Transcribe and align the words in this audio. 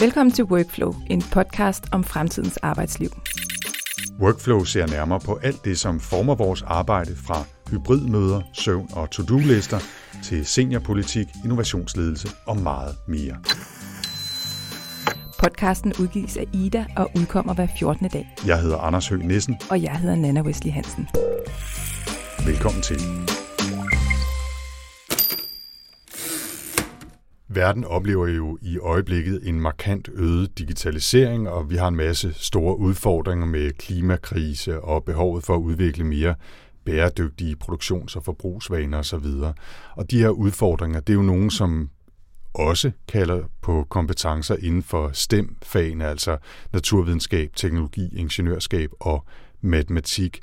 Velkommen 0.00 0.32
til 0.32 0.44
Workflow, 0.44 0.94
en 1.10 1.22
podcast 1.32 1.84
om 1.92 2.04
fremtidens 2.04 2.56
arbejdsliv. 2.56 3.10
Workflow 4.20 4.64
ser 4.64 4.86
nærmere 4.86 5.20
på 5.20 5.38
alt 5.42 5.64
det, 5.64 5.78
som 5.78 6.00
former 6.00 6.34
vores 6.34 6.62
arbejde 6.62 7.16
fra 7.16 7.44
hybridmøder, 7.70 8.40
søvn 8.52 8.88
og 8.92 9.10
to-do-lister 9.10 9.78
til 10.24 10.46
seniorpolitik, 10.46 11.26
innovationsledelse 11.44 12.28
og 12.46 12.56
meget 12.56 12.96
mere. 13.08 13.36
Podcasten 15.38 15.92
udgives 16.00 16.36
af 16.36 16.44
Ida 16.52 16.86
og 16.96 17.10
udkommer 17.16 17.54
hver 17.54 17.66
14. 17.78 18.08
dag. 18.08 18.34
Jeg 18.46 18.60
hedder 18.60 18.78
Anders 18.78 19.08
Høgh 19.08 19.24
Nissen. 19.24 19.56
Og 19.70 19.82
jeg 19.82 19.96
hedder 19.96 20.16
Nana 20.16 20.42
Wesley 20.42 20.72
Hansen. 20.72 21.08
Velkommen 22.46 22.82
til. 22.82 23.00
Verden 27.52 27.84
oplever 27.84 28.26
jo 28.26 28.58
i 28.62 28.78
øjeblikket 28.78 29.48
en 29.48 29.60
markant 29.60 30.08
øget 30.12 30.58
digitalisering, 30.58 31.48
og 31.48 31.70
vi 31.70 31.76
har 31.76 31.88
en 31.88 31.96
masse 31.96 32.32
store 32.34 32.78
udfordringer 32.78 33.46
med 33.46 33.70
klimakrise 33.70 34.80
og 34.80 35.04
behovet 35.04 35.44
for 35.44 35.54
at 35.54 35.60
udvikle 35.60 36.04
mere 36.04 36.34
bæredygtige 36.84 37.56
produktions- 37.56 38.16
og 38.16 38.24
forbrugsvaner 38.24 38.98
osv. 38.98 39.26
Og 39.96 40.10
de 40.10 40.18
her 40.18 40.28
udfordringer, 40.28 41.00
det 41.00 41.12
er 41.12 41.16
jo 41.16 41.22
nogen, 41.22 41.50
som 41.50 41.90
også 42.54 42.90
kalder 43.08 43.42
på 43.62 43.86
kompetencer 43.88 44.56
inden 44.62 44.82
for 44.82 45.10
STEM-fagene, 45.12 46.06
altså 46.06 46.36
naturvidenskab, 46.72 47.50
teknologi, 47.56 48.08
ingeniørskab 48.16 48.90
og 49.00 49.24
matematik. 49.60 50.40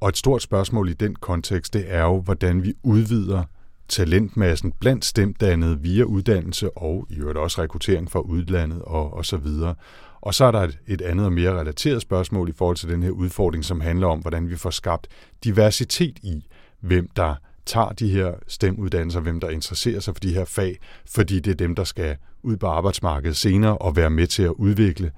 Og 0.00 0.08
et 0.08 0.16
stort 0.16 0.42
spørgsmål 0.42 0.88
i 0.88 0.92
den 0.92 1.16
kontekst, 1.16 1.74
det 1.74 1.84
er 1.86 2.02
jo, 2.02 2.20
hvordan 2.20 2.62
vi 2.62 2.74
udvider 2.82 3.42
talentmassen 3.88 4.72
blandt 4.80 5.04
stemdannede 5.04 5.80
via 5.80 6.02
uddannelse 6.02 6.70
og 6.70 7.06
i 7.10 7.14
øvrigt 7.14 7.38
også 7.38 7.62
rekruttering 7.62 8.10
fra 8.10 8.20
udlandet 8.20 8.82
og, 8.82 9.14
og 9.14 9.26
så 9.26 9.36
videre. 9.36 9.74
Og 10.20 10.34
så 10.34 10.44
er 10.44 10.50
der 10.50 10.60
et, 10.60 10.78
et 10.86 11.00
andet 11.00 11.26
og 11.26 11.32
mere 11.32 11.60
relateret 11.60 12.02
spørgsmål 12.02 12.48
i 12.48 12.52
forhold 12.52 12.76
til 12.76 12.88
den 12.88 13.02
her 13.02 13.10
udfordring, 13.10 13.64
som 13.64 13.80
handler 13.80 14.06
om, 14.06 14.18
hvordan 14.18 14.50
vi 14.50 14.56
får 14.56 14.70
skabt 14.70 15.08
diversitet 15.44 16.18
i, 16.22 16.46
hvem 16.80 17.08
der 17.16 17.34
tager 17.66 17.88
de 17.88 18.08
her 18.08 18.32
stemuddannelser, 18.48 19.20
hvem 19.20 19.40
der 19.40 19.48
interesserer 19.48 20.00
sig 20.00 20.14
for 20.14 20.20
de 20.20 20.34
her 20.34 20.44
fag, 20.44 20.78
fordi 21.06 21.40
det 21.40 21.50
er 21.50 21.54
dem, 21.54 21.74
der 21.74 21.84
skal 21.84 22.16
ud 22.42 22.56
på 22.56 22.66
arbejdsmarkedet 22.66 23.36
senere 23.36 23.78
og 23.78 23.96
være 23.96 24.10
med 24.10 24.26
til 24.26 24.42
at 24.42 24.50
udvikle 24.50 25.12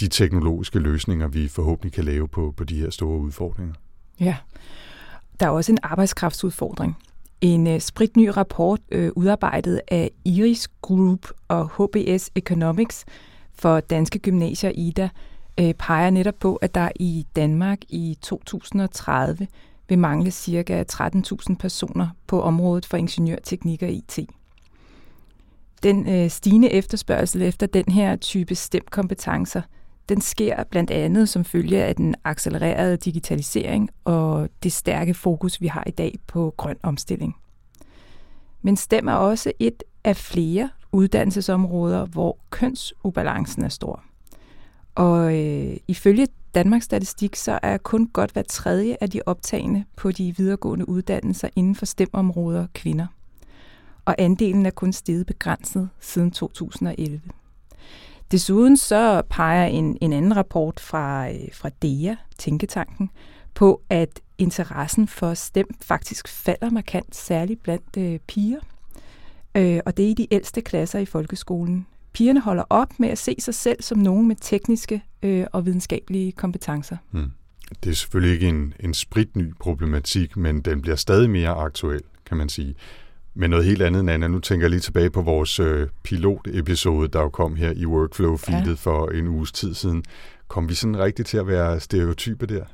de 0.00 0.08
teknologiske 0.08 0.78
løsninger, 0.78 1.28
vi 1.28 1.48
forhåbentlig 1.48 1.92
kan 1.92 2.04
lave 2.04 2.28
på, 2.28 2.54
på 2.56 2.64
de 2.64 2.80
her 2.80 2.90
store 2.90 3.18
udfordringer. 3.18 3.74
Ja, 4.20 4.36
der 5.40 5.46
er 5.46 5.50
også 5.50 5.72
en 5.72 5.78
arbejdskraftsudfordring. 5.82 6.96
En 7.40 7.66
øh, 7.66 7.80
spritny 7.80 8.28
rapport 8.28 8.80
øh, 8.90 9.10
udarbejdet 9.16 9.80
af 9.88 10.10
Iris 10.24 10.68
Group 10.82 11.30
og 11.48 11.68
HBS 11.68 12.30
Economics 12.34 13.04
for 13.54 13.80
Danske 13.80 14.18
Gymnasier 14.18 14.72
IDA 14.74 15.08
øh, 15.60 15.74
peger 15.74 16.10
netop 16.10 16.34
på, 16.40 16.56
at 16.56 16.74
der 16.74 16.88
i 16.96 17.26
Danmark 17.36 17.78
i 17.88 18.18
2030 18.22 19.48
vil 19.88 19.98
mangle 19.98 20.30
ca. 20.30 20.84
13.000 20.92 21.54
personer 21.56 22.08
på 22.26 22.42
området 22.42 22.86
for 22.86 22.96
ingeniørteknik 22.96 23.82
og 23.82 23.90
IT. 23.90 24.18
Den 25.82 26.08
øh, 26.08 26.30
stigende 26.30 26.70
efterspørgsel 26.70 27.42
efter 27.42 27.66
den 27.66 27.84
her 27.88 28.16
type 28.16 28.54
STEM-kompetencer, 28.54 29.62
den 30.08 30.20
sker 30.20 30.64
blandt 30.64 30.90
andet 30.90 31.28
som 31.28 31.44
følge 31.44 31.84
af 31.84 31.96
den 31.96 32.14
accelererede 32.24 32.96
digitalisering 32.96 33.90
og 34.04 34.48
det 34.62 34.72
stærke 34.72 35.14
fokus, 35.14 35.60
vi 35.60 35.66
har 35.66 35.84
i 35.86 35.90
dag 35.90 36.18
på 36.26 36.54
grøn 36.56 36.76
omstilling. 36.82 37.36
Men 38.62 38.76
STEM 38.76 39.08
er 39.08 39.12
også 39.12 39.52
et 39.58 39.82
af 40.04 40.16
flere 40.16 40.70
uddannelsesområder, 40.92 42.06
hvor 42.06 42.38
kønsubalancen 42.50 43.64
er 43.64 43.68
stor. 43.68 44.04
Og 44.94 45.38
øh, 45.38 45.76
ifølge 45.88 46.28
Danmarks 46.54 46.84
Statistik, 46.84 47.36
så 47.36 47.58
er 47.62 47.76
kun 47.76 48.06
godt 48.06 48.30
hver 48.30 48.42
tredje 48.42 48.96
af 49.00 49.10
de 49.10 49.20
optagende 49.26 49.84
på 49.96 50.12
de 50.12 50.36
videregående 50.36 50.88
uddannelser 50.88 51.48
inden 51.56 51.74
for 51.74 51.86
STEM-områder 51.86 52.66
kvinder. 52.74 53.06
Og 54.04 54.14
andelen 54.18 54.66
er 54.66 54.70
kun 54.70 54.92
steget 54.92 55.26
begrænset 55.26 55.88
siden 56.00 56.30
2011. 56.30 57.20
Desuden 58.30 58.76
så 58.76 59.22
peger 59.30 59.66
en, 59.66 59.98
en 60.00 60.12
anden 60.12 60.36
rapport 60.36 60.80
fra, 60.80 61.30
øh, 61.30 61.48
fra 61.52 61.68
DEA, 61.82 62.14
Tænketanken, 62.38 63.10
på, 63.54 63.82
at 63.90 64.20
interessen 64.38 65.08
for 65.08 65.34
STEM 65.34 65.66
faktisk 65.80 66.28
falder 66.28 66.70
markant, 66.70 67.16
særligt 67.16 67.62
blandt 67.62 67.96
øh, 67.98 68.18
piger. 68.26 68.60
Øh, 69.54 69.80
og 69.86 69.96
det 69.96 70.04
er 70.04 70.08
i 70.10 70.14
de 70.14 70.26
ældste 70.30 70.60
klasser 70.60 70.98
i 70.98 71.04
folkeskolen. 71.04 71.86
Pigerne 72.12 72.40
holder 72.40 72.64
op 72.70 72.88
med 72.98 73.08
at 73.08 73.18
se 73.18 73.36
sig 73.38 73.54
selv 73.54 73.82
som 73.82 73.98
nogen 73.98 74.28
med 74.28 74.36
tekniske 74.40 75.02
øh, 75.22 75.46
og 75.52 75.66
videnskabelige 75.66 76.32
kompetencer. 76.32 76.96
Hmm. 77.10 77.30
Det 77.84 77.90
er 77.90 77.94
selvfølgelig 77.94 78.34
ikke 78.34 78.48
en, 78.48 78.74
en 78.80 78.94
spritny 78.94 79.54
problematik, 79.60 80.36
men 80.36 80.60
den 80.60 80.82
bliver 80.82 80.96
stadig 80.96 81.30
mere 81.30 81.48
aktuel, 81.48 82.02
kan 82.26 82.36
man 82.36 82.48
sige. 82.48 82.74
Men 83.38 83.50
noget 83.50 83.64
helt 83.64 83.82
andet, 83.82 84.04
Nana. 84.04 84.28
Nu 84.28 84.38
tænker 84.38 84.64
jeg 84.64 84.70
lige 84.70 84.80
tilbage 84.80 85.10
på 85.10 85.22
vores 85.22 85.60
øh, 85.60 85.88
pilotepisode, 86.02 87.08
der 87.08 87.20
jo 87.20 87.28
kom 87.28 87.56
her 87.56 87.70
i 87.70 87.84
Workflow-feedet 87.84 88.68
ja. 88.68 88.74
for 88.74 89.08
en 89.08 89.28
uges 89.28 89.52
tid 89.52 89.74
siden. 89.74 90.04
Kom 90.48 90.68
vi 90.68 90.74
sådan 90.74 90.98
rigtigt 90.98 91.28
til 91.28 91.38
at 91.38 91.46
være 91.46 91.80
stereotype 91.80 92.46
der? 92.46 92.64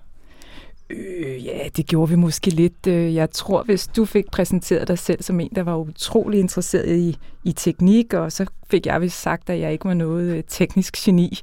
Øh, 0.91 1.45
ja, 1.45 1.69
det 1.77 1.87
gjorde 1.87 2.11
vi 2.11 2.17
måske 2.17 2.51
lidt. 2.51 2.87
Øh, 2.87 3.15
jeg 3.15 3.31
tror, 3.31 3.63
hvis 3.63 3.87
du 3.87 4.05
fik 4.05 4.25
præsenteret 4.33 4.89
dig 4.89 4.99
selv 4.99 5.23
som 5.23 5.41
en, 5.41 5.51
der 5.55 5.63
var 5.63 5.77
utrolig 5.77 6.41
interesseret 6.41 6.97
i, 6.97 7.19
i 7.45 7.53
teknik, 7.53 8.15
og 8.15 8.33
så 8.33 8.47
fik 8.71 8.87
jeg 8.87 9.01
vist 9.01 9.21
sagt, 9.21 9.51
at 9.51 9.61
jeg 9.61 9.73
ikke 9.73 9.85
var 9.85 9.95
noget 9.95 10.37
øh, 10.37 10.43
teknisk 10.49 10.97
geni. 11.05 11.41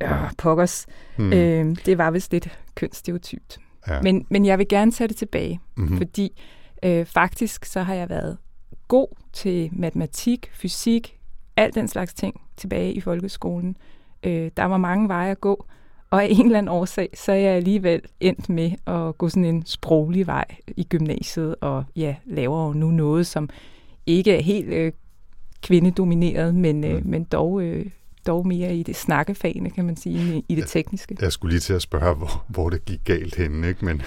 Ja, 0.00 0.16
pokkers. 0.38 0.86
Hmm. 1.16 1.32
Øh, 1.32 1.76
det 1.86 1.98
var 1.98 2.10
vist 2.10 2.32
lidt 2.32 2.58
kønsstereotypt. 2.74 3.58
Ja. 3.88 4.02
Men, 4.02 4.26
men 4.28 4.46
jeg 4.46 4.58
vil 4.58 4.68
gerne 4.68 4.92
tage 4.92 5.08
det 5.08 5.16
tilbage, 5.16 5.60
mm-hmm. 5.76 5.96
fordi 5.96 6.42
øh, 6.82 7.06
faktisk 7.06 7.64
så 7.64 7.82
har 7.82 7.94
jeg 7.94 8.08
været 8.10 8.36
god 8.88 9.08
til 9.32 9.70
matematik, 9.72 10.50
fysik, 10.52 11.18
alt 11.56 11.74
den 11.74 11.88
slags 11.88 12.14
ting 12.14 12.40
tilbage 12.56 12.92
i 12.92 13.00
folkeskolen. 13.00 13.76
Øh, 14.22 14.50
der 14.56 14.64
var 14.64 14.76
mange 14.76 15.08
veje 15.08 15.30
at 15.30 15.40
gå, 15.40 15.66
og 16.10 16.22
af 16.22 16.28
en 16.30 16.46
eller 16.46 16.58
anden 16.58 16.72
årsag, 16.72 17.08
så 17.14 17.32
er 17.32 17.36
jeg 17.36 17.52
alligevel 17.52 18.00
endt 18.20 18.48
med 18.48 18.70
at 18.86 19.18
gå 19.18 19.28
sådan 19.28 19.44
en 19.44 19.66
sproglig 19.66 20.26
vej 20.26 20.44
i 20.76 20.84
gymnasiet, 20.84 21.56
og 21.60 21.84
ja, 21.96 22.16
laver 22.24 22.66
jo 22.66 22.72
nu 22.72 22.90
noget, 22.90 23.26
som 23.26 23.48
ikke 24.06 24.36
er 24.36 24.42
helt 24.42 24.68
øh, 24.68 24.92
kvindedomineret, 25.62 26.54
men, 26.54 26.84
øh, 26.84 27.06
men 27.06 27.24
dog, 27.24 27.62
øh, 27.62 27.86
dog 28.26 28.46
mere 28.46 28.76
i 28.76 28.82
det 28.82 28.96
snakkefagene, 28.96 29.70
kan 29.70 29.84
man 29.84 29.96
sige, 29.96 30.42
i 30.48 30.54
det 30.54 30.68
tekniske. 30.68 31.16
Jeg 31.20 31.32
skulle 31.32 31.52
lige 31.52 31.60
til 31.60 31.72
at 31.72 31.82
spørge, 31.82 32.14
hvor, 32.14 32.44
hvor 32.48 32.70
det 32.70 32.84
gik 32.84 33.00
galt 33.04 33.34
henne, 33.34 33.68
ikke? 33.68 33.84
Men, 33.84 34.02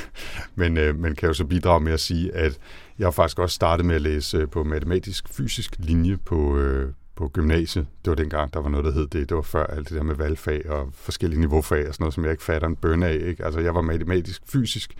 men, 0.55 0.77
øh, 0.77 0.95
men 0.95 1.15
kan 1.15 1.27
jo 1.27 1.33
så 1.33 1.45
bidrage 1.45 1.79
med 1.79 1.93
at 1.93 1.99
sige, 1.99 2.35
at 2.35 2.59
jeg 2.99 3.05
har 3.05 3.11
faktisk 3.11 3.39
også 3.39 3.55
startet 3.55 3.85
med 3.85 3.95
at 3.95 4.01
læse 4.01 4.37
øh, 4.37 4.49
på 4.49 4.63
matematisk-fysisk 4.63 5.75
linje 5.79 6.17
på, 6.17 6.57
øh, 6.57 6.93
på 7.15 7.27
gymnasiet. 7.27 7.87
Det 8.05 8.09
var 8.09 8.15
dengang, 8.15 8.53
der 8.53 8.59
var 8.61 8.69
noget, 8.69 8.85
der 8.85 8.91
hed 8.91 9.07
det. 9.07 9.29
Det 9.29 9.35
var 9.37 9.41
før 9.41 9.65
alt 9.65 9.89
det 9.89 9.97
der 9.97 10.03
med 10.03 10.15
valgfag 10.15 10.69
og 10.69 10.89
forskellige 10.93 11.39
niveaufag 11.39 11.87
og 11.87 11.93
sådan 11.93 12.03
noget, 12.03 12.13
som 12.13 12.23
jeg 12.23 12.31
ikke 12.31 12.43
fatter 12.43 12.67
en 12.67 12.75
bøn 12.75 13.03
af. 13.03 13.13
Ikke? 13.13 13.45
Altså, 13.45 13.59
jeg 13.59 13.75
var 13.75 13.81
matematisk, 13.81 14.41
fysisk, 14.45 14.95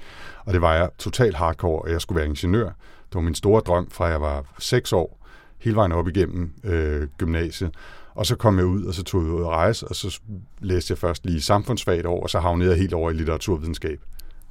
og 0.45 0.53
det 0.53 0.61
var 0.61 0.75
jeg 0.75 0.89
totalt 0.97 1.35
hardcore, 1.35 1.81
og 1.81 1.91
jeg 1.91 2.01
skulle 2.01 2.17
være 2.17 2.27
ingeniør. 2.27 2.65
Det 3.09 3.15
var 3.15 3.21
min 3.21 3.35
store 3.35 3.61
drøm 3.61 3.89
fra 3.89 4.05
jeg 4.05 4.21
var 4.21 4.55
6 4.59 4.93
år, 4.93 5.25
hele 5.59 5.75
vejen 5.75 5.91
op 5.91 6.07
igennem 6.07 6.53
øh, 6.63 7.07
gymnasiet. 7.17 7.71
Og 8.19 8.25
så 8.25 8.35
kom 8.35 8.57
jeg 8.57 8.65
ud, 8.65 8.83
og 8.83 8.93
så 8.93 9.03
tog 9.03 9.23
jeg 9.23 9.31
ud 9.31 9.41
og 9.41 9.49
rejse, 9.49 9.87
og 9.87 9.95
så 9.95 10.19
læste 10.61 10.91
jeg 10.91 10.97
først 10.97 11.25
lige 11.25 11.41
samfundsfag 11.41 11.99
et 11.99 12.05
år, 12.05 12.23
og 12.23 12.29
så 12.29 12.39
havnede 12.39 12.69
jeg 12.69 12.79
helt 12.79 12.93
over 12.93 13.11
i 13.11 13.13
litteraturvidenskab 13.13 13.99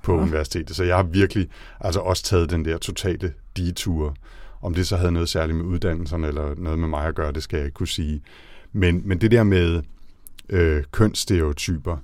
på 0.03 0.15
ja. 0.15 0.21
universitetet. 0.21 0.77
Så 0.77 0.85
jeg 0.85 0.97
har 0.97 1.03
virkelig 1.03 1.49
altså 1.81 2.01
også 2.01 2.23
taget 2.23 2.51
den 2.51 2.65
der 2.65 2.79
totale 2.79 3.33
detur. 3.57 4.17
Om 4.63 4.75
det 4.75 4.87
så 4.87 4.97
havde 4.97 5.13
noget 5.13 5.29
særligt 5.29 5.59
med 5.59 5.65
uddannelserne 5.65 6.29
eller 6.29 6.55
noget 6.55 6.79
med 6.79 6.89
mig 6.89 7.07
at 7.07 7.15
gøre, 7.15 7.33
det 7.33 7.43
skal 7.43 7.57
jeg 7.57 7.67
ikke 7.67 7.75
kunne 7.75 7.89
sige. 7.89 8.23
Men, 8.73 9.03
men 9.05 9.21
det 9.21 9.31
der 9.31 9.43
med 9.43 9.83
øh, 10.49 10.85
kønsstereotyper, 10.93 11.97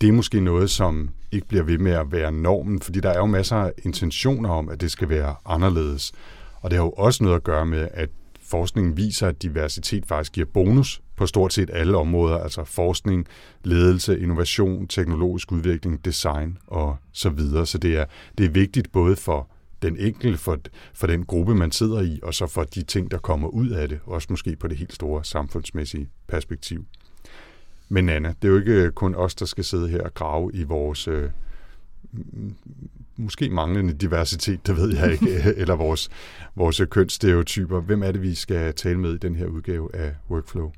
det 0.00 0.08
er 0.08 0.12
måske 0.12 0.40
noget, 0.40 0.70
som 0.70 1.10
ikke 1.32 1.48
bliver 1.48 1.64
ved 1.64 1.78
med 1.78 1.92
at 1.92 2.12
være 2.12 2.32
normen, 2.32 2.80
fordi 2.80 3.00
der 3.00 3.10
er 3.10 3.18
jo 3.18 3.26
masser 3.26 3.56
af 3.56 3.72
intentioner 3.82 4.50
om, 4.50 4.68
at 4.68 4.80
det 4.80 4.90
skal 4.90 5.08
være 5.08 5.34
anderledes. 5.46 6.12
Og 6.60 6.70
det 6.70 6.78
har 6.78 6.84
jo 6.84 6.90
også 6.90 7.24
noget 7.24 7.36
at 7.36 7.44
gøre 7.44 7.66
med, 7.66 7.88
at 7.92 8.08
forskningen 8.54 8.96
viser, 8.96 9.26
at 9.28 9.42
diversitet 9.42 10.06
faktisk 10.06 10.32
giver 10.32 10.46
bonus 10.46 11.02
på 11.16 11.26
stort 11.26 11.52
set 11.52 11.70
alle 11.72 11.96
områder, 11.96 12.38
altså 12.38 12.64
forskning, 12.64 13.26
ledelse, 13.64 14.20
innovation, 14.20 14.88
teknologisk 14.88 15.52
udvikling, 15.52 16.04
design 16.04 16.58
og 16.66 16.96
så 17.12 17.30
videre. 17.30 17.66
Så 17.66 17.78
det 17.78 17.96
er, 17.96 18.04
det 18.38 18.46
er 18.46 18.50
vigtigt 18.50 18.92
både 18.92 19.16
for 19.16 19.48
den 19.82 19.96
enkelte, 19.96 20.38
for, 20.38 20.58
for 20.94 21.06
den 21.06 21.24
gruppe, 21.24 21.54
man 21.54 21.72
sidder 21.72 22.00
i, 22.00 22.20
og 22.22 22.34
så 22.34 22.46
for 22.46 22.64
de 22.64 22.82
ting, 22.82 23.10
der 23.10 23.18
kommer 23.18 23.48
ud 23.48 23.68
af 23.68 23.88
det, 23.88 24.00
også 24.06 24.26
måske 24.30 24.56
på 24.56 24.68
det 24.68 24.76
helt 24.76 24.92
store 24.92 25.24
samfundsmæssige 25.24 26.08
perspektiv. 26.28 26.84
Men 27.88 28.08
Anna, 28.08 28.34
det 28.42 28.48
er 28.48 28.52
jo 28.52 28.58
ikke 28.58 28.90
kun 28.90 29.14
os, 29.14 29.34
der 29.34 29.46
skal 29.46 29.64
sidde 29.64 29.88
her 29.88 30.02
og 30.02 30.14
grave 30.14 30.50
i 30.54 30.62
vores 30.62 31.08
øh, 31.08 31.30
måske 33.16 33.50
manglende 33.50 33.92
diversitet, 33.92 34.66
det 34.66 34.76
ved 34.76 34.96
jeg 34.96 35.12
ikke, 35.12 35.30
eller 35.60 35.74
vores, 35.74 36.08
vores 36.54 36.82
kønsstereotyper. 36.90 37.80
Hvem 37.80 38.02
er 38.02 38.12
det, 38.12 38.22
vi 38.22 38.34
skal 38.34 38.74
tale 38.74 38.98
med 38.98 39.14
i 39.14 39.18
den 39.18 39.36
her 39.36 39.46
udgave 39.46 39.96
af 39.96 40.14
Workflow? 40.30 40.70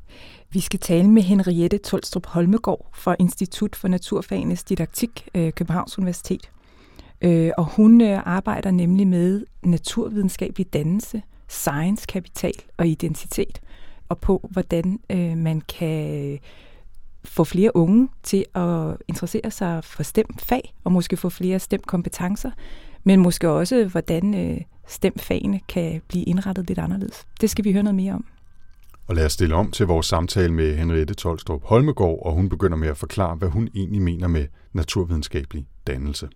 Vi 0.51 0.61
skal 0.61 0.81
tale 0.81 1.11
med 1.11 1.23
Henriette 1.23 1.79
Tolstrup 1.79 2.27
Holmegård 2.27 2.91
fra 2.95 3.17
Institut 3.19 3.77
for 3.77 3.89
Naturfagenes 3.89 4.65
Didaktik, 4.65 5.29
øh, 5.35 5.53
Københavns 5.53 5.99
Universitet. 5.99 6.51
Øh, 7.23 7.51
og 7.59 7.65
hun 7.65 8.01
øh, 8.01 8.21
arbejder 8.25 8.71
nemlig 8.71 9.07
med 9.07 9.45
naturvidenskabelig 9.63 10.73
dannelse, 10.73 11.23
science, 11.49 12.07
kapital 12.09 12.55
og 12.77 12.87
identitet, 12.87 13.61
og 14.09 14.19
på 14.19 14.49
hvordan 14.51 15.01
man 15.37 15.61
kan 15.61 16.39
få 17.27 17.45
flere 17.45 17.77
unge 17.77 18.09
til 18.23 18.45
at 18.55 18.97
interessere 19.09 19.51
sig 19.51 19.85
for 19.85 20.03
stemt 20.03 20.43
fag, 20.43 20.75
og 20.85 20.93
måske 20.93 21.17
få 21.17 21.29
flere 21.29 21.59
stemt 21.59 21.87
kompetencer, 21.87 22.51
men 23.05 23.21
måske 23.21 23.51
også, 23.51 23.85
hvordan 23.85 24.65
stemt 24.87 25.23
fagene 25.23 25.61
kan 25.69 26.03
blive 26.09 26.25
indrettet 26.25 26.69
lidt 26.69 26.79
anderledes. 26.79 27.27
Det 27.41 27.51
skal 27.51 27.65
vi 27.65 27.73
høre 27.73 27.83
noget 27.83 27.95
mere 27.95 28.13
om. 28.13 28.25
Og 29.09 29.15
lad 29.15 29.27
os 29.27 29.33
stille 29.33 29.55
om 29.55 29.71
til 29.71 29.87
vores 29.87 30.07
samtale 30.07 30.53
med 30.53 30.77
Henriette 30.77 31.15
Tolstrup 31.15 31.61
Holmegård, 31.65 32.27
og 32.27 32.33
hun 32.33 32.49
begynder 32.49 32.77
med 32.77 32.89
at 32.89 32.97
forklare, 32.97 33.37
hvad 33.37 33.49
hun 33.49 33.69
egentlig 33.75 34.03
mener 34.03 34.29
med 34.29 34.47
naturvidenskabelig 34.73 35.67
dannelse. 35.87 36.29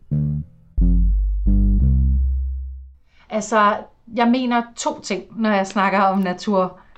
Altså, 3.30 3.76
jeg 4.16 4.28
mener 4.28 4.62
to 4.76 5.00
ting, 5.00 5.24
når 5.36 5.50
jeg 5.50 5.66
snakker 5.66 6.00
om 6.00 6.18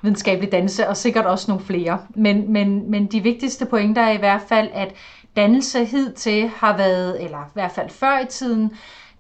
videnskabelig 0.03 0.53
dannelse, 0.53 0.89
og 0.89 0.97
sikkert 0.97 1.27
også 1.27 1.51
nogle 1.51 1.65
flere. 1.65 1.99
Men, 2.15 2.53
men, 2.53 2.91
men 2.91 3.07
de 3.07 3.23
vigtigste 3.23 3.67
pointer 3.67 4.03
er 4.03 4.13
i 4.13 4.17
hvert 4.17 4.43
fald, 4.49 4.71
at 4.75 4.95
dannelse 5.37 5.85
hidtil 5.85 6.49
har 6.49 6.77
været, 6.77 7.25
eller 7.25 7.39
i 7.39 7.51
hvert 7.55 7.73
fald 7.73 7.91
før 7.91 8.19
i 8.19 8.27
tiden, 8.27 8.73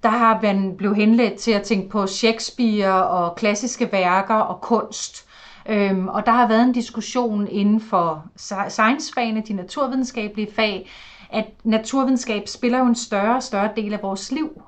der 0.02 0.08
har 0.08 0.38
man 0.43 0.76
blevet 0.76 0.96
henledt 0.96 1.38
til 1.38 1.50
at 1.50 1.62
tænke 1.62 1.88
på 1.88 2.06
Shakespeare 2.06 3.06
og 3.06 3.37
klassiske 3.37 3.93
værker 3.93 4.34
og 4.34 4.61
kunst. 4.61 5.26
Øhm, 5.69 6.08
og 6.08 6.26
der 6.26 6.32
har 6.32 6.49
været 6.49 6.62
en 6.62 6.73
diskussion 6.73 7.49
inden 7.49 7.81
for 7.81 8.25
science-fagene, 8.69 9.43
de 9.49 9.52
naturvidenskabelige 9.52 10.52
fag, 10.56 10.90
at 11.31 11.44
naturvidenskab 11.64 12.49
spiller 12.49 12.78
jo 12.78 12.87
en 12.87 12.94
større 12.94 13.37
og 13.37 13.43
større 13.43 13.70
del 13.76 13.93
af 13.93 14.02
vores 14.02 14.32
liv. 14.32 14.62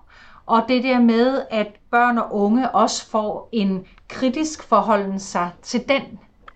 Og 0.46 0.62
det 0.68 0.82
der 0.82 0.98
med, 0.98 1.42
at 1.50 1.66
børn 1.90 2.18
og 2.18 2.34
unge 2.34 2.70
også 2.70 3.10
får 3.10 3.48
en 3.52 3.84
kritisk 4.08 4.62
forholden 4.62 5.20
sig 5.20 5.50
til 5.62 5.84
den 5.88 6.02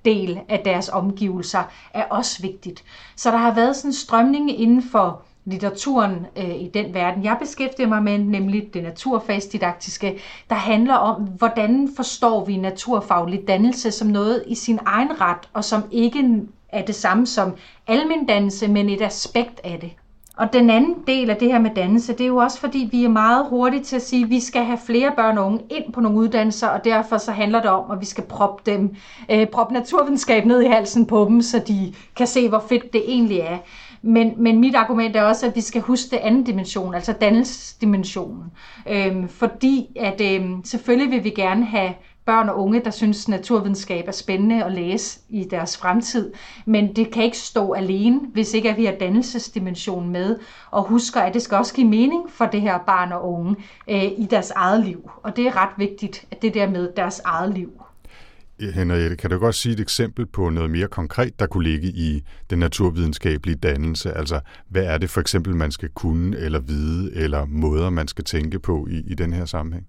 del 0.05 0.41
af 0.49 0.61
deres 0.65 0.89
omgivelser, 0.89 1.63
er 1.95 2.05
også 2.05 2.43
vigtigt. 2.43 2.85
Så 3.17 3.31
der 3.31 3.37
har 3.37 3.55
været 3.55 3.77
sådan 3.77 3.89
en 3.89 3.93
strømning 3.93 4.61
inden 4.61 4.83
for 4.83 5.23
litteraturen 5.45 6.27
øh, 6.37 6.55
i 6.55 6.71
den 6.75 6.95
verden, 6.95 7.25
jeg 7.25 7.37
beskæftiger 7.41 7.89
mig 7.89 8.03
med, 8.03 8.19
nemlig 8.19 8.75
det 8.75 8.83
naturfagsdidaktiske, 8.83 10.19
der 10.51 10.57
handler 10.57 10.95
om, 10.95 11.23
hvordan 11.23 11.89
forstår 11.97 12.45
vi 12.45 12.57
naturfaglig 12.57 13.49
dannelse 13.49 13.91
som 13.91 14.09
noget 14.09 14.45
i 14.47 14.55
sin 14.55 14.79
egen 14.87 15.21
ret, 15.21 15.49
og 15.53 15.65
som 15.65 15.83
ikke 15.91 16.43
er 16.69 16.85
det 16.85 16.95
samme 16.95 17.27
som 17.27 17.55
almindannelse, 17.87 18.69
men 18.69 18.89
et 18.89 19.03
aspekt 19.03 19.61
af 19.65 19.79
det. 19.81 19.93
Og 20.39 20.53
den 20.53 20.71
anden 20.71 20.95
del 21.07 21.31
af 21.31 21.37
det 21.37 21.53
her 21.53 21.59
med 21.59 21.71
dannelse, 21.77 22.13
det 22.13 22.21
er 22.21 22.27
jo 22.27 22.37
også 22.37 22.61
fordi, 22.61 22.89
vi 22.91 23.05
er 23.05 23.09
meget 23.09 23.47
hurtige 23.49 23.83
til 23.83 23.97
at 23.97 24.03
sige, 24.03 24.25
at 24.25 24.31
vi 24.31 24.41
skal 24.41 24.65
have 24.65 24.79
flere 24.87 25.13
børn 25.17 25.39
og 25.39 25.47
unge 25.47 25.61
ind 25.71 25.93
på 25.93 26.01
nogle 26.01 26.19
uddannelser, 26.19 26.69
og 26.69 26.85
derfor 26.85 27.19
så 27.19 27.33
handler 27.33 27.61
det 27.61 27.71
om, 27.71 27.91
at 27.91 28.01
vi 28.01 28.07
skal 28.07 28.25
proppe, 28.25 28.71
dem, 28.71 28.95
øh, 29.31 29.47
proppe 29.47 29.75
naturvidenskab 29.75 30.45
ned 30.45 30.63
i 30.63 30.67
halsen 30.67 31.07
på 31.07 31.27
dem, 31.29 31.43
så 31.43 31.59
de 31.69 31.95
kan 32.17 32.27
se, 32.27 32.49
hvor 32.49 32.65
fedt 32.69 32.93
det 32.93 33.03
egentlig 33.07 33.39
er. 33.39 33.59
Men, 34.03 34.33
men 34.37 34.61
mit 34.61 34.75
argument 34.75 35.17
er 35.17 35.23
også, 35.23 35.47
at 35.47 35.57
vi 35.57 35.61
skal 35.61 35.81
huske 35.81 36.11
den 36.11 36.19
anden 36.23 36.45
dimension, 36.45 36.95
altså 36.95 37.13
dannelsesdimensionen. 37.13 38.45
Øhm, 38.91 39.29
fordi 39.29 39.87
at 39.97 40.21
øhm, 40.21 40.65
selvfølgelig 40.65 41.11
vil 41.11 41.25
vi 41.25 41.31
gerne 41.31 41.65
have 41.65 41.95
børn 42.29 42.49
og 42.49 42.59
unge, 42.59 42.85
der 42.85 42.91
synes, 42.91 43.29
naturvidenskab 43.29 44.09
er 44.09 44.13
spændende 44.13 44.65
at 44.65 44.73
læse 44.73 45.21
i 45.29 45.45
deres 45.51 45.77
fremtid. 45.77 46.33
Men 46.67 46.97
det 46.97 47.11
kan 47.13 47.25
ikke 47.25 47.39
stå 47.39 47.73
alene, 47.73 48.21
hvis 48.33 48.55
ikke 48.55 48.71
at 48.71 48.77
vi 48.77 48.85
har 48.85 48.93
dannelsesdimensionen 48.93 50.11
med, 50.11 50.37
og 50.71 50.83
husker, 50.83 51.21
at 51.21 51.35
det 51.35 51.43
skal 51.43 51.59
også 51.59 51.75
give 51.75 51.89
mening 51.89 52.31
for 52.31 52.47
det 52.47 52.61
her 52.61 52.79
barn 52.87 53.13
og 53.13 53.33
unge 53.33 53.57
øh, 53.91 54.03
i 54.03 54.27
deres 54.31 54.51
eget 54.51 54.85
liv. 54.85 55.11
Og 55.23 55.37
det 55.37 55.47
er 55.47 55.57
ret 55.57 55.75
vigtigt, 55.79 56.25
at 56.31 56.43
det 56.43 56.55
der 56.55 56.71
med 56.71 56.89
deres 56.97 57.21
eget 57.25 57.55
liv. 57.55 57.71
Henriette, 58.75 59.17
kan 59.17 59.31
du 59.31 59.39
godt 59.39 59.55
sige 59.55 59.73
et 59.73 59.81
eksempel 59.81 60.27
på 60.27 60.51
noget 60.51 60.71
mere 60.71 60.89
konkret, 60.89 61.41
der 61.41 61.47
kunne 61.47 61.65
ligge 61.65 61.89
i 61.89 62.23
den 62.51 62.59
naturvidenskabelige 62.59 63.57
dannelse? 63.57 64.13
Altså, 64.13 64.41
hvad 64.69 64.85
er 64.85 64.99
det 64.99 65.11
for 65.11 65.21
eksempel, 65.21 65.57
man 65.57 65.73
skal 65.73 65.89
kunne 65.89 66.39
eller 66.39 66.61
vide, 66.61 67.15
eller 67.15 67.45
måder, 67.47 67.91
man 67.91 68.09
skal 68.09 68.25
tænke 68.25 68.59
på 68.59 68.87
i, 68.91 69.03
i 69.07 69.15
den 69.15 69.33
her 69.33 69.45
sammenhæng? 69.45 69.87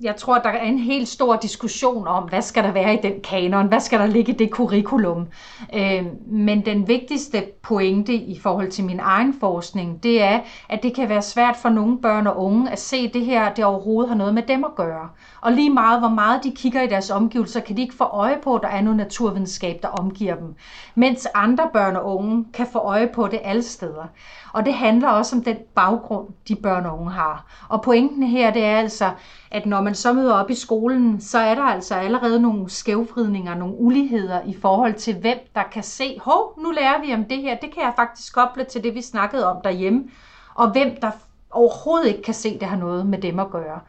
Jeg 0.00 0.16
tror, 0.16 0.38
der 0.38 0.48
er 0.50 0.62
en 0.62 0.78
helt 0.78 1.08
stor 1.08 1.36
diskussion 1.36 2.08
om, 2.08 2.24
hvad 2.24 2.42
skal 2.42 2.64
der 2.64 2.72
være 2.72 2.94
i 2.94 2.98
den 3.02 3.20
kanon, 3.24 3.66
hvad 3.66 3.80
skal 3.80 4.00
der 4.00 4.06
ligge 4.06 4.32
i 4.32 4.36
det 4.36 4.50
curriculum. 4.50 5.26
Øh, 5.74 6.04
men 6.26 6.66
den 6.66 6.88
vigtigste 6.88 7.44
pointe 7.62 8.14
i 8.14 8.38
forhold 8.40 8.70
til 8.70 8.84
min 8.84 9.00
egen 9.00 9.34
forskning, 9.40 10.02
det 10.02 10.22
er, 10.22 10.40
at 10.68 10.82
det 10.82 10.94
kan 10.94 11.08
være 11.08 11.22
svært 11.22 11.56
for 11.56 11.68
nogle 11.68 11.98
børn 11.98 12.26
og 12.26 12.44
unge 12.44 12.70
at 12.70 12.78
se 12.78 13.08
det 13.12 13.24
her, 13.24 13.54
det 13.54 13.64
overhovedet 13.64 14.08
har 14.08 14.16
noget 14.16 14.34
med 14.34 14.42
dem 14.42 14.64
at 14.64 14.74
gøre. 14.74 15.08
Og 15.40 15.52
lige 15.52 15.70
meget, 15.70 16.00
hvor 16.00 16.08
meget 16.08 16.44
de 16.44 16.50
kigger 16.50 16.82
i 16.82 16.86
deres 16.86 17.10
omgivelser, 17.10 17.60
kan 17.60 17.76
de 17.76 17.82
ikke 17.82 17.94
få 17.94 18.04
øje 18.04 18.38
på, 18.42 18.54
at 18.54 18.62
der 18.62 18.68
er 18.68 18.80
noget 18.80 18.96
naturvidenskab, 18.96 19.82
der 19.82 19.88
omgiver 19.88 20.34
dem. 20.34 20.54
Mens 20.94 21.28
andre 21.34 21.70
børn 21.72 21.96
og 21.96 22.16
unge 22.16 22.44
kan 22.54 22.66
få 22.72 22.78
øje 22.78 23.08
på 23.14 23.28
det 23.28 23.40
alle 23.44 23.62
steder. 23.62 24.04
Og 24.52 24.66
det 24.66 24.74
handler 24.74 25.08
også 25.08 25.36
om 25.36 25.44
den 25.44 25.56
baggrund, 25.74 26.28
de 26.48 26.54
børn 26.56 26.86
og 26.86 26.98
unge 26.98 27.10
har. 27.10 27.46
Og 27.68 27.82
pointen 27.82 28.22
her, 28.22 28.52
det 28.52 28.64
er 28.64 28.78
altså, 28.78 29.10
at 29.50 29.66
når 29.66 29.80
man 29.80 29.94
så 29.94 30.12
møder 30.12 30.34
op 30.34 30.50
i 30.50 30.54
skolen, 30.54 31.20
så 31.20 31.38
er 31.38 31.54
der 31.54 31.62
altså 31.62 31.94
allerede 31.94 32.40
nogle 32.40 32.70
skævvridninger, 32.70 33.54
nogle 33.54 33.74
uligheder 33.74 34.40
i 34.46 34.56
forhold 34.62 34.94
til, 34.94 35.14
hvem 35.14 35.38
der 35.54 35.62
kan 35.62 35.82
se, 35.82 36.18
hov, 36.20 36.58
nu 36.62 36.70
lærer 36.70 37.00
vi 37.06 37.14
om 37.14 37.24
det 37.24 37.42
her, 37.42 37.56
det 37.56 37.74
kan 37.74 37.82
jeg 37.82 37.92
faktisk 37.96 38.34
koble 38.34 38.64
til 38.64 38.84
det, 38.84 38.94
vi 38.94 39.02
snakkede 39.02 39.46
om 39.46 39.56
derhjemme, 39.64 40.04
og 40.54 40.70
hvem 40.70 40.96
der 41.00 41.10
overhovedet 41.50 42.08
ikke 42.08 42.22
kan 42.22 42.34
se, 42.34 42.58
det 42.58 42.68
har 42.68 42.76
noget 42.76 43.06
med 43.06 43.18
dem 43.18 43.38
at 43.38 43.50
gøre. 43.50 43.80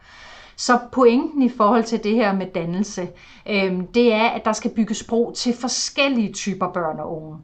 Så 0.56 0.78
pointen 0.92 1.42
i 1.42 1.48
forhold 1.48 1.84
til 1.84 2.04
det 2.04 2.14
her 2.14 2.32
med 2.32 2.46
dannelse, 2.54 3.08
øh, 3.48 3.80
det 3.94 4.12
er, 4.12 4.28
at 4.28 4.44
der 4.44 4.52
skal 4.52 4.70
bygges 4.70 4.96
sprog 4.96 5.32
til 5.36 5.54
forskellige 5.60 6.32
typer 6.32 6.68
børn 6.68 7.00
og 7.00 7.22
unge. 7.22 7.38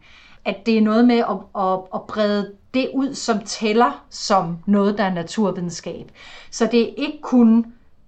At 0.46 0.66
det 0.66 0.78
er 0.78 0.82
noget 0.82 1.06
med 1.06 1.18
at, 1.18 1.62
at, 1.62 1.78
at 1.94 2.00
brede 2.08 2.52
det 2.74 2.90
ud, 2.94 3.14
som 3.14 3.40
tæller 3.40 4.04
som 4.10 4.58
noget, 4.66 4.98
der 4.98 5.04
er 5.04 5.14
naturvidenskab. 5.14 6.10
Så 6.50 6.68
det 6.72 6.82
er 6.82 6.94
ikke 6.96 7.18
kun 7.22 7.66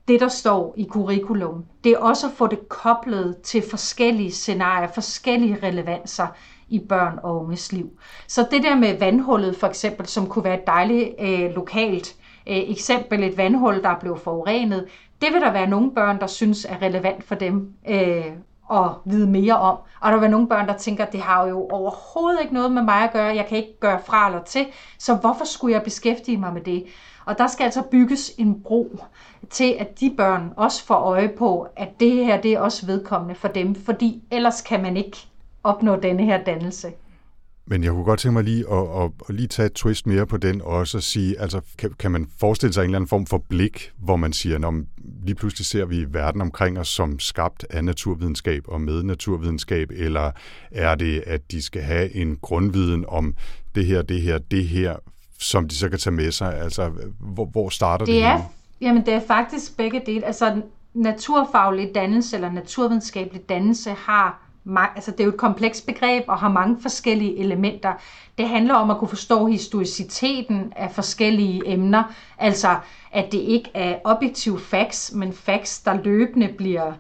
det, 0.09 0.21
der 0.21 0.29
står 0.29 0.75
i 0.77 0.87
curriculum. 0.91 1.65
Det 1.85 1.93
er 1.93 1.99
også 1.99 2.27
at 2.27 2.33
få 2.33 2.47
det 2.47 2.69
koblet 2.69 3.37
til 3.37 3.63
forskellige 3.71 4.33
scenarier, 4.33 4.89
forskellige 4.89 5.59
relevanser 5.63 6.27
i 6.69 6.79
børn 6.79 7.19
og 7.23 7.45
unges 7.45 7.73
liv. 7.73 7.91
Så 8.27 8.47
det 8.51 8.63
der 8.63 8.77
med 8.77 8.99
vandhullet 8.99 9.57
for 9.57 9.67
eksempel, 9.67 10.07
som 10.07 10.27
kunne 10.27 10.45
være 10.45 10.59
et 10.59 10.67
dejligt 10.67 11.15
øh, 11.21 11.55
lokalt 11.55 12.17
øh, 12.49 12.57
eksempel, 12.57 13.25
et 13.25 13.37
vandhul, 13.37 13.83
der 13.83 13.89
er 13.89 14.01
blevet 14.01 14.21
forurenet, 14.21 14.87
det 15.21 15.29
vil 15.33 15.41
der 15.41 15.53
være 15.53 15.67
nogle 15.67 15.91
børn, 15.95 16.21
der 16.21 16.27
synes 16.27 16.65
er 16.65 16.83
relevant 16.83 17.25
for 17.25 17.35
dem 17.35 17.73
øh, 17.89 18.25
at 18.73 18.91
vide 19.05 19.27
mere 19.27 19.59
om. 19.59 19.79
Og 20.01 20.13
der 20.13 20.19
vil 20.19 20.31
nogle 20.31 20.49
børn, 20.49 20.69
der 20.69 20.77
tænker, 20.77 21.05
at 21.07 21.13
det 21.13 21.21
har 21.21 21.47
jo 21.47 21.69
overhovedet 21.71 22.43
ikke 22.43 22.55
noget 22.55 22.73
med 22.73 22.83
mig 22.83 23.05
at 23.05 23.13
gøre, 23.13 23.37
jeg 23.37 23.47
kan 23.47 23.59
ikke 23.59 23.81
gøre 23.81 24.01
fra 24.07 24.27
eller 24.27 24.45
til, 24.45 24.67
så 24.99 25.15
hvorfor 25.15 25.45
skulle 25.45 25.75
jeg 25.75 25.83
beskæftige 25.83 26.37
mig 26.37 26.53
med 26.53 26.61
det? 26.61 26.85
Og 27.25 27.39
der 27.39 27.47
skal 27.47 27.65
altså 27.65 27.83
bygges 27.83 28.33
en 28.39 28.63
bro 28.63 28.99
til, 29.51 29.77
at 29.79 30.01
de 30.01 30.15
børn 30.17 30.53
også 30.57 30.85
får 30.85 30.95
øje 30.95 31.29
på, 31.29 31.67
at 31.77 32.01
det 32.01 32.25
her 32.25 32.41
det 32.41 32.53
er 32.53 32.61
også 32.61 32.87
vedkommende 32.87 33.35
for 33.35 33.49
dem, 33.49 33.75
fordi 33.75 34.23
ellers 34.31 34.61
kan 34.63 34.83
man 34.83 34.97
ikke 34.97 35.27
opnå 35.65 35.97
denne 35.97 36.25
her 36.25 36.45
dannelse. 36.45 36.93
Men 37.71 37.85
jeg 37.85 37.93
kunne 37.93 38.05
godt 38.05 38.21
tænke 38.21 38.33
mig 38.33 38.45
lige 38.45 38.65
at, 38.73 39.03
at, 39.03 39.11
at 39.29 39.35
lige 39.35 39.47
tage 39.47 39.67
et 39.67 39.73
twist 39.73 40.07
mere 40.07 40.27
på 40.27 40.37
den 40.37 40.63
også 40.65 40.99
og 40.99 41.03
sige, 41.03 41.41
altså 41.41 41.61
kan, 41.79 41.93
kan 41.99 42.11
man 42.11 42.27
forestille 42.41 42.73
sig 42.73 42.81
en 42.81 42.85
eller 42.85 42.99
anden 42.99 43.09
form 43.09 43.27
for 43.27 43.39
blik, 43.49 43.93
hvor 43.99 44.17
man 44.17 44.33
siger, 44.33 44.59
når 44.59 44.83
lige 45.25 45.35
pludselig 45.35 45.67
ser 45.67 45.85
vi 45.85 46.07
verden 46.09 46.41
omkring 46.41 46.79
os 46.79 46.89
som 46.89 47.19
skabt 47.19 47.67
af 47.71 47.85
naturvidenskab 47.85 48.63
og 48.69 48.81
med 48.81 49.03
naturvidenskab, 49.03 49.91
eller 49.91 50.31
er 50.71 50.95
det, 50.95 51.23
at 51.27 51.51
de 51.51 51.63
skal 51.63 51.83
have 51.83 52.15
en 52.15 52.37
grundviden 52.43 53.05
om 53.09 53.35
det 53.75 53.87
her, 53.87 54.03
det 54.03 54.23
her, 54.23 54.39
det 54.39 54.65
her, 54.69 54.97
som 55.39 55.69
de 55.69 55.77
så 55.77 55.89
kan 55.89 55.99
tage 55.99 56.15
med 56.15 56.33
sig? 56.33 56.61
Altså, 56.61 56.91
hvor, 57.21 57.45
hvor 57.45 57.69
starter 57.69 58.05
det? 58.05 58.15
Det 58.15 58.23
er, 58.23 58.41
jamen, 58.81 59.07
det 59.07 59.15
er 59.15 59.21
faktisk 59.27 59.77
begge 59.77 60.03
dele. 60.07 60.27
Altså, 60.27 60.63
naturfaglig 60.95 61.91
dannelse 61.95 62.37
eller 62.37 62.53
naturvidenskabelig 62.53 63.49
dannelse 63.49 63.91
har 63.91 64.48
altså 64.77 65.11
det 65.11 65.21
er 65.21 65.25
jo 65.25 65.31
et 65.31 65.37
komplekst 65.37 65.87
begreb 65.87 66.25
og 66.29 66.39
har 66.39 66.49
mange 66.49 66.83
forskellige 66.83 67.39
elementer. 67.39 67.95
Det 68.39 68.49
handler 68.49 68.75
om 68.75 68.91
at 68.91 68.99
kunne 68.99 69.09
forstå 69.09 69.47
historiciteten 69.47 70.73
af 70.77 70.91
forskellige 70.91 71.63
emner, 71.67 72.05
altså 72.39 72.77
at 73.13 73.33
det 73.33 73.39
ikke 73.39 73.71
er 73.75 73.99
objektive 74.05 74.59
facts, 74.59 75.13
men 75.15 75.33
facts, 75.33 75.81
der 75.81 75.95
løbende 75.95 76.49
bliver 76.49 76.93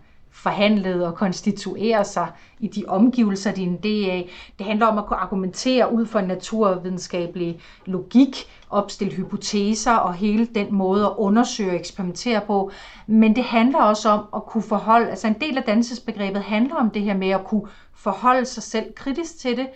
forhandlet 0.42 1.06
og 1.06 1.14
konstituere 1.14 2.04
sig 2.04 2.28
i 2.60 2.68
de 2.68 2.84
omgivelser, 2.88 3.52
de 3.52 3.62
er 3.62 3.66
en 3.66 3.82
del 3.82 4.08
af. 4.10 4.30
Det 4.58 4.66
handler 4.66 4.86
om 4.86 4.98
at 4.98 5.06
kunne 5.06 5.16
argumentere 5.16 5.92
ud 5.92 6.06
fra 6.06 6.20
en 6.20 6.26
naturvidenskabelig 6.26 7.60
logik, 7.86 8.46
opstille 8.70 9.14
hypoteser 9.14 9.92
og 9.92 10.14
hele 10.14 10.46
den 10.54 10.74
måde 10.74 11.04
at 11.04 11.12
undersøge 11.16 11.70
og 11.70 11.76
eksperimentere 11.76 12.40
på. 12.46 12.70
Men 13.06 13.36
det 13.36 13.44
handler 13.44 13.82
også 13.82 14.08
om 14.08 14.24
at 14.36 14.46
kunne 14.46 14.62
forholde, 14.62 15.10
altså 15.10 15.26
en 15.26 15.40
del 15.40 15.56
af 15.56 15.62
dansesbegrebet 15.62 16.42
handler 16.42 16.76
om 16.76 16.90
det 16.90 17.02
her 17.02 17.14
med 17.14 17.28
at 17.28 17.44
kunne 17.44 17.68
forholde 17.94 18.44
sig 18.44 18.62
selv 18.62 18.86
kritisk 18.96 19.38
til 19.38 19.56
det, 19.56 19.66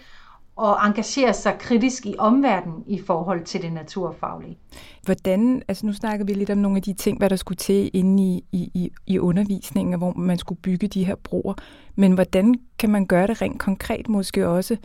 og 0.56 0.86
engagere 0.86 1.34
sig 1.34 1.56
kritisk 1.58 2.06
i 2.06 2.14
omverdenen 2.18 2.84
i 2.86 3.00
forhold 3.06 3.44
til 3.44 3.62
det 3.62 3.72
naturfaglige. 3.72 4.58
Hvordan, 5.02 5.62
altså 5.68 5.86
nu 5.86 5.92
snakker 5.92 6.26
vi 6.26 6.34
lidt 6.34 6.50
om 6.50 6.58
nogle 6.58 6.76
af 6.76 6.82
de 6.82 6.92
ting, 6.92 7.18
hvad 7.18 7.30
der 7.30 7.36
skulle 7.36 7.56
til 7.56 7.90
inde 7.94 8.22
i, 8.22 8.44
i, 8.52 8.90
i 9.06 9.18
undervisningen, 9.18 9.98
hvor 9.98 10.12
man 10.12 10.38
skulle 10.38 10.60
bygge 10.60 10.88
de 10.88 11.04
her 11.04 11.14
broer. 11.14 11.54
Men 11.94 12.12
hvordan 12.12 12.54
kan 12.78 12.90
man 12.90 13.06
gøre 13.06 13.26
det 13.26 13.42
rent 13.42 13.60
konkret, 13.60 14.08
måske 14.08 14.48
også 14.48 14.76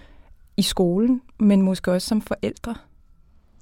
i 0.57 0.61
skolen, 0.61 1.21
men 1.39 1.61
måske 1.61 1.91
også 1.91 2.07
som 2.07 2.21
forældre? 2.21 2.75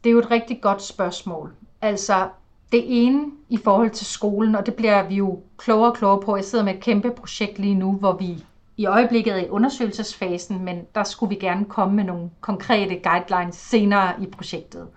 Det 0.04 0.10
er 0.10 0.14
jo 0.14 0.20
et 0.20 0.32
rigtig 0.32 0.62
godt 0.62 0.82
spørgsmål. 0.82 1.52
Altså, 1.82 2.28
det 2.72 2.84
ene 2.88 3.26
i 3.50 3.58
forhold 3.58 3.90
til 3.90 4.06
skolen, 4.06 4.56
og 4.56 4.66
det 4.66 4.74
bliver 4.74 5.08
vi 5.08 5.16
jo 5.16 5.40
klogere 5.58 5.92
og 5.92 5.98
klogere 5.98 6.22
på. 6.22 6.36
Jeg 6.36 6.46
sidder 6.46 6.66
med 6.66 6.74
et 6.74 6.80
kæmpe 6.80 7.12
projekt 7.12 7.60
lige 7.60 7.76
nu, 7.76 7.92
hvor 7.92 8.14
vi 8.14 8.44
i 8.78 8.86
øjeblikket 8.86 9.42
i 9.42 9.50
undersøgelsesfasen, 9.50 10.66
men 10.66 10.82
der 10.96 11.04
skulle 11.04 11.30
vi 11.30 11.36
gerne 11.36 11.66
komme 11.66 11.96
med 11.96 12.04
nogle 12.04 12.30
konkrete 12.42 13.00
guidelines 13.04 13.56
senere 13.56 14.14
i 14.22 14.26
projektet. 14.26 14.88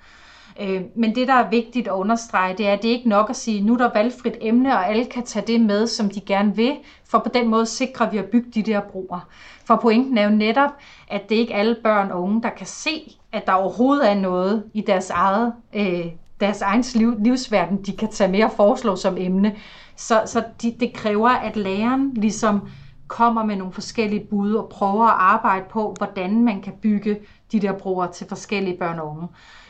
Øh, 0.60 0.82
men 0.96 1.14
det, 1.14 1.28
der 1.28 1.34
er 1.34 1.50
vigtigt 1.50 1.88
at 1.88 1.92
understrege, 1.92 2.56
det 2.56 2.68
er, 2.68 2.72
at 2.72 2.82
det 2.82 2.88
ikke 2.88 3.08
nok 3.08 3.30
at 3.30 3.36
sige, 3.36 3.60
nu 3.60 3.72
er 3.72 3.76
der 3.76 3.90
valgfrit 3.94 4.36
emne, 4.40 4.72
og 4.72 4.88
alle 4.90 5.04
kan 5.04 5.24
tage 5.24 5.46
det 5.46 5.60
med, 5.60 5.86
som 5.86 6.10
de 6.10 6.20
gerne 6.20 6.56
vil, 6.56 6.76
for 7.08 7.18
på 7.18 7.28
den 7.34 7.48
måde 7.48 7.66
sikrer 7.66 8.10
vi 8.10 8.18
at 8.18 8.24
bygge 8.24 8.50
de 8.50 8.62
der 8.62 8.80
broer. 8.80 9.28
For 9.64 9.76
pointen 9.76 10.18
er 10.18 10.24
jo 10.24 10.36
netop, 10.36 10.70
at 11.08 11.28
det 11.28 11.34
ikke 11.34 11.52
er 11.52 11.58
alle 11.58 11.76
børn 11.82 12.10
og 12.10 12.22
unge, 12.22 12.42
der 12.42 12.50
kan 12.50 12.66
se, 12.66 13.16
at 13.32 13.46
der 13.46 13.52
overhovedet 13.52 14.10
er 14.10 14.14
noget 14.14 14.64
i 14.74 14.80
deres 14.80 15.10
eget 15.10 15.52
øh, 15.74 16.06
deres 16.40 16.62
egen 16.62 16.84
liv, 16.94 17.14
livsverden, 17.24 17.82
de 17.82 17.96
kan 17.96 18.08
tage 18.08 18.30
med 18.30 18.44
og 18.44 18.50
foreslå 18.50 18.96
som 18.96 19.16
emne. 19.18 19.56
Så, 19.96 20.22
så 20.26 20.42
de, 20.62 20.74
det 20.80 20.92
kræver, 20.92 21.28
at 21.28 21.56
læreren 21.56 22.14
ligesom 22.14 22.68
kommer 23.08 23.44
med 23.44 23.56
nogle 23.56 23.72
forskellige 23.72 24.26
bud 24.30 24.54
og 24.54 24.68
prøver 24.68 25.06
at 25.06 25.16
arbejde 25.18 25.64
på, 25.70 25.94
hvordan 25.98 26.44
man 26.44 26.62
kan 26.62 26.72
bygge 26.82 27.20
de 27.52 27.60
der 27.60 27.72
broer 27.72 28.06
til 28.06 28.28
forskellige 28.28 28.78
børn 28.78 28.98
og 28.98 29.08
unge. 29.08 29.28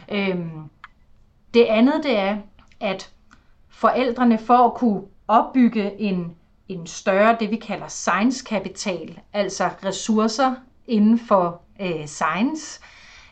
Øhm, 0.09 0.63
det 1.55 1.65
andet 1.65 2.01
det 2.03 2.19
er, 2.19 2.37
at 2.81 3.11
forældrene 3.69 4.39
for 4.39 4.59
at 4.59 4.75
kunne 4.75 5.03
opbygge 5.29 6.01
en, 6.01 6.35
en 6.69 6.87
større, 6.87 7.37
det 7.41 7.51
vi 7.51 7.57
kalder 7.57 7.89
science 7.89 8.45
kapital, 8.45 9.21
altså 9.33 9.71
ressourcer 9.85 10.55
inden 10.87 11.19
for 11.19 11.61
øh, 11.81 12.07
science, 12.07 12.81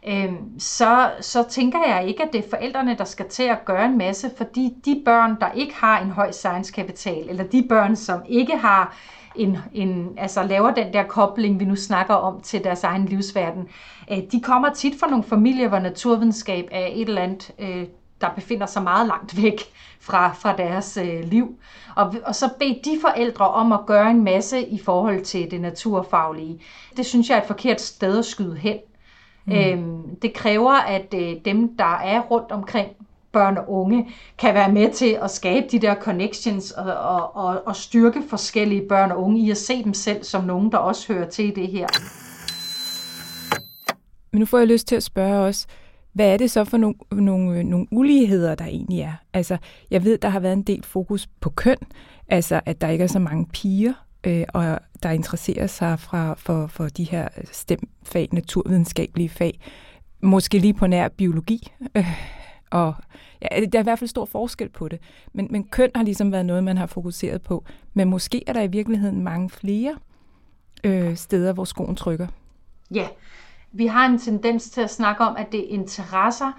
øh, 0.06 0.32
så, 0.58 1.10
så 1.20 1.42
tænker 1.42 1.78
jeg 1.86 2.08
ikke, 2.08 2.22
at 2.22 2.32
det 2.32 2.44
er 2.44 2.50
forældrene, 2.50 2.96
der 2.98 3.04
skal 3.04 3.28
til 3.28 3.42
at 3.42 3.64
gøre 3.64 3.84
en 3.84 3.98
masse, 3.98 4.30
fordi 4.36 4.74
de 4.84 5.02
børn, 5.04 5.40
der 5.40 5.52
ikke 5.52 5.74
har 5.74 6.00
en 6.00 6.10
høj 6.10 6.30
science 6.30 6.72
kapital, 6.72 7.28
eller 7.28 7.44
de 7.44 7.66
børn, 7.68 7.96
som 7.96 8.22
ikke 8.28 8.56
har 8.56 8.96
en, 9.36 9.58
en, 9.72 10.14
altså 10.16 10.42
laver 10.42 10.70
den 10.70 10.92
der 10.92 11.02
kobling, 11.02 11.60
vi 11.60 11.64
nu 11.64 11.76
snakker 11.76 12.14
om 12.14 12.40
til 12.40 12.64
deres 12.64 12.84
egen 12.84 13.06
livsverden. 13.06 13.68
Øh, 14.10 14.18
de 14.32 14.40
kommer 14.40 14.74
tit 14.74 15.00
fra 15.00 15.10
nogle 15.10 15.24
familier, 15.24 15.68
hvor 15.68 15.78
naturvidenskab 15.78 16.68
er 16.70 16.86
et 16.86 17.08
eller 17.08 17.22
andet, 17.22 17.50
øh, 17.58 17.86
der 18.20 18.28
befinder 18.34 18.66
sig 18.66 18.82
meget 18.82 19.06
langt 19.06 19.42
væk 19.42 19.60
fra, 20.00 20.32
fra 20.32 20.56
deres 20.56 20.98
øh, 21.02 21.24
liv. 21.24 21.58
Og, 21.96 22.14
og 22.24 22.34
så 22.34 22.50
bede 22.58 22.80
de 22.84 22.98
forældre 23.00 23.48
om 23.48 23.72
at 23.72 23.86
gøre 23.86 24.10
en 24.10 24.24
masse 24.24 24.66
i 24.66 24.78
forhold 24.78 25.24
til 25.24 25.50
det 25.50 25.60
naturfaglige. 25.60 26.60
Det 26.96 27.06
synes 27.06 27.30
jeg 27.30 27.36
er 27.36 27.40
et 27.40 27.46
forkert 27.46 27.80
sted 27.80 28.18
at 28.18 28.24
skyde 28.24 28.56
hen. 28.56 28.76
Mm. 29.44 29.52
Øhm, 29.52 30.16
det 30.22 30.32
kræver, 30.32 30.72
at 30.72 31.14
øh, 31.14 31.34
dem, 31.44 31.76
der 31.76 31.94
er 31.96 32.20
rundt 32.20 32.52
omkring 32.52 32.88
børn 33.36 33.56
og 33.58 33.72
unge, 33.72 34.08
kan 34.38 34.54
være 34.54 34.72
med 34.72 34.92
til 34.92 35.18
at 35.22 35.30
skabe 35.30 35.66
de 35.72 35.78
der 35.78 35.94
connections 35.94 36.70
og, 36.70 36.84
og, 36.84 37.36
og, 37.36 37.62
og 37.66 37.76
styrke 37.76 38.22
forskellige 38.28 38.88
børn 38.88 39.10
og 39.10 39.22
unge 39.22 39.40
i 39.40 39.50
at 39.50 39.56
se 39.56 39.84
dem 39.84 39.94
selv 39.94 40.24
som 40.24 40.44
nogen, 40.44 40.72
der 40.72 40.78
også 40.78 41.12
hører 41.12 41.28
til 41.28 41.56
det 41.56 41.68
her. 41.68 41.86
Men 44.32 44.40
nu 44.40 44.46
får 44.46 44.58
jeg 44.58 44.66
lyst 44.66 44.88
til 44.88 44.96
at 44.96 45.02
spørge 45.02 45.46
også, 45.46 45.66
hvad 46.12 46.32
er 46.32 46.36
det 46.36 46.50
så 46.50 46.64
for 46.64 46.76
nogle, 46.76 46.96
nogle, 47.12 47.64
nogle 47.64 47.86
uligheder, 47.90 48.54
der 48.54 48.64
egentlig 48.64 49.00
er? 49.00 49.12
Altså, 49.32 49.56
jeg 49.90 50.04
ved, 50.04 50.18
der 50.18 50.28
har 50.28 50.40
været 50.40 50.52
en 50.52 50.62
del 50.62 50.84
fokus 50.84 51.26
på 51.40 51.50
køn, 51.50 51.76
altså 52.28 52.60
at 52.66 52.80
der 52.80 52.88
ikke 52.88 53.04
er 53.04 53.08
så 53.08 53.18
mange 53.18 53.46
piger, 53.46 53.92
øh, 54.24 54.44
og 54.54 54.78
der 55.02 55.10
interesserer 55.10 55.66
sig 55.66 56.00
fra, 56.00 56.34
for, 56.38 56.66
for 56.66 56.88
de 56.88 57.04
her 57.04 57.28
stemfag, 57.52 58.28
naturvidenskabelige 58.32 59.28
fag, 59.28 59.60
måske 60.20 60.58
lige 60.58 60.74
på 60.74 60.86
nær 60.86 61.08
biologi. 61.08 61.72
Øh, 61.96 62.06
og 62.70 62.94
ja, 63.42 63.60
der 63.60 63.78
er 63.78 63.82
i 63.82 63.82
hvert 63.82 63.98
fald 63.98 64.08
stor 64.08 64.24
forskel 64.24 64.68
på 64.68 64.88
det. 64.88 65.00
Men, 65.32 65.48
men 65.50 65.64
køn 65.64 65.90
har 65.94 66.02
ligesom 66.02 66.32
været 66.32 66.46
noget, 66.46 66.64
man 66.64 66.78
har 66.78 66.86
fokuseret 66.86 67.42
på. 67.42 67.64
Men 67.94 68.10
måske 68.10 68.42
er 68.46 68.52
der 68.52 68.62
i 68.62 68.66
virkeligheden 68.66 69.24
mange 69.24 69.50
flere 69.50 69.96
øh, 70.84 71.16
steder, 71.16 71.52
hvor 71.52 71.64
skoen 71.64 71.96
trykker. 71.96 72.26
Ja, 72.90 73.06
vi 73.72 73.86
har 73.86 74.06
en 74.06 74.18
tendens 74.18 74.70
til 74.70 74.80
at 74.80 74.90
snakke 74.90 75.24
om, 75.24 75.36
at 75.36 75.52
det 75.52 75.60
er 75.60 75.68
interesser, 75.68 76.52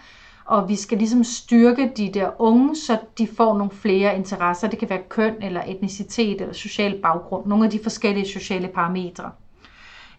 og 0.46 0.70
vi 0.70 0.76
skal 0.76 0.98
ligesom 0.98 1.24
styrke 1.24 1.92
de 1.98 2.12
der 2.14 2.42
unge, 2.42 2.76
så 2.76 2.98
de 3.18 3.28
får 3.28 3.58
nogle 3.58 3.72
flere 3.72 4.16
interesser. 4.16 4.68
Det 4.68 4.80
kan 4.80 4.90
være 4.90 5.04
køn, 5.10 5.36
eller 5.42 5.64
etnicitet, 5.68 6.42
eller 6.42 6.54
social 6.54 7.02
baggrund. 7.02 7.48
Nogle 7.48 7.66
af 7.66 7.72
de 7.72 7.80
forskellige 7.84 8.28
sociale 8.28 8.68
parametre. 8.68 9.32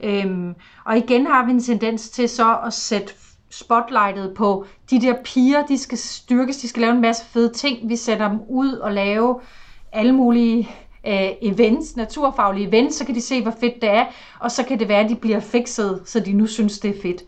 Øhm, 0.01 0.55
og 0.85 0.97
igen 0.97 1.27
har 1.27 1.47
vi 1.47 1.51
en 1.51 1.63
tendens 1.63 2.11
til 2.11 2.29
så 2.29 2.59
at 2.67 2.73
sætte 2.73 3.15
spotlightet 3.51 4.35
på 4.37 4.65
de 4.91 5.01
der 5.01 5.15
piger, 5.25 5.67
de 5.67 5.79
skal 5.79 5.99
styrkes, 5.99 6.57
de 6.57 6.69
skal 6.69 6.81
lave 6.81 6.95
en 6.95 7.01
masse 7.01 7.25
fede 7.25 7.53
ting. 7.53 7.89
Vi 7.89 7.97
sætter 7.97 8.29
dem 8.29 8.41
ud 8.49 8.73
og 8.73 8.93
lave 8.93 9.41
alle 9.93 10.13
mulige 10.13 10.69
øh, 11.07 11.31
events, 11.43 11.97
naturfaglige 11.97 12.69
events, 12.69 12.97
så 12.97 13.05
kan 13.05 13.15
de 13.15 13.21
se, 13.21 13.43
hvor 13.43 13.55
fedt 13.61 13.75
det 13.83 13.89
er, 13.89 14.05
og 14.41 14.51
så 14.51 14.65
kan 14.65 14.79
det 14.79 14.89
være, 14.89 15.01
at 15.01 15.11
de 15.11 15.17
bliver 15.17 15.41
fikset, 15.41 16.03
så 16.05 16.21
de 16.21 16.33
nu 16.33 16.47
synes, 16.47 16.79
det 16.79 16.97
er 16.97 17.03
fedt. 17.03 17.23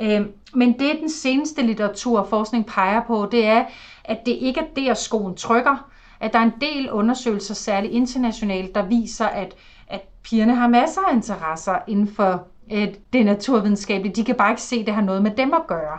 Øh, 0.00 0.26
men 0.54 0.78
det, 0.78 0.98
den 1.00 1.10
seneste 1.10 1.62
litteratur 1.62 2.18
og 2.20 2.28
forskning 2.28 2.66
peger 2.66 3.02
på, 3.06 3.28
det 3.32 3.46
er, 3.46 3.64
at 4.04 4.18
det 4.26 4.32
ikke 4.32 4.60
er 4.60 4.74
der, 4.76 4.94
skoen 4.94 5.34
trykker. 5.34 5.88
At 6.20 6.32
der 6.32 6.38
er 6.38 6.42
en 6.42 6.60
del 6.60 6.90
undersøgelser, 6.90 7.54
særligt 7.54 7.92
internationalt, 7.92 8.74
der 8.74 8.82
viser, 8.82 9.26
at, 9.26 9.54
at 9.88 10.00
pigerne 10.22 10.54
har 10.54 10.68
masser 10.68 11.00
af 11.00 11.14
interesser 11.14 11.78
inden 11.88 12.08
for 12.08 12.46
øh, 12.72 12.94
det 13.12 13.26
naturvidenskabelige. 13.26 14.14
De 14.14 14.24
kan 14.24 14.34
bare 14.34 14.50
ikke 14.50 14.62
se, 14.62 14.76
at 14.76 14.86
det 14.86 14.94
har 14.94 15.02
noget 15.02 15.22
med 15.22 15.30
dem 15.30 15.54
at 15.54 15.66
gøre. 15.66 15.98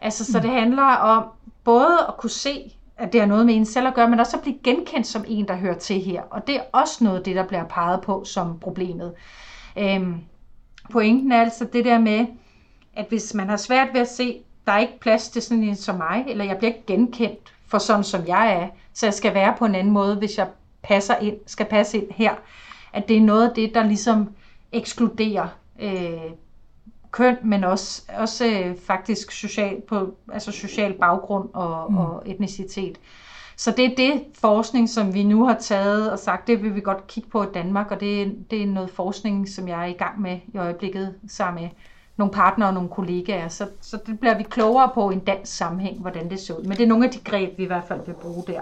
Altså, 0.00 0.32
så 0.32 0.38
mm. 0.38 0.42
det 0.42 0.50
handler 0.50 0.82
om 0.82 1.24
både 1.64 1.98
at 2.08 2.16
kunne 2.16 2.30
se, 2.30 2.76
at 2.96 3.12
det 3.12 3.20
har 3.20 3.28
noget 3.28 3.46
med 3.46 3.54
en 3.54 3.66
selv 3.66 3.86
at 3.86 3.94
gøre, 3.94 4.10
men 4.10 4.20
også 4.20 4.36
at 4.36 4.42
blive 4.42 4.58
genkendt 4.64 5.06
som 5.06 5.24
en, 5.28 5.48
der 5.48 5.56
hører 5.56 5.78
til 5.78 6.00
her. 6.00 6.22
Og 6.30 6.46
det 6.46 6.56
er 6.56 6.62
også 6.72 7.04
noget 7.04 7.18
af 7.18 7.24
det, 7.24 7.36
der 7.36 7.46
bliver 7.46 7.64
peget 7.64 8.00
på 8.00 8.24
som 8.24 8.58
problemet. 8.58 9.12
Øhm, 9.78 10.14
pointen 10.90 11.32
er 11.32 11.40
altså 11.40 11.64
det 11.72 11.84
der 11.84 11.98
med, 11.98 12.26
at 12.96 13.06
hvis 13.08 13.34
man 13.34 13.48
har 13.48 13.56
svært 13.56 13.88
ved 13.92 14.00
at 14.00 14.08
se, 14.08 14.40
der 14.66 14.72
er 14.72 14.78
ikke 14.78 15.00
plads 15.00 15.28
til 15.28 15.42
sådan 15.42 15.64
en 15.64 15.76
som 15.76 15.96
mig, 15.96 16.24
eller 16.28 16.44
jeg 16.44 16.58
bliver 16.58 16.72
ikke 16.72 16.86
genkendt 16.86 17.54
for 17.68 17.78
sådan 17.78 18.04
som 18.04 18.26
jeg 18.26 18.52
er, 18.52 18.68
så 18.94 19.06
jeg 19.06 19.14
skal 19.14 19.34
være 19.34 19.54
på 19.58 19.64
en 19.64 19.74
anden 19.74 19.92
måde, 19.92 20.16
hvis 20.16 20.38
jeg 20.38 20.46
passer 20.82 21.16
ind, 21.16 21.36
skal 21.46 21.66
passe 21.66 21.98
ind 21.98 22.06
her, 22.10 22.34
at 22.92 23.08
det 23.08 23.16
er 23.16 23.20
noget 23.20 23.48
af 23.48 23.54
det, 23.54 23.74
der 23.74 23.82
ligesom 23.82 24.28
ekskluderer 24.72 25.48
øh, 25.80 26.30
køn, 27.10 27.36
men 27.44 27.64
også, 27.64 28.02
også 28.16 28.46
øh, 28.46 28.76
faktisk 28.86 29.30
social, 29.30 29.80
på, 29.88 30.14
altså 30.32 30.52
social 30.52 30.92
baggrund 30.92 31.48
og, 31.52 31.92
mm. 31.92 31.98
og 31.98 32.22
etnicitet. 32.26 32.98
Så 33.56 33.74
det 33.76 33.84
er 33.84 33.96
det 33.96 34.22
forskning, 34.40 34.88
som 34.88 35.14
vi 35.14 35.22
nu 35.22 35.44
har 35.44 35.56
taget 35.60 36.12
og 36.12 36.18
sagt, 36.18 36.46
det 36.46 36.62
vil 36.62 36.74
vi 36.74 36.80
godt 36.80 37.06
kigge 37.06 37.30
på 37.30 37.42
i 37.42 37.46
Danmark, 37.54 37.90
og 37.90 38.00
det, 38.00 38.36
det 38.50 38.62
er 38.62 38.66
noget 38.66 38.90
forskning, 38.90 39.48
som 39.48 39.68
jeg 39.68 39.82
er 39.82 39.86
i 39.86 39.92
gang 39.92 40.20
med 40.20 40.38
i 40.54 40.58
øjeblikket 40.58 41.14
sammen 41.28 41.62
med 41.62 41.70
nogle 42.16 42.32
partnere 42.32 42.68
og 42.68 42.74
nogle 42.74 42.88
kollegaer. 42.88 43.48
Så, 43.48 43.68
så 43.80 43.98
det 44.06 44.20
bliver 44.20 44.36
vi 44.36 44.42
klogere 44.42 44.90
på 44.94 45.10
i 45.10 45.14
en 45.14 45.20
dansk 45.20 45.56
sammenhæng, 45.56 46.00
hvordan 46.00 46.30
det 46.30 46.40
ser 46.40 46.54
ud. 46.54 46.62
Men 46.62 46.76
det 46.76 46.82
er 46.82 46.86
nogle 46.86 47.04
af 47.04 47.10
de 47.10 47.18
greb, 47.24 47.58
vi 47.58 47.62
i 47.62 47.66
hvert 47.66 47.84
fald 47.88 48.00
vil 48.06 48.14
bruge 48.14 48.44
der. 48.46 48.60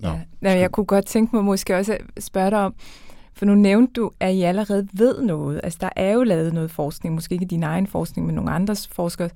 No. 0.00 0.08
Ja, 0.42 0.58
jeg 0.58 0.70
kunne 0.70 0.86
godt 0.86 1.06
tænke 1.06 1.36
mig 1.36 1.44
måske 1.44 1.76
også 1.76 1.92
at 2.16 2.22
spørge 2.22 2.50
dig 2.50 2.58
om, 2.58 2.74
for 3.38 3.46
nu 3.46 3.54
nævnte 3.54 3.92
du, 3.92 4.10
at 4.20 4.34
I 4.34 4.42
allerede 4.42 4.88
ved 4.92 5.22
noget. 5.22 5.60
Altså, 5.64 5.78
der 5.80 5.88
er 5.96 6.12
jo 6.12 6.22
lavet 6.22 6.54
noget 6.54 6.70
forskning, 6.70 7.14
måske 7.14 7.32
ikke 7.32 7.46
din 7.46 7.62
egen 7.62 7.86
forskning, 7.86 8.26
men 8.26 8.34
nogle 8.34 8.50
andres 8.50 8.88
forskere 8.88 9.30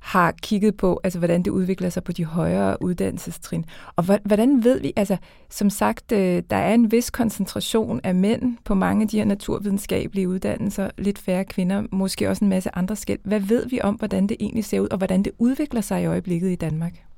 har 0.00 0.32
kigget 0.42 0.76
på, 0.76 1.00
altså, 1.04 1.18
hvordan 1.18 1.42
det 1.42 1.50
udvikler 1.50 1.88
sig 1.88 2.04
på 2.04 2.12
de 2.12 2.24
højere 2.24 2.82
uddannelsestrin. 2.82 3.64
Og 3.96 4.04
hvordan 4.24 4.64
ved 4.64 4.80
vi, 4.80 4.92
altså, 4.96 5.16
som 5.50 5.70
sagt, 5.70 6.12
øh, 6.12 6.42
der 6.50 6.56
er 6.56 6.74
en 6.74 6.92
vis 6.92 7.10
koncentration 7.10 8.00
af 8.04 8.14
mænd 8.14 8.56
på 8.64 8.74
mange 8.74 9.02
af 9.02 9.08
de 9.08 9.18
her 9.18 9.24
naturvidenskabelige 9.24 10.28
uddannelser, 10.28 10.90
lidt 10.98 11.18
færre 11.18 11.44
kvinder, 11.44 11.82
måske 11.90 12.28
også 12.28 12.44
en 12.44 12.48
masse 12.48 12.76
andre 12.76 12.96
skæld. 12.96 13.20
Hvad 13.24 13.40
ved 13.40 13.68
vi 13.68 13.80
om, 13.82 13.94
hvordan 13.94 14.26
det 14.26 14.36
egentlig 14.40 14.64
ser 14.64 14.80
ud, 14.80 14.88
og 14.88 14.98
hvordan 14.98 15.22
det 15.22 15.32
udvikler 15.38 15.80
sig 15.80 16.02
i 16.02 16.06
øjeblikket 16.06 16.50
i 16.50 16.56
Danmark? 16.56 17.11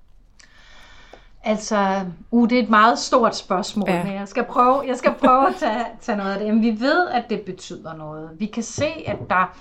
Altså, 1.46 2.00
uh, 2.30 2.50
det 2.50 2.58
er 2.58 2.62
et 2.62 2.70
meget 2.70 2.98
stort 2.98 3.36
spørgsmål, 3.36 3.90
ja. 3.90 4.04
men 4.04 4.14
jeg 4.14 4.28
skal 4.28 4.44
prøve, 4.44 4.82
jeg 4.86 4.96
skal 4.96 5.14
prøve 5.14 5.48
at 5.48 5.54
tage, 5.56 5.84
tage 6.00 6.18
noget 6.18 6.32
af 6.32 6.38
det. 6.38 6.54
Men 6.54 6.62
vi 6.62 6.80
ved, 6.80 7.08
at 7.08 7.24
det 7.30 7.40
betyder 7.40 7.96
noget. 7.96 8.30
Vi 8.38 8.46
kan 8.46 8.62
se, 8.62 8.86
at 9.06 9.16
der, 9.30 9.56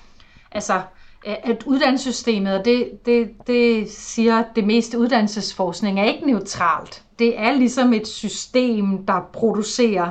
altså, 0.52 0.82
at 1.25 1.63
uddannelsessystemet, 1.66 2.60
og 2.60 2.66
det, 2.66 3.06
det, 3.06 3.32
det 3.48 3.92
siger 3.92 4.44
det 4.56 4.63
meste 4.63 5.00
uddannelsesforskning, 5.00 6.00
er 6.00 6.04
ikke 6.04 6.25
neutralt. 6.25 7.04
Det 7.20 7.40
er 7.40 7.52
ligesom 7.52 7.94
et 7.94 8.08
system, 8.08 9.06
der 9.06 9.20
producerer 9.34 10.10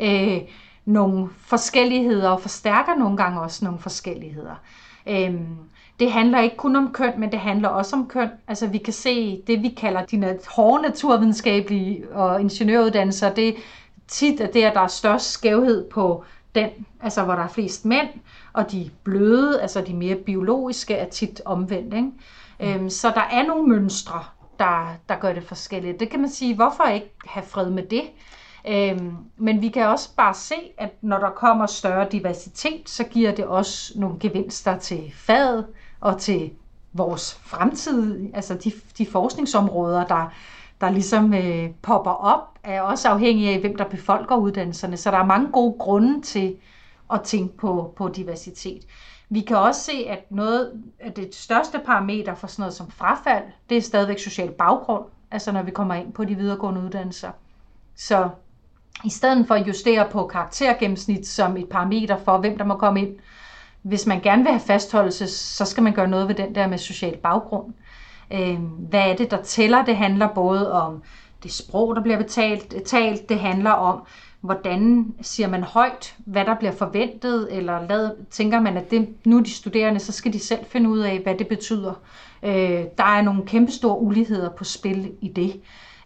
øh, 0.00 0.38
nogle 0.84 1.28
forskelligheder 1.46 2.30
og 2.30 2.40
forstærker 2.40 2.94
nogle 2.94 3.16
gange 3.16 3.40
også 3.40 3.64
nogle 3.64 3.80
forskelligheder. 3.80 4.54
Øh, 5.06 5.34
det 6.02 6.12
handler 6.12 6.40
ikke 6.40 6.56
kun 6.56 6.76
om 6.76 6.92
køn, 6.92 7.12
men 7.20 7.32
det 7.32 7.40
handler 7.40 7.68
også 7.68 7.96
om 7.96 8.08
køn. 8.08 8.28
Altså 8.48 8.66
vi 8.66 8.78
kan 8.78 8.92
se 8.92 9.42
det, 9.46 9.62
vi 9.62 9.68
kalder 9.68 10.04
de 10.04 10.38
hårde 10.48 10.82
naturvidenskabelige 10.82 12.04
og 12.12 12.40
ingeniøruddannelser, 12.40 13.34
det 13.34 13.48
er 13.48 13.52
tit 14.08 14.40
at 14.40 14.54
det, 14.54 14.62
at 14.62 14.74
der 14.74 14.80
er 14.80 14.86
størst 14.86 15.30
skævhed 15.30 15.90
på 15.90 16.24
den, 16.54 16.70
altså 17.00 17.24
hvor 17.24 17.34
der 17.34 17.42
er 17.42 17.48
flest 17.48 17.84
mænd, 17.84 18.08
og 18.52 18.72
de 18.72 18.90
bløde, 19.04 19.60
altså 19.62 19.80
de 19.80 19.94
mere 19.94 20.14
biologiske, 20.14 20.94
er 20.94 21.08
tit 21.08 21.40
omvendt. 21.44 21.94
Ikke? 21.94 22.10
Mm. 22.60 22.66
Øhm, 22.66 22.90
så 22.90 23.10
der 23.10 23.22
er 23.32 23.46
nogle 23.46 23.68
mønstre, 23.68 24.24
der, 24.58 24.96
der 25.08 25.16
gør 25.16 25.32
det 25.32 25.44
forskelligt. 25.44 26.00
Det 26.00 26.10
kan 26.10 26.20
man 26.20 26.30
sige, 26.30 26.54
hvorfor 26.54 26.84
ikke 26.84 27.10
have 27.26 27.46
fred 27.46 27.70
med 27.70 27.82
det? 27.82 28.02
Øhm, 28.68 29.16
men 29.36 29.62
vi 29.62 29.68
kan 29.68 29.86
også 29.86 30.08
bare 30.16 30.34
se, 30.34 30.54
at 30.78 30.90
når 31.00 31.18
der 31.18 31.30
kommer 31.30 31.66
større 31.66 32.08
diversitet, 32.12 32.88
så 32.88 33.04
giver 33.04 33.34
det 33.34 33.44
også 33.44 33.92
nogle 33.96 34.16
gevinster 34.20 34.78
til 34.78 35.12
faget 35.14 35.66
og 36.02 36.18
til 36.18 36.50
vores 36.92 37.34
fremtid, 37.34 38.30
altså 38.34 38.54
de, 38.54 38.72
de 38.98 39.06
forskningsområder, 39.06 40.06
der, 40.06 40.32
der 40.80 40.90
ligesom 40.90 41.34
øh, 41.34 41.70
popper 41.82 42.10
op, 42.10 42.58
er 42.64 42.82
også 42.82 43.08
afhængige 43.08 43.54
af, 43.54 43.60
hvem 43.60 43.76
der 43.76 43.84
befolker 43.84 44.36
uddannelserne. 44.36 44.96
Så 44.96 45.10
der 45.10 45.18
er 45.18 45.24
mange 45.24 45.52
gode 45.52 45.74
grunde 45.78 46.22
til 46.22 46.56
at 47.12 47.22
tænke 47.22 47.56
på, 47.56 47.92
på 47.96 48.08
diversitet. 48.08 48.82
Vi 49.28 49.40
kan 49.40 49.56
også 49.56 49.80
se, 49.80 50.06
at 50.08 50.30
noget 50.30 50.82
af 51.00 51.12
det 51.12 51.34
største 51.34 51.78
parameter 51.78 52.34
for 52.34 52.46
sådan 52.46 52.62
noget 52.62 52.74
som 52.74 52.90
frafald, 52.90 53.44
det 53.70 53.76
er 53.76 53.82
stadigvæk 53.82 54.18
social 54.18 54.50
baggrund, 54.50 55.04
altså 55.30 55.52
når 55.52 55.62
vi 55.62 55.70
kommer 55.70 55.94
ind 55.94 56.12
på 56.12 56.24
de 56.24 56.34
videregående 56.34 56.80
uddannelser. 56.80 57.30
Så 57.96 58.28
i 59.04 59.10
stedet 59.10 59.46
for 59.46 59.54
at 59.54 59.68
justere 59.68 60.08
på 60.10 60.26
karaktergennemsnit 60.26 61.26
som 61.26 61.56
et 61.56 61.68
parameter 61.68 62.16
for, 62.16 62.38
hvem 62.38 62.58
der 62.58 62.64
må 62.64 62.76
komme 62.76 63.00
ind, 63.00 63.16
hvis 63.82 64.06
man 64.06 64.20
gerne 64.20 64.42
vil 64.42 64.52
have 64.52 64.60
fastholdelse, 64.60 65.26
så 65.28 65.64
skal 65.64 65.82
man 65.82 65.92
gøre 65.92 66.08
noget 66.08 66.28
ved 66.28 66.34
den 66.34 66.54
der 66.54 66.66
med 66.66 66.78
social 66.78 67.16
baggrund. 67.16 67.72
Øh, 68.32 68.58
hvad 68.62 69.10
er 69.10 69.16
det, 69.16 69.30
der 69.30 69.42
tæller? 69.42 69.84
Det 69.84 69.96
handler 69.96 70.28
både 70.28 70.72
om 70.72 71.02
det 71.42 71.52
sprog, 71.52 71.96
der 71.96 72.02
bliver 72.02 72.18
betalt, 72.18 72.74
talt, 72.86 73.28
det 73.28 73.38
handler 73.38 73.70
om, 73.70 74.02
hvordan 74.40 75.14
siger 75.20 75.48
man 75.48 75.62
højt, 75.62 76.14
hvad 76.18 76.44
der 76.44 76.54
bliver 76.54 76.72
forventet, 76.72 77.48
eller 77.50 77.88
lad, 77.88 78.10
tænker 78.30 78.60
man, 78.60 78.76
at 78.76 78.90
det, 78.90 79.08
nu 79.24 79.38
er 79.38 79.42
de 79.42 79.50
studerende, 79.50 80.00
så 80.00 80.12
skal 80.12 80.32
de 80.32 80.38
selv 80.38 80.64
finde 80.64 80.90
ud 80.90 80.98
af, 80.98 81.18
hvad 81.18 81.34
det 81.34 81.48
betyder. 81.48 81.92
Øh, 82.42 82.84
der 82.98 83.04
er 83.04 83.22
nogle 83.22 83.46
kæmpestore 83.46 84.00
uligheder 84.00 84.50
på 84.50 84.64
spil 84.64 85.12
i 85.20 85.28
det. 85.28 85.60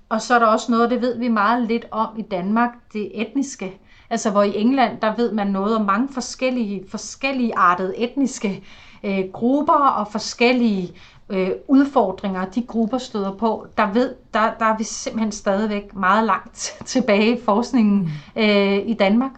Og 0.09 0.23
så 0.23 0.35
er 0.35 0.39
der 0.39 0.47
også 0.47 0.73
noget, 0.73 0.91
det 0.91 1.03
ved 1.03 1.19
vi 1.19 1.29
meget 1.29 1.69
lidt 1.69 1.87
om 1.91 2.09
i 2.19 2.23
Danmark, 2.23 2.71
det 2.93 3.21
etniske. 3.21 3.81
Altså 4.11 4.31
hvor 4.31 4.43
i 4.43 4.61
England, 4.61 5.01
der 5.01 5.17
ved 5.17 5.33
man 5.33 5.47
noget 5.47 5.77
om 5.77 5.85
mange 5.85 6.09
forskellige, 6.13 6.85
forskellige 6.89 7.57
artede 7.57 7.97
etniske 7.97 8.63
øh, 9.05 9.25
grupper 9.33 9.75
og 9.75 10.09
forskellige 10.13 10.93
øh, 11.29 11.51
udfordringer, 11.69 12.45
de 12.45 12.63
grupper 12.63 12.99
støder 12.99 13.33
på, 13.33 13.67
der 13.77 13.93
ved, 13.93 14.15
der, 14.35 14.51
der 14.59 14.65
er 14.65 14.77
vi 14.77 14.85
simpelthen 14.85 15.33
stadigvæk 15.33 15.95
meget 15.95 16.25
langt 16.25 16.77
tilbage 16.85 17.39
i 17.39 17.41
forskningen 17.45 17.99
mm. 17.99 18.43
øh, 18.43 18.79
i 18.87 18.95
Danmark. 18.95 19.33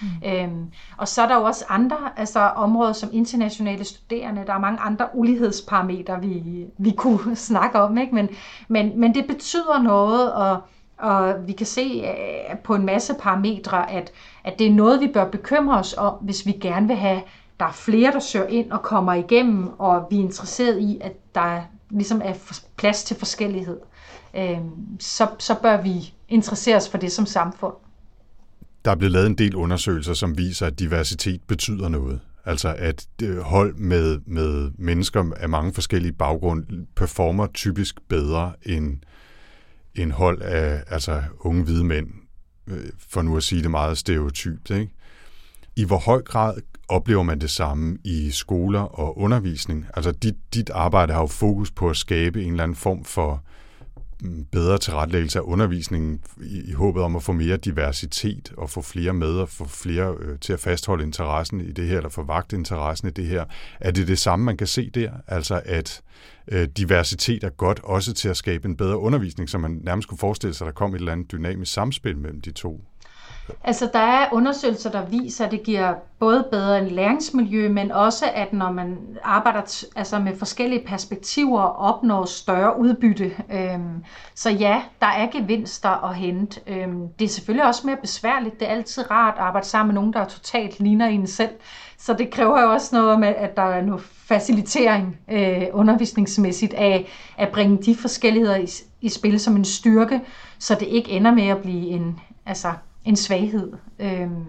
Mm. 0.00 0.28
Øhm, 0.28 0.70
og 0.96 1.08
så 1.08 1.22
er 1.22 1.28
der 1.28 1.34
jo 1.34 1.42
også 1.42 1.64
andre 1.68 1.96
altså 2.16 2.40
områder 2.40 2.92
som 2.92 3.08
internationale 3.12 3.84
studerende. 3.84 4.44
Der 4.46 4.52
er 4.52 4.58
mange 4.58 4.80
andre 4.80 5.08
ulighedsparametre, 5.14 6.20
vi, 6.20 6.64
vi 6.78 6.90
kunne 6.90 7.36
snakke 7.50 7.80
om. 7.80 7.98
Ikke? 7.98 8.14
Men, 8.14 8.28
men, 8.68 9.00
men 9.00 9.14
det 9.14 9.26
betyder 9.26 9.82
noget, 9.82 10.32
og, 10.32 10.60
og 10.98 11.46
vi 11.46 11.52
kan 11.52 11.66
se 11.66 12.04
øh, 12.04 12.58
på 12.58 12.74
en 12.74 12.86
masse 12.86 13.14
parametre, 13.20 13.90
at, 13.90 14.12
at 14.44 14.58
det 14.58 14.66
er 14.66 14.72
noget, 14.72 15.00
vi 15.00 15.10
bør 15.14 15.30
bekymre 15.30 15.78
os 15.78 15.94
om, 15.98 16.14
hvis 16.14 16.46
vi 16.46 16.52
gerne 16.52 16.86
vil 16.86 16.96
have, 16.96 17.22
der 17.60 17.66
er 17.66 17.72
flere, 17.72 18.12
der 18.12 18.20
søger 18.20 18.46
ind 18.46 18.70
og 18.70 18.82
kommer 18.82 19.14
igennem, 19.14 19.68
og 19.78 20.06
vi 20.10 20.16
er 20.16 20.20
interesseret 20.20 20.80
i, 20.80 20.98
at 21.00 21.12
der 21.34 21.60
ligesom 21.90 22.22
er 22.24 22.34
plads 22.76 23.04
til 23.04 23.16
forskellighed. 23.16 23.78
Øh, 24.36 24.58
så, 25.00 25.28
så 25.38 25.54
bør 25.62 25.82
vi 25.82 26.14
interessere 26.28 26.76
os 26.76 26.88
for 26.88 26.98
det 26.98 27.12
som 27.12 27.26
samfund. 27.26 27.74
Der 28.84 28.90
er 28.90 28.94
blevet 28.94 29.12
lavet 29.12 29.26
en 29.26 29.38
del 29.38 29.54
undersøgelser, 29.54 30.14
som 30.14 30.38
viser, 30.38 30.66
at 30.66 30.78
diversitet 30.78 31.40
betyder 31.46 31.88
noget. 31.88 32.20
Altså 32.44 32.74
at 32.78 33.06
øh, 33.22 33.38
hold 33.38 33.74
med, 33.74 34.20
med 34.26 34.70
mennesker 34.78 35.32
af 35.36 35.48
mange 35.48 35.72
forskellige 35.72 36.12
baggrunde 36.12 36.86
performer 36.96 37.46
typisk 37.46 38.08
bedre 38.08 38.52
end, 38.62 38.98
en 39.96 40.10
hold 40.10 40.42
af 40.42 40.82
altså 40.86 41.22
unge 41.38 41.64
hvide 41.64 41.84
mænd, 41.84 42.08
øh, 42.66 42.84
for 43.08 43.22
nu 43.22 43.36
at 43.36 43.42
sige 43.42 43.62
det 43.62 43.70
meget 43.70 43.98
stereotypt. 43.98 44.70
Ikke? 44.70 44.92
I 45.76 45.84
hvor 45.84 45.98
høj 45.98 46.22
grad 46.22 46.54
oplever 46.88 47.22
man 47.22 47.40
det 47.40 47.50
samme 47.50 47.98
i 48.04 48.30
skoler 48.30 48.80
og 48.80 49.18
undervisning? 49.18 49.86
Altså 49.94 50.12
dit, 50.12 50.34
dit 50.54 50.70
arbejde 50.70 51.12
har 51.12 51.20
jo 51.20 51.26
fokus 51.26 51.70
på 51.70 51.90
at 51.90 51.96
skabe 51.96 52.42
en 52.42 52.50
eller 52.50 52.62
anden 52.62 52.76
form 52.76 53.04
for 53.04 53.42
bedre 54.52 54.78
tilrettelæggelse 54.78 55.38
af 55.38 55.42
undervisningen 55.42 56.20
i, 56.40 56.70
i 56.70 56.72
håbet 56.72 57.02
om 57.02 57.16
at 57.16 57.22
få 57.22 57.32
mere 57.32 57.56
diversitet 57.56 58.52
og 58.56 58.70
få 58.70 58.82
flere 58.82 59.12
med 59.12 59.28
og 59.28 59.48
få 59.48 59.64
flere 59.64 60.14
øh, 60.20 60.38
til 60.38 60.52
at 60.52 60.60
fastholde 60.60 61.04
interessen 61.04 61.60
i 61.60 61.72
det 61.72 61.88
her, 61.88 61.96
eller 61.96 62.08
få 62.08 62.22
vagt 62.22 62.52
interessen 62.52 63.08
i 63.08 63.10
det 63.10 63.26
her. 63.26 63.44
Er 63.80 63.90
det 63.90 64.08
det 64.08 64.18
samme, 64.18 64.44
man 64.44 64.56
kan 64.56 64.66
se 64.66 64.90
der? 64.90 65.12
Altså 65.26 65.62
at 65.64 66.02
øh, 66.48 66.68
diversitet 66.68 67.44
er 67.44 67.50
godt 67.50 67.80
også 67.84 68.12
til 68.12 68.28
at 68.28 68.36
skabe 68.36 68.68
en 68.68 68.76
bedre 68.76 68.98
undervisning, 68.98 69.48
så 69.48 69.58
man 69.58 69.80
nærmest 69.84 70.08
kunne 70.08 70.18
forestille 70.18 70.54
sig, 70.54 70.66
at 70.66 70.72
der 70.72 70.78
kom 70.78 70.94
et 70.94 70.98
eller 70.98 71.12
andet 71.12 71.32
dynamisk 71.32 71.72
samspil 71.72 72.18
mellem 72.18 72.40
de 72.40 72.50
to 72.50 72.84
Altså, 73.64 73.90
der 73.92 73.98
er 73.98 74.28
undersøgelser, 74.32 74.90
der 74.90 75.06
viser, 75.06 75.44
at 75.44 75.50
det 75.50 75.62
giver 75.62 75.94
både 76.18 76.48
bedre 76.50 76.78
en 76.78 76.88
læringsmiljø, 76.88 77.68
men 77.68 77.92
også, 77.92 78.24
at 78.34 78.52
når 78.52 78.72
man 78.72 78.98
arbejder 79.22 79.84
altså 79.96 80.18
med 80.18 80.36
forskellige 80.38 80.84
perspektiver, 80.86 81.60
opnår 81.60 82.24
større 82.24 82.78
udbytte. 82.78 83.36
Øhm, 83.52 84.04
så 84.34 84.50
ja, 84.50 84.82
der 85.00 85.06
er 85.06 85.30
gevinster 85.32 86.04
at 86.04 86.16
hente. 86.16 86.60
Øhm, 86.66 87.08
det 87.08 87.24
er 87.24 87.28
selvfølgelig 87.28 87.66
også 87.66 87.86
mere 87.86 87.96
besværligt. 87.96 88.60
Det 88.60 88.68
er 88.68 88.72
altid 88.72 89.10
rart 89.10 89.34
at 89.34 89.40
arbejde 89.40 89.66
sammen 89.66 89.94
med 89.94 90.00
nogen, 90.00 90.12
der 90.12 90.24
totalt 90.24 90.80
ligner 90.80 91.06
en 91.06 91.26
selv. 91.26 91.50
Så 91.98 92.12
det 92.12 92.30
kræver 92.30 92.60
jo 92.60 92.72
også 92.72 92.96
noget 92.96 93.20
med, 93.20 93.28
at 93.28 93.56
der 93.56 93.62
er 93.62 93.82
noget 93.82 94.02
facilitering 94.02 95.18
øh, 95.30 95.62
undervisningsmæssigt 95.72 96.74
af 96.74 97.08
at 97.38 97.48
bringe 97.48 97.82
de 97.82 97.96
forskelligheder 97.96 98.56
i, 98.56 98.68
i 99.00 99.08
spil 99.08 99.40
som 99.40 99.56
en 99.56 99.64
styrke, 99.64 100.20
så 100.58 100.74
det 100.74 100.86
ikke 100.86 101.10
ender 101.10 101.30
med 101.34 101.48
at 101.48 101.58
blive 101.58 101.86
en, 101.86 102.20
altså 102.46 102.72
en 103.06 103.16
svaghed. 103.16 103.72
Øhm, 103.98 104.46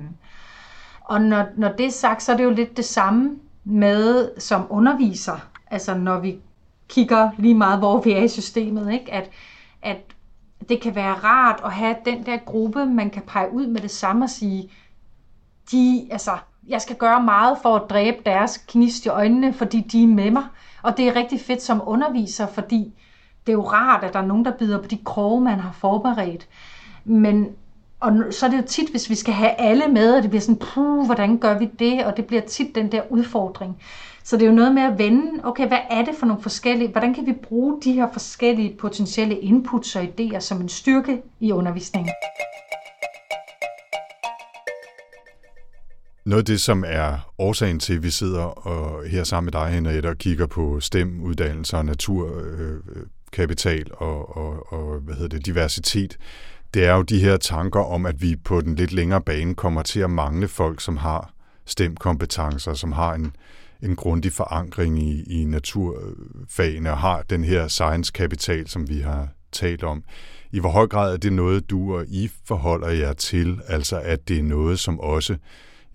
og 1.01 1.21
når, 1.21 1.45
når 1.57 1.71
det 1.71 1.85
er 1.85 1.91
sagt, 1.91 2.23
så 2.23 2.31
er 2.31 2.37
det 2.37 2.43
jo 2.43 2.49
lidt 2.49 2.77
det 2.77 2.85
samme 2.85 3.35
med 3.63 4.39
som 4.39 4.67
underviser. 4.69 5.37
Altså 5.71 5.97
når 5.97 6.19
vi 6.19 6.37
kigger 6.87 7.29
lige 7.37 7.55
meget, 7.55 7.79
hvor 7.79 8.01
vi 8.01 8.11
er 8.11 8.23
i 8.23 8.27
systemet, 8.27 8.93
ikke? 8.93 9.13
At, 9.13 9.29
at 9.81 9.97
det 10.69 10.81
kan 10.81 10.95
være 10.95 11.13
rart 11.13 11.61
at 11.65 11.71
have 11.71 11.95
den 12.05 12.25
der 12.25 12.37
gruppe, 12.37 12.85
man 12.85 13.09
kan 13.09 13.21
pege 13.27 13.53
ud 13.53 13.67
med 13.67 13.81
det 13.81 13.91
samme 13.91 14.25
og 14.25 14.29
sige, 14.29 14.69
de, 15.71 16.07
altså, 16.11 16.31
jeg 16.67 16.81
skal 16.81 16.95
gøre 16.95 17.23
meget 17.23 17.57
for 17.61 17.75
at 17.75 17.89
dræbe 17.89 18.17
deres 18.25 18.57
knist 18.57 19.05
i 19.05 19.09
øjnene, 19.09 19.53
fordi 19.53 19.81
de 19.81 20.03
er 20.03 20.07
med 20.07 20.31
mig. 20.31 20.43
Og 20.83 20.97
det 20.97 21.07
er 21.07 21.15
rigtig 21.15 21.41
fedt 21.41 21.61
som 21.61 21.81
underviser, 21.85 22.47
fordi 22.47 22.93
det 23.45 23.51
er 23.51 23.57
jo 23.57 23.67
rart, 23.67 24.03
at 24.03 24.13
der 24.13 24.19
er 24.19 24.25
nogen, 24.25 24.45
der 24.45 24.57
bider 24.57 24.81
på 24.81 24.87
de 24.87 24.97
kroge, 25.05 25.41
man 25.41 25.59
har 25.59 25.71
forberedt. 25.71 26.47
Men 27.05 27.55
og 27.99 28.13
så 28.31 28.45
er 28.45 28.49
det 28.49 28.57
jo 28.57 28.63
tit, 28.67 28.89
hvis 28.89 29.09
vi 29.09 29.15
skal 29.15 29.33
have 29.33 29.51
alle 29.51 29.87
med, 29.87 30.13
og 30.13 30.21
det 30.21 30.29
bliver 30.29 30.41
sådan, 30.41 30.61
puh, 30.73 31.05
hvordan 31.05 31.37
gør 31.37 31.57
vi 31.57 31.69
det? 31.79 32.05
Og 32.05 32.17
det 32.17 32.25
bliver 32.25 32.41
tit 32.41 32.75
den 32.75 32.91
der 32.91 33.01
udfordring. 33.09 33.81
Så 34.23 34.37
det 34.37 34.43
er 34.43 34.47
jo 34.47 34.55
noget 34.55 34.73
med 34.73 34.83
at 34.83 34.97
vende, 34.97 35.41
okay, 35.43 35.67
hvad 35.67 35.79
er 35.89 36.05
det 36.05 36.15
for 36.19 36.25
nogle 36.25 36.41
forskellige, 36.41 36.91
hvordan 36.91 37.13
kan 37.13 37.25
vi 37.25 37.33
bruge 37.43 37.81
de 37.83 37.93
her 37.93 38.07
forskellige 38.13 38.75
potentielle 38.79 39.39
inputs 39.39 39.95
og 39.95 40.03
idéer 40.03 40.39
som 40.39 40.61
en 40.61 40.69
styrke 40.69 41.21
i 41.39 41.51
undervisningen? 41.51 42.13
Noget 46.25 46.41
af 46.41 46.45
det, 46.45 46.61
som 46.61 46.83
er 46.87 47.33
årsagen 47.37 47.79
til, 47.79 47.93
at 47.93 48.03
vi 48.03 48.09
sidder 48.09 48.67
og 48.67 49.05
her 49.09 49.23
sammen 49.23 49.45
med 49.45 49.51
dig, 49.51 49.69
Henriette, 49.69 50.07
og 50.07 50.17
kigger 50.17 50.45
på 50.45 50.79
STEM, 50.79 51.21
uddannelser, 51.21 51.81
naturkapital 51.81 53.79
øh, 53.79 53.85
øh 53.91 54.07
og, 54.07 54.37
og, 54.37 54.73
og 54.73 54.99
hvad 54.99 55.15
hedder 55.15 55.37
det, 55.37 55.45
diversitet, 55.45 56.17
det 56.73 56.85
er 56.85 56.95
jo 56.95 57.01
de 57.01 57.19
her 57.19 57.37
tanker 57.37 57.79
om, 57.79 58.05
at 58.05 58.21
vi 58.21 58.35
på 58.35 58.61
den 58.61 58.75
lidt 58.75 58.91
længere 58.91 59.21
bane 59.21 59.55
kommer 59.55 59.81
til 59.81 59.99
at 59.99 60.09
mangle 60.09 60.47
folk, 60.47 60.81
som 60.81 60.97
har 60.97 61.33
stemkompetencer, 61.65 62.73
som 62.73 62.91
har 62.91 63.13
en, 63.13 63.35
en 63.83 63.95
grundig 63.95 64.31
forankring 64.31 64.99
i, 64.99 65.41
i 65.41 65.45
naturfagene 65.45 66.91
og 66.91 66.97
har 66.97 67.21
den 67.21 67.43
her 67.43 67.67
science-kapital, 67.67 68.67
som 68.67 68.89
vi 68.89 68.99
har 68.99 69.27
talt 69.51 69.83
om. 69.83 70.03
I 70.51 70.59
hvor 70.59 70.69
høj 70.69 70.87
grad 70.87 71.13
er 71.13 71.17
det 71.17 71.33
noget, 71.33 71.69
du 71.69 71.95
og 71.95 72.05
I 72.07 72.29
forholder 72.45 72.89
jer 72.89 73.13
til, 73.13 73.61
altså 73.67 73.99
at 73.99 74.27
det 74.27 74.39
er 74.39 74.43
noget, 74.43 74.79
som 74.79 74.99
også, 74.99 75.33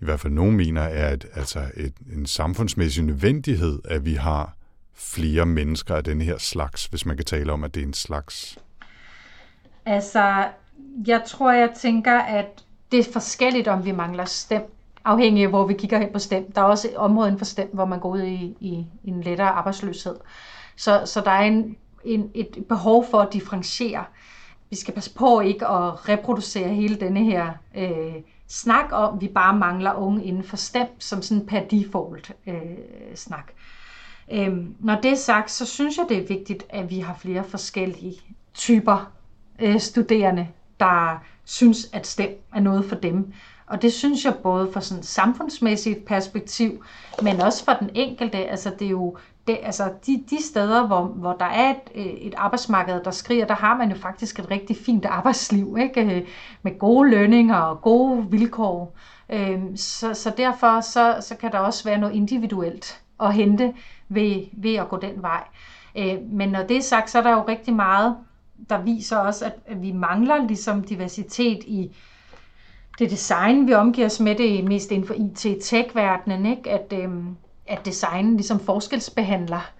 i 0.01 0.05
hvert 0.05 0.19
fald 0.19 0.33
nogen 0.33 0.57
mener, 0.57 0.81
er 0.81 1.13
et, 1.13 1.25
altså 1.33 1.65
et, 1.75 1.93
en 2.15 2.25
samfundsmæssig 2.25 3.03
nødvendighed, 3.03 3.79
at 3.85 4.05
vi 4.05 4.13
har 4.13 4.55
flere 4.95 5.45
mennesker 5.45 5.95
af 5.95 6.03
den 6.03 6.21
her 6.21 6.37
slags, 6.37 6.85
hvis 6.85 7.05
man 7.05 7.15
kan 7.15 7.25
tale 7.25 7.51
om, 7.51 7.63
at 7.63 7.75
det 7.75 7.81
er 7.83 7.87
en 7.87 7.93
slags? 7.93 8.57
Altså, 9.85 10.47
jeg 11.07 11.23
tror, 11.25 11.51
jeg 11.51 11.69
tænker, 11.75 12.19
at 12.19 12.63
det 12.91 12.99
er 12.99 13.11
forskelligt, 13.13 13.67
om 13.67 13.85
vi 13.85 13.91
mangler 13.91 14.25
stem, 14.25 14.61
afhængig 15.05 15.43
af, 15.43 15.49
hvor 15.49 15.65
vi 15.67 15.73
kigger 15.73 15.99
hen 15.99 16.09
på 16.13 16.19
stem. 16.19 16.51
Der 16.51 16.61
er 16.61 16.65
også 16.65 16.89
områder 16.95 17.27
inden 17.27 17.39
for 17.39 17.45
stem, 17.45 17.69
hvor 17.73 17.85
man 17.85 17.99
går 17.99 18.09
ud 18.09 18.21
i, 18.21 18.57
i, 18.59 18.85
en 19.03 19.21
lettere 19.21 19.49
arbejdsløshed. 19.49 20.15
Så, 20.75 21.01
så 21.05 21.21
der 21.21 21.31
er 21.31 21.41
en, 21.41 21.77
en, 22.03 22.31
et 22.33 22.65
behov 22.69 23.05
for 23.11 23.19
at 23.19 23.33
differentiere. 23.33 24.05
Vi 24.69 24.75
skal 24.75 24.93
passe 24.93 25.13
på 25.13 25.39
ikke 25.39 25.67
at 25.67 26.09
reproducere 26.09 26.69
hele 26.69 26.95
denne 26.95 27.23
her 27.23 27.53
øh, 27.75 28.15
snak 28.47 28.85
om, 28.91 29.21
vi 29.21 29.27
bare 29.27 29.57
mangler 29.57 29.93
unge 29.93 30.23
inden 30.23 30.43
for 30.43 30.57
STEM, 30.57 30.87
som 30.99 31.21
sådan 31.21 31.45
per 31.45 31.59
default 31.59 32.31
øh, 32.47 32.55
snak. 33.15 33.51
Øhm, 34.31 34.75
når 34.79 34.95
det 35.01 35.11
er 35.11 35.15
sagt, 35.15 35.51
så 35.51 35.65
synes 35.65 35.97
jeg, 35.97 36.05
det 36.09 36.17
er 36.17 36.27
vigtigt, 36.27 36.63
at 36.69 36.89
vi 36.89 36.99
har 36.99 37.13
flere 37.13 37.43
forskellige 37.43 38.21
typer 38.53 39.11
øh, 39.59 39.79
studerende, 39.79 40.47
der 40.83 41.23
synes, 41.45 41.89
at 41.93 42.07
STEM 42.07 42.29
er 42.55 42.59
noget 42.59 42.85
for 42.85 42.95
dem. 42.95 43.33
Og 43.67 43.81
det 43.81 43.93
synes 43.93 44.25
jeg 44.25 44.35
både 44.43 44.69
fra 44.73 44.81
sådan 44.81 44.99
et 44.99 45.05
samfundsmæssigt 45.05 46.05
perspektiv, 46.05 46.83
men 47.21 47.41
også 47.41 47.65
for 47.65 47.73
den 47.73 47.89
enkelte. 47.93 48.37
Altså 48.37 48.71
det 48.79 48.85
er 48.85 48.91
jo 48.91 49.17
det, 49.47 49.57
altså 49.63 49.91
de, 50.05 50.23
de 50.29 50.43
steder, 50.43 50.87
hvor, 50.87 51.01
hvor 51.03 51.33
der 51.33 51.45
er 51.45 51.69
et, 51.95 52.27
et 52.27 52.33
arbejdsmarked, 52.37 53.03
der 53.03 53.11
skriger, 53.11 53.45
der 53.45 53.55
har 53.55 53.77
man 53.77 53.91
jo 53.91 53.97
faktisk 53.97 54.39
et 54.39 54.51
rigtig 54.51 54.77
fint 54.77 55.05
arbejdsliv, 55.05 55.77
ikke? 55.79 56.25
med 56.63 56.79
gode 56.79 57.09
lønninger 57.09 57.55
og 57.55 57.81
gode 57.81 58.25
vilkår. 58.29 58.95
Øhm, 59.29 59.77
så, 59.77 60.13
så 60.13 60.33
derfor 60.37 60.81
så, 60.81 61.17
så 61.21 61.35
kan 61.35 61.51
der 61.51 61.59
også 61.59 61.83
være 61.83 61.97
noget 61.97 62.15
individuelt 62.15 63.01
at 63.21 63.33
hente 63.33 63.73
ved, 64.09 64.45
ved 64.53 64.75
at 64.75 64.89
gå 64.89 64.97
den 64.97 65.21
vej. 65.21 65.43
Øh, 65.97 66.17
men 66.31 66.49
når 66.49 66.63
det 66.63 66.77
er 66.77 66.81
sagt, 66.81 67.09
så 67.09 67.17
er 67.17 67.23
der 67.23 67.31
jo 67.31 67.43
rigtig 67.47 67.73
meget, 67.73 68.15
der 68.69 68.81
viser 68.81 69.17
også, 69.17 69.45
at 69.45 69.81
vi 69.81 69.91
mangler 69.91 70.47
ligesom 70.47 70.83
diversitet 70.83 71.63
i 71.63 71.95
det 72.99 73.09
design, 73.09 73.67
vi 73.67 73.73
omgiver 73.73 74.07
os 74.07 74.19
med 74.19 74.35
det, 74.35 74.63
mest 74.63 74.91
inden 74.91 75.07
for 75.07 75.13
IT-tech-verdenen, 75.13 76.45
ikke? 76.45 76.71
At, 76.71 76.93
øhm, 76.93 77.35
at 77.67 77.85
design 77.85 78.35
ligesom 78.35 78.59
forskelsbehandler. 78.59 79.71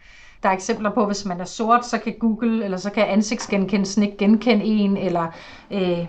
Der 0.44 0.50
er 0.50 0.54
eksempler 0.54 0.90
på, 0.90 1.06
hvis 1.06 1.26
man 1.26 1.42
er 1.42 1.46
sort, 1.46 1.86
så 1.86 1.98
kan 1.98 2.16
Google, 2.20 2.66
eller 2.66 2.78
så 2.78 2.90
kan 2.90 3.04
ansigtsgenkendelsen 3.04 4.04
ikke 4.04 4.18
genkende 4.18 4.66
en, 4.66 4.98
eller 4.98 5.28
øh, 5.72 6.00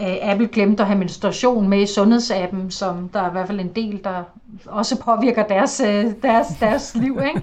øh, 0.00 0.16
Apple 0.22 0.48
glemte 0.48 0.82
at 0.82 0.86
have 0.86 0.98
menstruation 0.98 1.68
med 1.68 1.82
i 1.82 1.86
sundhedsappen, 1.86 2.70
som 2.70 3.08
der 3.08 3.20
er 3.20 3.28
i 3.28 3.32
hvert 3.32 3.46
fald 3.46 3.60
en 3.60 3.72
del, 3.72 4.04
der 4.04 4.22
også 4.66 5.02
påvirker 5.02 5.46
deres, 5.46 5.80
øh, 5.80 6.04
deres, 6.22 6.46
deres 6.60 6.94
liv. 6.94 7.20
Ikke? 7.28 7.42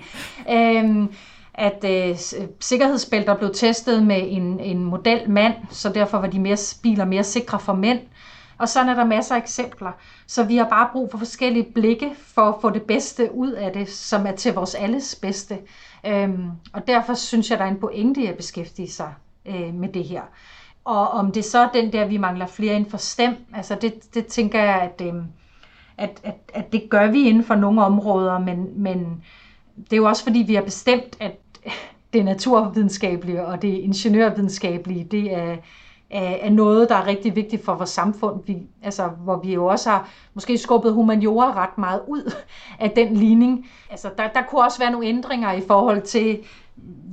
Øhm, 0.80 1.10
at 1.54 1.86
øh, 1.88 2.18
sikkerhedsbælter 2.60 3.36
blev 3.36 3.54
testet 3.54 4.04
med 4.04 4.22
en, 4.28 4.60
en 4.60 4.84
model 4.84 5.30
mand, 5.30 5.54
så 5.70 5.90
derfor 5.90 6.18
var 6.18 6.28
de 6.28 6.40
mere, 6.40 6.58
biler 6.84 7.06
mere 7.06 7.24
sikre 7.24 7.60
for 7.60 7.74
mænd. 7.74 8.00
Og 8.58 8.70
sådan 8.70 8.90
er 8.90 8.94
der 8.94 9.06
masser 9.06 9.36
af 9.36 9.40
eksempler. 9.40 9.92
Så 10.28 10.44
vi 10.44 10.58
har 10.58 10.70
bare 10.70 10.90
brug 10.92 11.12
for 11.12 11.18
forskellige 11.18 11.72
blikke 11.76 12.12
for 12.18 12.42
at 12.42 12.56
få 12.62 12.70
det 12.70 12.82
bedste 12.82 13.30
ud 13.34 13.52
af 13.52 13.72
det, 13.72 13.90
som 13.90 14.28
er 14.28 14.32
til 14.32 14.54
vores 14.54 14.76
alles 14.76 15.16
bedste. 15.16 15.58
Øhm, 16.06 16.50
og 16.74 16.88
derfor 16.88 17.14
synes 17.14 17.52
jeg, 17.52 17.60
der 17.60 17.66
er 17.66 17.70
en 17.70 17.80
pointe 17.80 18.22
i 18.22 18.26
at 18.26 18.38
beskæftige 18.38 18.92
sig 18.92 19.14
øh, 19.46 19.74
med 19.74 19.90
det 19.90 20.04
her. 20.04 20.22
Og 20.86 21.10
om 21.10 21.32
det 21.32 21.46
så 21.46 21.60
er 21.60 21.70
den 21.74 21.94
der, 21.94 22.06
vi 22.06 22.18
mangler 22.18 22.48
flere 22.48 22.76
inden 22.76 22.90
for 22.92 22.98
STEM, 22.98 23.36
altså 23.54 23.76
det, 23.82 24.14
det 24.14 24.26
tænker 24.28 24.60
jeg, 24.60 24.82
at, 24.82 25.08
øh, 25.08 25.14
at, 25.98 26.20
at, 26.24 26.36
at 26.54 26.72
det 26.74 26.90
gør 26.90 27.12
vi 27.12 27.30
inden 27.30 27.44
for 27.44 27.56
nogle 27.56 27.84
områder, 27.84 28.40
men, 28.40 28.84
men 28.84 29.24
det 29.76 29.94
er 29.94 29.98
jo 29.98 30.06
også 30.06 30.24
fordi, 30.24 30.40
vi 30.40 30.56
har 30.56 30.62
bestemt, 30.62 31.18
at 31.20 31.32
det 32.14 32.26
naturvidenskabelige 32.26 33.46
og 33.46 33.62
det 33.62 33.68
ingeniørvidenskabelige, 33.68 35.04
det 35.04 35.34
er, 35.34 35.58
er 36.10 36.50
noget, 36.50 36.90
der 36.90 36.96
er 36.96 37.08
rigtig 37.08 37.36
vigtigt 37.36 37.66
for 37.66 37.74
vores 37.74 37.90
samfund. 37.90 38.42
Vi, 38.46 38.58
altså, 38.84 39.08
hvor 39.08 39.40
vi 39.40 39.54
jo 39.54 39.66
også 39.66 39.90
har 39.90 40.10
måske 40.34 40.58
skubbet 40.58 40.94
humaniora 40.94 41.64
ret 41.64 41.78
meget 41.78 42.02
ud 42.08 42.34
af 42.80 42.92
den 42.92 43.14
ligning. 43.14 43.66
Altså, 43.90 44.10
der, 44.18 44.28
der 44.28 44.42
kunne 44.42 44.64
også 44.64 44.80
være 44.80 44.92
nogle 44.92 45.08
ændringer 45.08 45.52
i 45.52 45.62
forhold 45.68 46.02
til, 46.02 46.40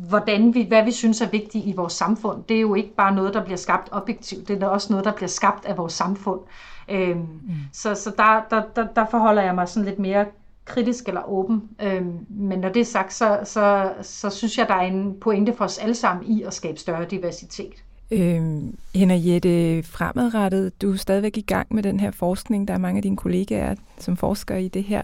hvordan 0.08 0.54
vi, 0.54 0.62
hvad 0.62 0.84
vi 0.84 0.90
synes 0.90 1.20
er 1.20 1.28
vigtigt 1.28 1.66
i 1.66 1.72
vores 1.76 1.92
samfund. 1.92 2.44
Det 2.44 2.56
er 2.56 2.60
jo 2.60 2.74
ikke 2.74 2.94
bare 2.94 3.14
noget, 3.14 3.34
der 3.34 3.44
bliver 3.44 3.56
skabt 3.56 3.88
objektivt, 3.92 4.48
det 4.48 4.62
er 4.62 4.66
også 4.66 4.92
noget, 4.92 5.04
der 5.04 5.12
bliver 5.12 5.28
skabt 5.28 5.64
af 5.64 5.78
vores 5.78 5.92
samfund. 5.92 6.40
Øhm, 6.88 7.18
mm. 7.18 7.54
Så, 7.72 7.94
så 7.94 8.12
der, 8.16 8.42
der, 8.50 8.62
der, 8.76 8.86
der 8.86 9.06
forholder 9.10 9.42
jeg 9.42 9.54
mig 9.54 9.68
sådan 9.68 9.88
lidt 9.88 9.98
mere 9.98 10.24
kritisk 10.70 11.08
eller 11.08 11.28
åben. 11.28 11.62
Øhm, 11.82 12.26
men 12.28 12.58
når 12.58 12.68
det 12.68 12.80
er 12.80 12.84
sagt, 12.84 13.12
så, 13.12 13.38
så, 13.44 13.92
så 14.02 14.30
synes 14.30 14.58
jeg, 14.58 14.68
der 14.68 14.74
er 14.74 14.86
en 14.86 15.14
pointe 15.20 15.54
for 15.54 15.64
os 15.64 15.78
alle 15.78 15.94
sammen 15.94 16.26
i 16.26 16.42
at 16.42 16.54
skabe 16.54 16.78
større 16.78 17.04
diversitet. 17.04 17.72
Øhm, 18.10 18.76
Henriette, 18.94 19.82
fremadrettet, 19.82 20.82
du 20.82 20.92
er 20.92 20.96
stadigvæk 20.96 21.36
i 21.36 21.40
gang 21.40 21.66
med 21.70 21.82
den 21.82 22.00
her 22.00 22.10
forskning. 22.10 22.68
Der 22.68 22.74
er 22.74 22.78
mange 22.78 22.98
af 22.98 23.02
dine 23.02 23.16
kollegaer, 23.16 23.74
som 23.98 24.16
forsker 24.16 24.56
i 24.56 24.68
det 24.68 24.84
her. 24.84 25.02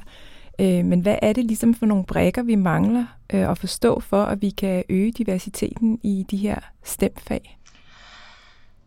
Øh, 0.61 0.85
men 0.85 1.01
hvad 1.01 1.17
er 1.23 1.33
det 1.33 1.45
ligesom 1.45 1.75
for 1.75 1.87
nogle 1.87 2.05
brækker, 2.05 2.43
vi 2.43 2.55
mangler 2.55 3.05
øh, 3.35 3.51
at 3.51 3.59
forstå 3.59 4.01
for, 4.01 4.23
at 4.23 4.43
vi 4.43 4.51
kan 4.51 4.85
øge 4.89 5.13
diversiteten 5.13 6.01
i 6.03 6.27
de 6.31 6.37
her 6.37 6.59
stemfag? 6.85 7.59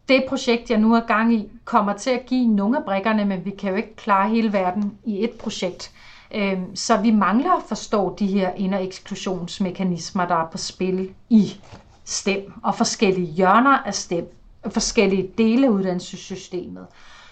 Det 0.10 0.24
projekt, 0.30 0.70
jeg 0.70 0.80
nu 0.80 0.94
er 0.94 1.00
gang 1.00 1.34
i, 1.34 1.48
kommer 1.66 1.94
til 1.94 2.10
at 2.10 2.26
give 2.26 2.48
nogle 2.48 2.78
af 2.78 2.84
brækkerne, 2.84 3.26
men 3.26 3.46
vi 3.46 3.50
kan 3.50 3.70
jo 3.70 3.76
ikke 3.76 3.96
klare 3.96 4.30
hele 4.30 4.54
verden 4.54 4.92
i 5.06 5.24
et 5.24 5.32
projekt. 5.32 5.92
Øhm, 6.36 6.76
så 6.76 6.98
vi 6.98 7.12
mangler 7.12 7.52
at 7.52 7.64
forstå 7.68 8.16
de 8.20 8.28
her 8.28 8.52
ind- 8.52 8.74
og 8.76 8.84
eksklusionsmekanismer, 8.84 10.26
der 10.28 10.36
er 10.36 10.48
på 10.52 10.58
spil 10.58 11.10
i 11.30 11.62
STEM, 12.06 12.54
og 12.64 12.76
forskellige 12.76 13.28
hjørner 13.28 13.78
af 13.78 13.94
STEM, 13.94 14.34
forskellige 14.70 15.32
dele 15.38 15.68
af 15.68 15.72
uddannelsessystemet. 15.72 16.88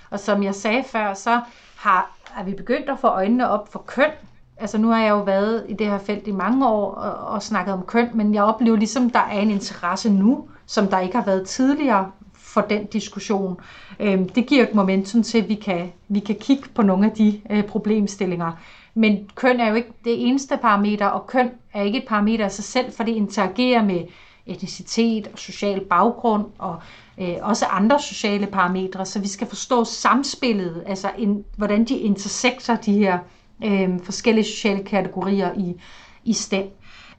Og 0.09 0.19
som 0.19 0.43
jeg 0.43 0.55
sagde 0.55 0.83
før, 0.83 1.13
så 1.13 1.41
har, 1.75 2.11
er 2.37 2.43
vi 2.43 2.53
begyndt 2.53 2.89
at 2.89 2.99
få 2.99 3.07
øjnene 3.07 3.49
op 3.49 3.71
for 3.71 3.79
køn. 3.87 4.11
Altså 4.57 4.77
nu 4.77 4.87
har 4.87 5.01
jeg 5.01 5.09
jo 5.09 5.21
været 5.21 5.65
i 5.69 5.73
det 5.73 5.87
her 5.87 5.97
felt 5.97 6.27
i 6.27 6.31
mange 6.31 6.67
år 6.67 6.91
og, 6.91 7.27
og 7.33 7.43
snakket 7.43 7.73
om 7.73 7.81
køn, 7.81 8.09
men 8.13 8.33
jeg 8.33 8.43
oplever 8.43 8.77
ligesom, 8.77 9.09
der 9.09 9.19
er 9.19 9.39
en 9.39 9.51
interesse 9.51 10.09
nu, 10.09 10.49
som 10.65 10.87
der 10.87 10.99
ikke 10.99 11.15
har 11.15 11.25
været 11.25 11.47
tidligere 11.47 12.11
for 12.33 12.61
den 12.61 12.85
diskussion. 12.85 13.59
Øhm, 13.99 14.29
det 14.29 14.47
giver 14.47 14.63
et 14.63 14.75
momentum 14.75 15.23
til, 15.23 15.37
at 15.37 15.49
vi 15.49 15.55
kan, 15.55 15.91
vi 16.07 16.19
kan 16.19 16.35
kigge 16.35 16.69
på 16.75 16.81
nogle 16.81 17.05
af 17.05 17.11
de 17.11 17.41
øh, 17.49 17.63
problemstillinger. 17.63 18.51
Men 18.97 19.29
køn 19.35 19.59
er 19.59 19.69
jo 19.69 19.75
ikke 19.75 19.93
det 20.05 20.27
eneste 20.27 20.57
parameter, 20.57 21.05
og 21.07 21.27
køn 21.27 21.51
er 21.73 21.81
ikke 21.81 21.97
et 21.97 22.07
parameter 22.07 22.45
af 22.45 22.51
sig 22.51 22.63
selv, 22.63 22.91
for 22.93 23.03
det 23.03 23.15
interagerer 23.15 23.83
med 23.83 24.01
etnicitet 24.45 25.27
og 25.33 25.39
social 25.39 25.85
baggrund 25.85 26.45
og 26.57 26.79
øh, 27.17 27.35
også 27.41 27.65
andre 27.65 27.99
sociale 27.99 28.47
parametre, 28.47 29.05
så 29.05 29.19
vi 29.19 29.27
skal 29.27 29.47
forstå 29.47 29.83
samspillet, 29.83 30.83
altså 30.85 31.11
in, 31.17 31.43
hvordan 31.57 31.85
de 31.85 31.97
intersekter 31.97 32.75
de 32.75 32.93
her 32.93 33.19
øh, 33.63 33.89
forskellige 34.03 34.45
sociale 34.45 34.83
kategorier 34.83 35.53
i, 35.57 35.81
i 36.23 36.33
STEM. 36.33 36.69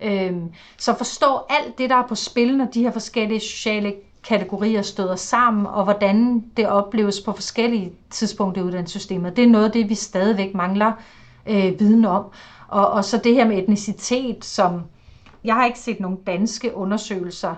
Øh, 0.03 0.33
så 0.79 0.95
forstå 0.97 1.41
alt 1.49 1.79
det, 1.79 1.91
der 1.91 1.97
er 1.97 2.07
på 2.07 2.15
spil, 2.15 2.57
når 2.57 2.65
de 2.65 2.83
her 2.83 2.91
forskellige 2.91 3.41
sociale 3.41 3.95
kategorier 4.25 4.83
støder 4.83 5.17
sammen, 5.17 5.67
og 5.67 5.85
hvordan 5.85 6.45
det 6.57 6.69
opleves 6.69 7.21
på 7.21 7.33
forskellige 7.33 7.93
tidspunkter 8.11 8.63
i 8.63 8.65
uddannelsessystemet. 8.65 9.37
Det 9.37 9.45
er 9.45 9.49
noget 9.49 9.65
af 9.65 9.73
det, 9.73 9.89
vi 9.89 9.95
stadigvæk 9.95 10.55
mangler 10.55 10.93
øh, 11.49 11.81
viden 11.81 12.05
om. 12.05 12.25
Og, 12.69 12.91
og 12.91 13.05
så 13.05 13.21
det 13.25 13.35
her 13.35 13.49
med 13.49 13.59
etnicitet, 13.59 14.45
som 14.45 14.83
jeg 15.45 15.55
har 15.55 15.67
ikke 15.67 15.79
set 15.79 16.01
nogen 16.01 16.19
danske 16.27 16.77
undersøgelser, 16.77 17.55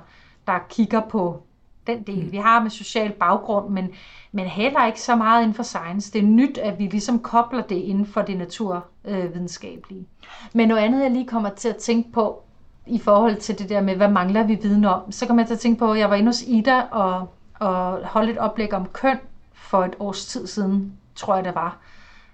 der 0.46 0.58
kigger 0.68 1.00
på 1.00 1.42
den 1.86 2.02
del. 2.02 2.24
Mm. 2.24 2.32
Vi 2.32 2.36
har 2.36 2.62
med 2.62 2.70
social 2.70 3.12
baggrund, 3.12 3.68
men, 3.68 3.90
men 4.32 4.46
heller 4.46 4.86
ikke 4.86 5.00
så 5.00 5.16
meget 5.16 5.42
inden 5.42 5.54
for 5.54 5.62
science. 5.62 6.12
Det 6.12 6.18
er 6.18 6.26
nyt, 6.26 6.58
at 6.58 6.78
vi 6.78 6.86
ligesom 6.86 7.18
kobler 7.18 7.62
det 7.62 7.76
inden 7.76 8.06
for 8.06 8.22
det 8.22 8.38
naturvidenskabelige. 8.38 10.06
Men 10.52 10.68
noget 10.68 10.82
andet, 10.82 11.02
jeg 11.02 11.10
lige 11.10 11.26
kommer 11.26 11.50
til 11.50 11.68
at 11.68 11.76
tænke 11.76 12.12
på, 12.12 12.42
i 12.86 12.98
forhold 12.98 13.36
til 13.36 13.58
det 13.58 13.68
der 13.68 13.80
med, 13.80 13.96
hvad 13.96 14.10
mangler 14.10 14.42
vi 14.42 14.54
viden 14.62 14.84
om, 14.84 15.12
så 15.12 15.26
kommer 15.26 15.42
jeg 15.42 15.46
til 15.46 15.54
at 15.54 15.60
tænke 15.60 15.78
på, 15.78 15.92
at 15.92 15.98
jeg 15.98 16.10
var 16.10 16.16
inde 16.16 16.28
hos 16.28 16.42
Ida 16.42 16.80
og, 16.80 17.28
og 17.58 18.06
holdt 18.06 18.30
et 18.30 18.38
oplæg 18.38 18.74
om 18.74 18.86
køn 18.86 19.18
for 19.52 19.84
et 19.84 19.96
års 19.98 20.26
tid 20.26 20.46
siden, 20.46 20.92
tror 21.14 21.34
jeg 21.34 21.44
det 21.44 21.54
var 21.54 21.78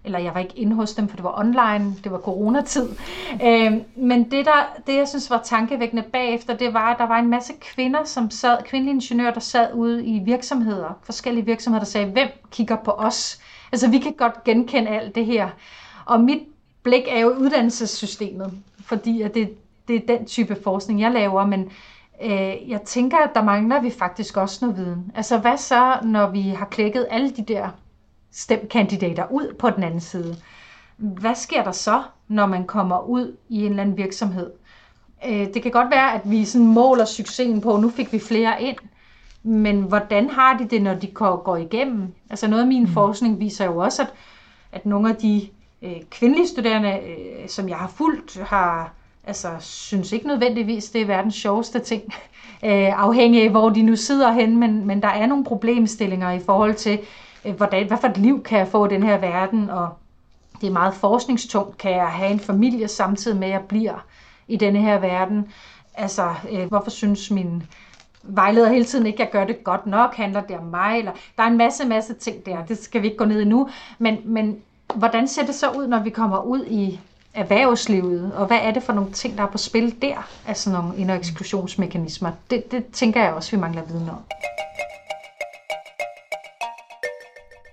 eller 0.06 0.18
jeg 0.18 0.34
var 0.34 0.40
ikke 0.40 0.58
inde 0.58 0.76
hos 0.76 0.94
dem, 0.94 1.08
for 1.08 1.16
det 1.16 1.24
var 1.24 1.38
online, 1.38 1.94
det 2.04 2.12
var 2.12 2.18
coronatid. 2.18 2.88
Øh, 3.44 3.72
men 3.96 4.30
det, 4.30 4.46
der, 4.46 4.76
det, 4.86 4.96
jeg 4.96 5.08
synes 5.08 5.30
var 5.30 5.40
tankevækkende 5.44 6.02
bagefter, 6.02 6.56
det 6.56 6.74
var, 6.74 6.92
at 6.92 6.98
der 6.98 7.06
var 7.06 7.18
en 7.18 7.28
masse 7.28 7.52
kvinder, 7.60 8.04
som 8.04 8.30
sad, 8.30 8.58
kvindelige 8.64 8.94
ingeniører, 8.94 9.32
der 9.32 9.40
sad 9.40 9.74
ude 9.74 10.04
i 10.04 10.18
virksomheder, 10.18 10.98
forskellige 11.02 11.44
virksomheder, 11.46 11.84
der 11.84 11.90
sagde, 11.90 12.06
hvem 12.06 12.28
kigger 12.50 12.76
på 12.76 12.90
os? 12.90 13.40
Altså, 13.72 13.90
vi 13.90 13.98
kan 13.98 14.12
godt 14.12 14.44
genkende 14.44 14.88
alt 14.88 15.14
det 15.14 15.26
her. 15.26 15.48
Og 16.04 16.20
mit 16.20 16.42
blik 16.82 17.02
er 17.08 17.20
jo 17.20 17.28
uddannelsessystemet, 17.28 18.52
fordi 18.80 19.22
at 19.22 19.34
det, 19.34 19.50
det 19.88 19.96
er 19.96 20.16
den 20.16 20.26
type 20.26 20.56
forskning, 20.64 21.00
jeg 21.00 21.12
laver, 21.12 21.46
men 21.46 21.70
Øh, 22.22 22.70
jeg 22.70 22.82
tænker, 22.82 23.18
at 23.18 23.30
der 23.34 23.42
mangler 23.42 23.80
vi 23.80 23.90
faktisk 23.90 24.36
også 24.36 24.58
noget 24.60 24.76
viden. 24.76 25.12
Altså 25.14 25.38
hvad 25.38 25.56
så, 25.56 25.98
når 26.02 26.30
vi 26.30 26.40
har 26.40 26.66
klækket 26.66 27.06
alle 27.10 27.30
de 27.30 27.42
der 27.42 27.68
stemkandidater 28.37 29.27
ud 29.31 29.55
på 29.59 29.70
den 29.70 29.83
anden 29.83 30.01
side? 30.01 30.37
Hvad 30.96 31.35
sker 31.35 31.64
der 31.64 31.72
så, 31.72 32.03
når 32.29 32.46
man 32.46 32.66
kommer 32.66 33.01
ud 33.01 33.37
i 33.49 33.64
en 33.64 33.70
eller 33.70 33.83
anden 33.83 33.96
virksomhed? 33.96 34.51
Øh, 35.27 35.46
det 35.55 35.62
kan 35.62 35.72
godt 35.72 35.90
være, 35.90 36.14
at 36.14 36.20
vi 36.25 36.44
sådan 36.44 36.66
måler 36.66 37.05
succesen 37.05 37.61
på, 37.61 37.77
nu 37.77 37.90
fik 37.90 38.12
vi 38.12 38.18
flere 38.18 38.62
ind, 38.62 38.77
men 39.42 39.83
hvordan 39.83 40.31
har 40.31 40.59
de 40.59 40.68
det, 40.68 40.83
når 40.83 40.94
de 40.94 41.07
går 41.07 41.57
igennem? 41.57 42.14
Altså 42.31 42.49
noget 42.49 42.62
af 42.62 42.68
min 42.68 42.83
mm. 42.83 42.88
forskning 42.88 43.40
viser 43.40 43.64
jo 43.64 43.79
også, 43.79 44.03
at, 44.03 44.09
at 44.72 44.87
nogle 44.87 45.09
af 45.09 45.16
de 45.16 45.49
øh, 45.83 45.96
kvindelige 46.11 46.49
studerende, 46.49 46.99
øh, 46.99 47.49
som 47.49 47.68
jeg 47.68 47.77
har 47.77 47.88
fulgt, 47.88 48.40
har 48.40 48.92
altså 49.25 49.49
synes 49.61 50.12
ikke 50.12 50.27
nødvendigvis, 50.27 50.90
det 50.90 51.01
er 51.01 51.07
verdens 51.07 51.35
sjoveste 51.35 51.79
ting, 51.79 52.03
øh, 52.64 53.03
afhængig 53.03 53.42
af, 53.42 53.51
hvor 53.51 53.70
de 53.70 53.83
nu 53.83 53.96
sidder 53.96 54.33
hen, 54.33 54.57
men, 54.57 54.87
men 54.87 55.03
der 55.03 55.09
er 55.09 55.27
nogle 55.27 55.44
problemstillinger 55.44 56.33
i 56.33 56.40
forhold 56.40 56.75
til, 56.75 56.99
Øh, 57.46 57.54
hvordan, 57.54 57.87
hvad 57.87 57.98
for 57.98 58.09
et 58.09 58.16
liv 58.16 58.42
kan 58.42 58.59
jeg 58.59 58.68
få 58.68 58.87
i 58.87 58.88
den 58.88 59.02
her 59.02 59.18
verden, 59.18 59.70
og 59.70 59.88
det 60.61 60.66
er 60.66 60.72
meget 60.72 60.94
forskningstungt, 60.94 61.78
kan 61.78 61.90
jeg 61.90 62.09
have 62.09 62.30
en 62.30 62.40
familie 62.40 62.88
samtidig 62.88 63.37
med, 63.37 63.46
at 63.46 63.52
jeg 63.52 63.62
bliver 63.68 64.04
i 64.48 64.56
denne 64.56 64.78
her 64.78 64.98
verden. 64.98 65.52
Altså, 65.94 66.35
øh, 66.52 66.66
hvorfor 66.66 66.90
synes 66.90 67.30
min 67.30 67.62
vejleder 68.22 68.68
hele 68.68 68.85
tiden 68.85 69.06
ikke, 69.06 69.16
at 69.16 69.20
jeg 69.20 69.32
gør 69.32 69.44
det 69.44 69.64
godt 69.64 69.87
nok, 69.87 70.14
handler 70.14 70.40
det 70.40 70.56
om 70.56 70.64
mig, 70.64 70.98
eller 70.98 71.12
der 71.37 71.42
er 71.42 71.46
en 71.46 71.56
masse, 71.56 71.87
masse 71.87 72.14
ting 72.14 72.46
der, 72.46 72.64
det 72.64 72.78
skal 72.78 73.02
vi 73.02 73.06
ikke 73.06 73.18
gå 73.18 73.24
ned 73.24 73.40
i 73.40 73.44
nu, 73.44 73.68
men, 73.98 74.18
men 74.24 74.56
hvordan 74.94 75.28
ser 75.28 75.46
det 75.46 75.54
så 75.54 75.70
ud, 75.70 75.87
når 75.87 75.98
vi 75.98 76.11
kommer 76.11 76.42
ud 76.42 76.64
i 76.66 77.00
erhvervslivet, 77.35 78.32
og 78.35 78.46
hvad 78.46 78.59
er 78.62 78.70
det 78.70 78.82
for 78.82 78.92
nogle 78.92 79.12
ting, 79.12 79.38
der 79.38 79.42
er 79.42 79.50
på 79.50 79.59
spil 79.59 80.02
der, 80.02 80.28
altså 80.46 80.70
nogle 80.70 80.96
ind- 80.96 81.11
og 81.11 81.16
eksklusionsmekanismer? 81.16 82.30
Det, 82.50 82.72
det 82.72 82.87
tænker 82.92 83.22
jeg 83.22 83.32
også, 83.32 83.50
vi 83.50 83.61
mangler 83.61 83.82
viden 83.82 84.09
om. 84.09 84.18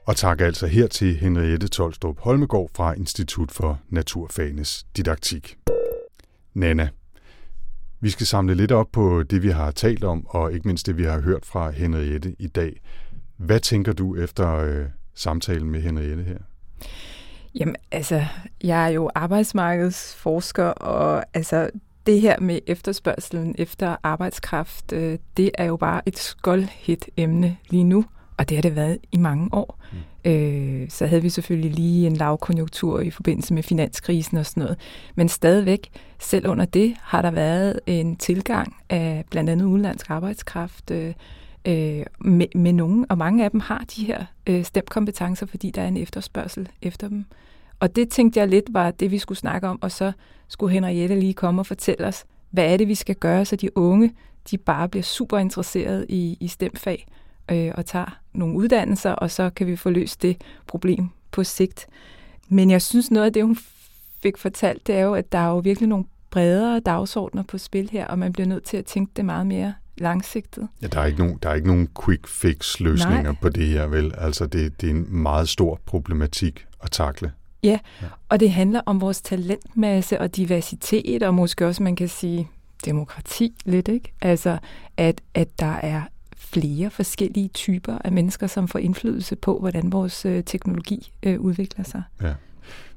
Og 0.05 0.15
tak 0.15 0.41
altså 0.41 0.67
her 0.67 0.87
til 0.87 1.15
Henriette 1.15 1.67
Tolstrup 1.67 2.19
Holmegård 2.19 2.69
fra 2.75 2.93
Institut 2.93 3.51
for 3.51 3.79
Naturfagenes 3.89 4.85
Didaktik. 4.97 5.57
Nana, 6.53 6.89
vi 7.99 8.09
skal 8.09 8.27
samle 8.27 8.55
lidt 8.55 8.71
op 8.71 8.87
på 8.91 9.23
det, 9.23 9.43
vi 9.43 9.49
har 9.49 9.71
talt 9.71 10.03
om, 10.03 10.27
og 10.27 10.53
ikke 10.53 10.67
mindst 10.67 10.85
det, 10.85 10.97
vi 10.97 11.03
har 11.03 11.21
hørt 11.21 11.45
fra 11.45 11.69
Henriette 11.69 12.35
i 12.39 12.47
dag. 12.47 12.81
Hvad 13.37 13.59
tænker 13.59 13.93
du 13.93 14.15
efter 14.15 14.55
øh, 14.55 14.85
samtalen 15.15 15.69
med 15.69 15.81
Henriette 15.81 16.23
her? 16.23 16.37
Jamen, 17.55 17.75
altså, 17.91 18.25
jeg 18.63 18.83
er 18.85 18.89
jo 18.89 19.11
arbejdsmarkedsforsker, 19.15 20.65
og 20.65 21.23
altså, 21.33 21.69
det 22.05 22.21
her 22.21 22.39
med 22.39 22.59
efterspørgselen 22.67 23.55
efter 23.57 23.95
arbejdskraft, 24.03 24.93
øh, 24.93 25.17
det 25.37 25.51
er 25.53 25.65
jo 25.65 25.77
bare 25.77 26.01
et 26.05 26.19
skoldhit 26.19 27.09
emne 27.17 27.57
lige 27.69 27.83
nu, 27.83 28.05
og 28.37 28.49
det 28.49 28.57
har 28.57 28.61
det 28.61 28.75
været 28.75 28.97
i 29.11 29.17
mange 29.17 29.49
år. 29.53 29.79
Mm. 29.91 30.31
Øh, 30.31 30.89
så 30.89 31.05
havde 31.05 31.21
vi 31.21 31.29
selvfølgelig 31.29 31.71
lige 31.71 32.07
en 32.07 32.15
lavkonjunktur 32.15 32.99
i 32.99 33.09
forbindelse 33.09 33.53
med 33.53 33.63
finanskrisen 33.63 34.37
og 34.37 34.45
sådan 34.45 34.63
noget, 34.63 34.77
men 35.15 35.29
stadigvæk, 35.29 35.89
selv 36.19 36.47
under 36.47 36.65
det, 36.65 36.95
har 37.01 37.21
der 37.21 37.31
været 37.31 37.79
en 37.87 38.15
tilgang 38.15 38.75
af 38.89 39.23
blandt 39.29 39.49
andet 39.49 39.65
udenlandsk 39.65 40.09
arbejdskraft, 40.09 40.91
øh, 40.91 41.13
øh, 41.65 42.05
med, 42.19 42.47
med 42.55 42.73
nogen, 42.73 43.05
og 43.09 43.17
mange 43.17 43.43
af 43.43 43.51
dem 43.51 43.59
har 43.59 43.85
de 43.95 44.05
her 44.05 44.25
øh, 44.47 44.63
stemkompetencer, 44.63 45.45
fordi 45.45 45.71
der 45.71 45.81
er 45.81 45.87
en 45.87 45.97
efterspørgsel 45.97 46.69
efter 46.81 47.07
dem. 47.07 47.25
Og 47.79 47.95
det 47.95 48.09
tænkte 48.09 48.39
jeg 48.39 48.47
lidt 48.47 48.65
var 48.69 48.91
det, 48.91 49.11
vi 49.11 49.17
skulle 49.17 49.37
snakke 49.37 49.67
om, 49.67 49.79
og 49.81 49.91
så 49.91 50.11
skulle 50.47 50.73
Henriette 50.73 51.19
lige 51.19 51.33
komme 51.33 51.61
og 51.61 51.65
fortælle 51.65 52.07
os, 52.07 52.25
hvad 52.51 52.73
er 52.73 52.77
det, 52.77 52.87
vi 52.87 52.95
skal 52.95 53.15
gøre, 53.15 53.45
så 53.45 53.55
de 53.55 53.77
unge, 53.77 54.11
de 54.51 54.57
bare 54.57 54.89
bliver 54.89 55.03
super 55.03 55.37
interesserede 55.37 56.05
i, 56.09 56.37
i 56.39 56.47
stemfag 56.47 57.07
øh, 57.51 57.71
og 57.75 57.85
tager 57.85 58.19
nogle 58.33 58.55
uddannelser, 58.55 59.11
og 59.11 59.31
så 59.31 59.49
kan 59.49 59.67
vi 59.67 59.75
få 59.75 59.89
løst 59.89 60.21
det 60.21 60.41
problem 60.67 61.09
på 61.31 61.43
sigt. 61.43 61.87
Men 62.49 62.69
jeg 62.69 62.81
synes, 62.81 63.11
noget 63.11 63.25
af 63.25 63.33
det, 63.33 63.43
hun 63.43 63.57
fik 64.23 64.37
fortalt, 64.37 64.87
det 64.87 64.95
er 64.95 65.01
jo, 65.01 65.13
at 65.13 65.31
der 65.31 65.37
er 65.37 65.49
jo 65.49 65.57
virkelig 65.57 65.89
nogle 65.89 66.05
bredere 66.31 66.79
dagsordner 66.79 67.43
på 67.43 67.57
spil 67.57 67.89
her, 67.91 68.07
og 68.07 68.19
man 68.19 68.33
bliver 68.33 68.47
nødt 68.47 68.63
til 68.63 68.77
at 68.77 68.85
tænke 68.85 69.11
det 69.15 69.25
meget 69.25 69.47
mere 69.47 69.73
langsigtet. 69.97 70.67
Ja, 70.81 70.87
der 70.87 70.99
er 70.99 71.05
ikke 71.05 71.19
nogen, 71.19 71.39
der 71.43 71.49
er 71.49 71.53
ikke 71.53 71.67
nogen 71.67 71.89
quick 72.05 72.27
fix 72.27 72.79
løsninger 72.79 73.23
Nej. 73.23 73.35
på 73.41 73.49
det 73.49 73.67
her, 73.67 73.87
vel? 73.87 74.13
Altså, 74.17 74.45
det, 74.45 74.81
det 74.81 74.89
er 74.89 74.93
en 74.93 75.05
meget 75.09 75.49
stor 75.49 75.79
problematik 75.85 76.65
at 76.83 76.91
takle. 76.91 77.31
Ja, 77.63 77.79
ja, 78.01 78.07
og 78.29 78.39
det 78.39 78.51
handler 78.51 78.81
om 78.85 79.01
vores 79.01 79.21
talentmasse 79.21 80.21
og 80.21 80.35
diversitet, 80.35 81.23
og 81.23 81.33
måske 81.33 81.67
også, 81.67 81.83
man 81.83 81.95
kan 81.95 82.07
sige, 82.07 82.49
demokrati 82.85 83.53
lidt, 83.65 83.87
ikke? 83.87 84.13
Altså, 84.21 84.57
at, 84.97 85.21
at 85.33 85.59
der 85.59 85.75
er 85.75 86.01
flere 86.43 86.89
forskellige 86.89 87.47
typer 87.47 87.97
af 88.03 88.11
mennesker, 88.11 88.47
som 88.47 88.67
får 88.67 88.79
indflydelse 88.79 89.35
på, 89.35 89.59
hvordan 89.59 89.91
vores 89.91 90.25
øh, 90.25 90.43
teknologi 90.43 91.11
øh, 91.23 91.39
udvikler 91.39 91.83
sig. 91.83 92.03
Ja. 92.21 92.33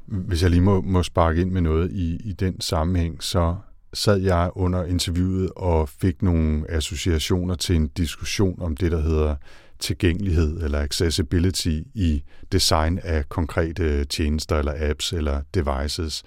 Hvis 0.06 0.42
jeg 0.42 0.50
lige 0.50 0.62
må, 0.62 0.80
må 0.80 1.02
sparke 1.02 1.40
ind 1.40 1.50
med 1.50 1.60
noget 1.60 1.92
i, 1.92 2.20
i 2.24 2.32
den 2.32 2.60
sammenhæng, 2.60 3.22
så 3.22 3.56
sad 3.94 4.16
jeg 4.16 4.50
under 4.54 4.84
interviewet 4.84 5.50
og 5.56 5.88
fik 5.88 6.22
nogle 6.22 6.70
associationer 6.70 7.54
til 7.54 7.76
en 7.76 7.88
diskussion 7.88 8.62
om 8.62 8.76
det, 8.76 8.92
der 8.92 9.00
hedder 9.00 9.34
tilgængelighed 9.78 10.62
eller 10.62 10.80
accessibility 10.80 11.78
i 11.94 12.22
design 12.52 12.98
af 13.02 13.28
konkrete 13.28 14.04
tjenester 14.04 14.58
eller 14.58 14.90
apps 14.90 15.12
eller 15.12 15.42
devices. 15.54 16.22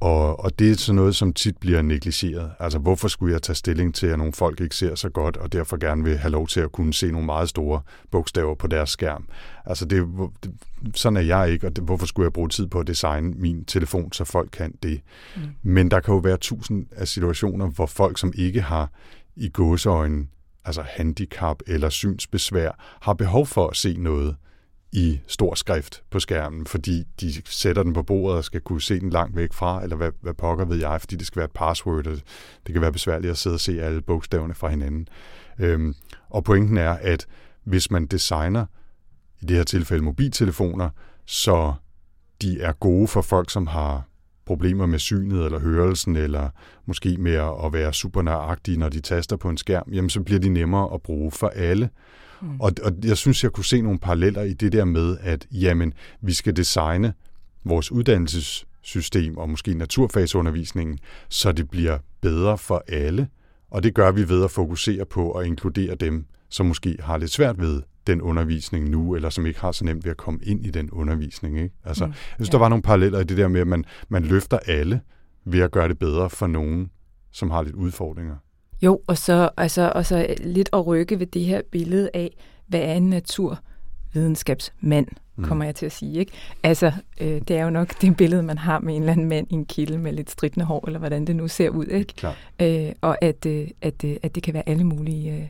Og, 0.00 0.40
og 0.40 0.58
det 0.58 0.70
er 0.70 0.74
sådan 0.74 0.96
noget, 0.96 1.16
som 1.16 1.32
tit 1.32 1.56
bliver 1.56 1.82
negligeret. 1.82 2.50
Altså, 2.58 2.78
hvorfor 2.78 3.08
skulle 3.08 3.32
jeg 3.32 3.42
tage 3.42 3.56
stilling 3.56 3.94
til, 3.94 4.06
at 4.06 4.18
nogle 4.18 4.32
folk 4.32 4.60
ikke 4.60 4.76
ser 4.76 4.94
så 4.94 5.08
godt, 5.08 5.36
og 5.36 5.52
derfor 5.52 5.76
gerne 5.76 6.04
vil 6.04 6.18
have 6.18 6.30
lov 6.30 6.48
til 6.48 6.60
at 6.60 6.72
kunne 6.72 6.94
se 6.94 7.10
nogle 7.10 7.26
meget 7.26 7.48
store 7.48 7.80
bogstaver 8.10 8.54
på 8.54 8.66
deres 8.66 8.90
skærm? 8.90 9.28
Altså, 9.66 9.84
det, 9.84 10.06
sådan 10.94 11.16
er 11.16 11.20
jeg 11.20 11.50
ikke, 11.52 11.66
og 11.66 11.76
det, 11.76 11.84
hvorfor 11.84 12.06
skulle 12.06 12.24
jeg 12.24 12.32
bruge 12.32 12.48
tid 12.48 12.66
på 12.66 12.80
at 12.80 12.86
designe 12.86 13.30
min 13.30 13.64
telefon, 13.64 14.12
så 14.12 14.24
folk 14.24 14.48
kan 14.52 14.74
det? 14.82 15.00
Mm. 15.36 15.42
Men 15.62 15.90
der 15.90 16.00
kan 16.00 16.14
jo 16.14 16.20
være 16.20 16.36
tusind 16.36 16.86
af 16.96 17.08
situationer, 17.08 17.66
hvor 17.66 17.86
folk, 17.86 18.18
som 18.18 18.32
ikke 18.36 18.60
har 18.60 18.90
i 19.36 19.48
gåseøjne 19.48 20.26
altså 20.64 20.82
handicap 20.86 21.56
eller 21.66 21.88
synsbesvær, 21.88 22.98
har 23.00 23.14
behov 23.14 23.46
for 23.46 23.68
at 23.68 23.76
se 23.76 23.96
noget 23.98 24.36
i 24.94 25.20
stor 25.26 25.54
skrift 25.54 26.02
på 26.10 26.20
skærmen, 26.20 26.66
fordi 26.66 27.04
de 27.20 27.32
sætter 27.44 27.82
den 27.82 27.92
på 27.92 28.02
bordet 28.02 28.38
og 28.38 28.44
skal 28.44 28.60
kunne 28.60 28.82
se 28.82 29.00
den 29.00 29.10
langt 29.10 29.36
væk 29.36 29.52
fra, 29.52 29.82
eller 29.82 29.96
hvad, 29.96 30.10
hvad 30.20 30.34
pokker 30.34 30.64
ved 30.64 30.76
jeg, 30.76 31.00
fordi 31.00 31.16
det 31.16 31.26
skal 31.26 31.36
være 31.40 31.44
et 31.44 31.52
password, 31.52 32.06
og 32.06 32.16
det 32.66 32.72
kan 32.72 32.80
være 32.80 32.92
besværligt 32.92 33.30
at 33.30 33.38
sidde 33.38 33.54
og 33.54 33.60
se 33.60 33.82
alle 33.82 34.00
bogstaverne 34.00 34.54
fra 34.54 34.68
hinanden. 34.68 35.08
Øhm, 35.58 35.94
og 36.30 36.44
pointen 36.44 36.76
er, 36.76 36.90
at 36.90 37.26
hvis 37.64 37.90
man 37.90 38.06
designer, 38.06 38.66
i 39.42 39.46
det 39.46 39.56
her 39.56 39.64
tilfælde 39.64 40.04
mobiltelefoner, 40.04 40.90
så 41.26 41.74
de 42.42 42.60
er 42.60 42.72
gode 42.72 43.08
for 43.08 43.22
folk, 43.22 43.50
som 43.50 43.66
har 43.66 44.02
problemer 44.46 44.86
med 44.86 44.98
synet 44.98 45.44
eller 45.44 45.58
hørelsen, 45.58 46.16
eller 46.16 46.48
måske 46.86 47.16
med 47.16 47.34
at 47.64 47.72
være 47.72 47.92
super 47.92 48.22
nøjagtige, 48.22 48.78
når 48.78 48.88
de 48.88 49.00
taster 49.00 49.36
på 49.36 49.48
en 49.48 49.56
skærm, 49.56 49.88
jamen 49.92 50.10
så 50.10 50.22
bliver 50.22 50.40
de 50.40 50.48
nemmere 50.48 50.94
at 50.94 51.02
bruge 51.02 51.30
for 51.30 51.48
alle. 51.48 51.90
Mm. 52.44 52.60
Og, 52.60 52.72
og 52.82 52.92
jeg 53.04 53.16
synes, 53.16 53.44
jeg 53.44 53.52
kunne 53.52 53.64
se 53.64 53.80
nogle 53.80 53.98
paralleller 53.98 54.42
i 54.42 54.52
det 54.52 54.72
der 54.72 54.84
med, 54.84 55.16
at 55.20 55.46
jamen, 55.52 55.92
vi 56.20 56.32
skal 56.32 56.56
designe 56.56 57.12
vores 57.64 57.92
uddannelsessystem 57.92 59.36
og 59.36 59.50
måske 59.50 59.74
naturfagsundervisningen, 59.74 60.98
så 61.28 61.52
det 61.52 61.70
bliver 61.70 61.98
bedre 62.20 62.58
for 62.58 62.84
alle. 62.88 63.28
Og 63.70 63.82
det 63.82 63.94
gør 63.94 64.10
vi 64.10 64.28
ved 64.28 64.44
at 64.44 64.50
fokusere 64.50 65.04
på 65.04 65.32
at 65.32 65.46
inkludere 65.46 65.94
dem, 65.94 66.26
som 66.48 66.66
måske 66.66 66.96
har 67.00 67.16
lidt 67.16 67.30
svært 67.30 67.60
ved 67.60 67.82
den 68.06 68.22
undervisning 68.22 68.90
nu, 68.90 69.14
eller 69.14 69.30
som 69.30 69.46
ikke 69.46 69.60
har 69.60 69.72
så 69.72 69.84
nemt 69.84 70.04
ved 70.04 70.10
at 70.10 70.16
komme 70.16 70.40
ind 70.42 70.66
i 70.66 70.70
den 70.70 70.90
undervisning. 70.90 71.56
Ikke? 71.58 71.74
Altså, 71.84 72.06
mm, 72.06 72.12
jeg 72.12 72.34
synes, 72.36 72.48
ja. 72.48 72.52
der 72.52 72.58
var 72.58 72.68
nogle 72.68 72.82
paralleller 72.82 73.20
i 73.20 73.24
det 73.24 73.36
der 73.36 73.48
med, 73.48 73.60
at 73.60 73.66
man, 73.66 73.84
man 74.08 74.22
løfter 74.22 74.58
alle 74.58 75.00
ved 75.44 75.60
at 75.60 75.70
gøre 75.70 75.88
det 75.88 75.98
bedre 75.98 76.30
for 76.30 76.46
nogen, 76.46 76.90
som 77.32 77.50
har 77.50 77.62
lidt 77.62 77.74
udfordringer. 77.74 78.36
Jo, 78.84 79.00
og 79.06 79.18
så, 79.18 79.50
altså, 79.56 79.92
og 79.94 80.06
så 80.06 80.34
lidt 80.40 80.68
at 80.72 80.86
rykke 80.86 81.18
ved 81.18 81.26
det 81.26 81.44
her 81.44 81.62
billede 81.70 82.10
af, 82.14 82.36
hvad 82.66 82.80
er 82.80 82.92
en 82.92 83.10
naturvidenskabsmand, 83.10 85.06
mm. 85.36 85.44
kommer 85.44 85.64
jeg 85.64 85.74
til 85.74 85.86
at 85.86 85.92
sige. 85.92 86.18
Ikke? 86.18 86.32
Altså, 86.62 86.92
øh, 87.20 87.40
det 87.48 87.50
er 87.50 87.64
jo 87.64 87.70
nok 87.70 88.00
det 88.00 88.16
billede, 88.16 88.42
man 88.42 88.58
har 88.58 88.78
med 88.78 88.94
en 88.94 89.02
eller 89.02 89.12
anden 89.12 89.28
mand 89.28 89.46
i 89.50 89.54
en 89.54 89.64
kilde 89.64 89.98
med 89.98 90.12
lidt 90.12 90.30
stridende 90.30 90.64
hår, 90.64 90.86
eller 90.86 90.98
hvordan 90.98 91.26
det 91.26 91.36
nu 91.36 91.48
ser 91.48 91.68
ud. 91.68 91.86
Ikke? 91.86 92.14
Klar. 92.14 92.36
Øh, 92.62 92.92
og 93.00 93.24
at, 93.24 93.46
øh, 93.46 93.68
at, 93.82 94.04
øh, 94.04 94.16
at 94.22 94.34
det 94.34 94.42
kan 94.42 94.54
være 94.54 94.68
alle 94.68 94.84
mulige 94.84 95.32
øh, 95.32 95.48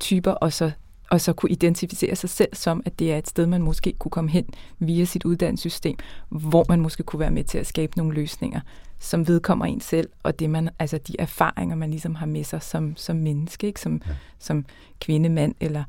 typer, 0.00 0.32
og 0.32 0.52
så 0.52 0.70
og 1.10 1.20
så 1.20 1.32
kunne 1.32 1.50
identificere 1.50 2.16
sig 2.16 2.30
selv 2.30 2.48
som, 2.52 2.82
at 2.84 2.98
det 2.98 3.12
er 3.12 3.18
et 3.18 3.28
sted, 3.28 3.46
man 3.46 3.62
måske 3.62 3.92
kunne 3.98 4.10
komme 4.10 4.30
hen 4.30 4.46
via 4.78 5.04
sit 5.04 5.24
uddannelsessystem, 5.24 5.96
hvor 6.28 6.66
man 6.68 6.80
måske 6.80 7.02
kunne 7.02 7.20
være 7.20 7.30
med 7.30 7.44
til 7.44 7.58
at 7.58 7.66
skabe 7.66 7.92
nogle 7.96 8.14
løsninger, 8.14 8.60
som 8.98 9.28
vedkommer 9.28 9.66
en 9.66 9.80
selv, 9.80 10.08
og 10.22 10.38
det 10.38 10.50
man, 10.50 10.70
altså 10.78 10.98
de 10.98 11.16
erfaringer, 11.18 11.76
man 11.76 11.90
ligesom 11.90 12.14
har 12.14 12.26
med 12.26 12.44
sig 12.44 12.62
som, 12.62 12.96
som 12.96 13.16
menneske, 13.16 13.66
ikke? 13.66 13.80
Som, 13.80 14.02
ja. 14.06 14.14
som 14.38 14.66
kvinde, 15.00 15.28
mand, 15.28 15.54
eller 15.60 15.84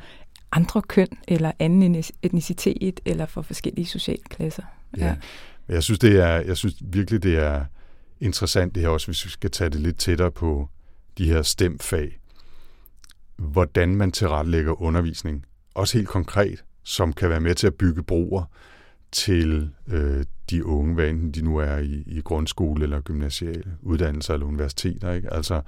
andre 0.51 0.81
køn, 0.81 1.07
eller 1.27 1.51
anden 1.59 2.03
etnicitet, 2.21 2.99
eller 3.05 3.25
for 3.25 3.41
forskellige 3.41 3.85
sociale 3.85 4.23
klasser. 4.29 4.63
Ja. 4.97 5.05
ja. 5.05 5.15
Jeg 5.67 5.83
synes, 5.83 5.99
det 5.99 6.19
er, 6.19 6.27
jeg 6.27 6.57
synes 6.57 6.75
virkelig, 6.81 7.23
det 7.23 7.37
er 7.37 7.65
interessant 8.19 8.75
det 8.75 8.83
her 8.83 8.89
også, 8.89 9.07
hvis 9.07 9.25
vi 9.25 9.29
skal 9.29 9.51
tage 9.51 9.69
det 9.69 9.79
lidt 9.79 9.97
tættere 9.97 10.31
på 10.31 10.69
de 11.17 11.29
her 11.29 11.41
stemfag. 11.41 12.19
hvordan 13.37 13.95
man 13.95 14.11
tilrettelægger 14.11 14.81
undervisning. 14.81 15.45
Også 15.73 15.97
helt 15.97 16.07
konkret, 16.07 16.63
som 16.83 17.13
kan 17.13 17.29
være 17.29 17.39
med 17.39 17.55
til 17.55 17.67
at 17.67 17.75
bygge 17.75 18.03
broer 18.03 18.43
til 19.11 19.69
øh, 19.87 20.25
de 20.49 20.65
unge, 20.65 20.93
hvad 20.93 21.09
enten 21.09 21.31
de 21.31 21.41
nu 21.41 21.57
er 21.57 21.77
i, 21.77 22.03
i 22.05 22.21
grundskole 22.21 22.83
eller 22.83 23.01
gymnasiale 23.01 23.77
uddannelser 23.81 24.33
eller 24.33 24.47
universiteter. 24.47 25.11
Ikke? 25.11 25.33
Altså, 25.33 25.61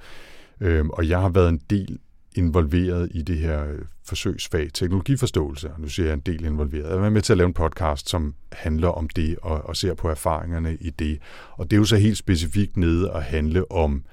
øh, 0.60 0.86
og 0.86 1.08
jeg 1.08 1.20
har 1.20 1.28
været 1.28 1.48
en 1.48 1.60
del 1.70 1.98
involveret 2.34 3.08
i 3.14 3.22
det 3.22 3.38
her 3.38 3.66
forsøgsfag 4.04 4.70
teknologiforståelse, 4.74 5.70
og 5.70 5.80
nu 5.80 5.88
siger 5.88 6.06
jeg 6.06 6.14
en 6.14 6.20
del 6.20 6.44
involveret. 6.44 6.88
Jeg 6.88 7.06
er 7.06 7.10
med 7.10 7.22
til 7.22 7.32
at 7.32 7.36
lave 7.36 7.46
en 7.46 7.54
podcast, 7.54 8.08
som 8.08 8.34
handler 8.52 8.88
om 8.88 9.08
det, 9.08 9.36
og, 9.42 9.62
og 9.62 9.76
ser 9.76 9.94
på 9.94 10.08
erfaringerne 10.08 10.76
i 10.80 10.90
det. 10.90 11.18
Og 11.52 11.70
det 11.70 11.76
er 11.76 11.78
jo 11.78 11.84
så 11.84 11.96
helt 11.96 12.18
specifikt 12.18 12.76
nede 12.76 13.10
at 13.10 13.22
handle 13.22 13.72
om, 13.72 14.04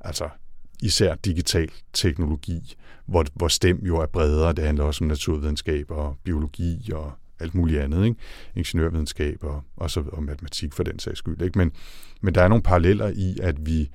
altså 0.00 0.28
især 0.82 1.14
digital 1.14 1.70
teknologi, 1.92 2.74
hvor, 3.06 3.24
hvor 3.34 3.48
STEM 3.48 3.80
jo 3.82 3.96
er 3.96 4.06
bredere. 4.06 4.52
Det 4.52 4.64
handler 4.64 4.84
også 4.84 5.04
om 5.04 5.08
naturvidenskab 5.08 5.90
og 5.90 6.16
biologi 6.24 6.90
og 6.92 7.12
alt 7.40 7.54
muligt 7.54 7.80
andet, 7.80 8.04
ikke? 8.04 8.16
ingeniørvidenskab 8.54 9.44
og, 9.44 9.62
og, 9.76 9.90
så, 9.90 10.00
og 10.12 10.22
matematik 10.22 10.72
for 10.72 10.82
den 10.82 10.98
sags 10.98 11.18
skyld. 11.18 11.42
Ikke? 11.42 11.58
Men, 11.58 11.72
men 12.20 12.34
der 12.34 12.42
er 12.42 12.48
nogle 12.48 12.62
paralleller 12.62 13.08
i, 13.08 13.38
at 13.42 13.66
vi 13.66 13.90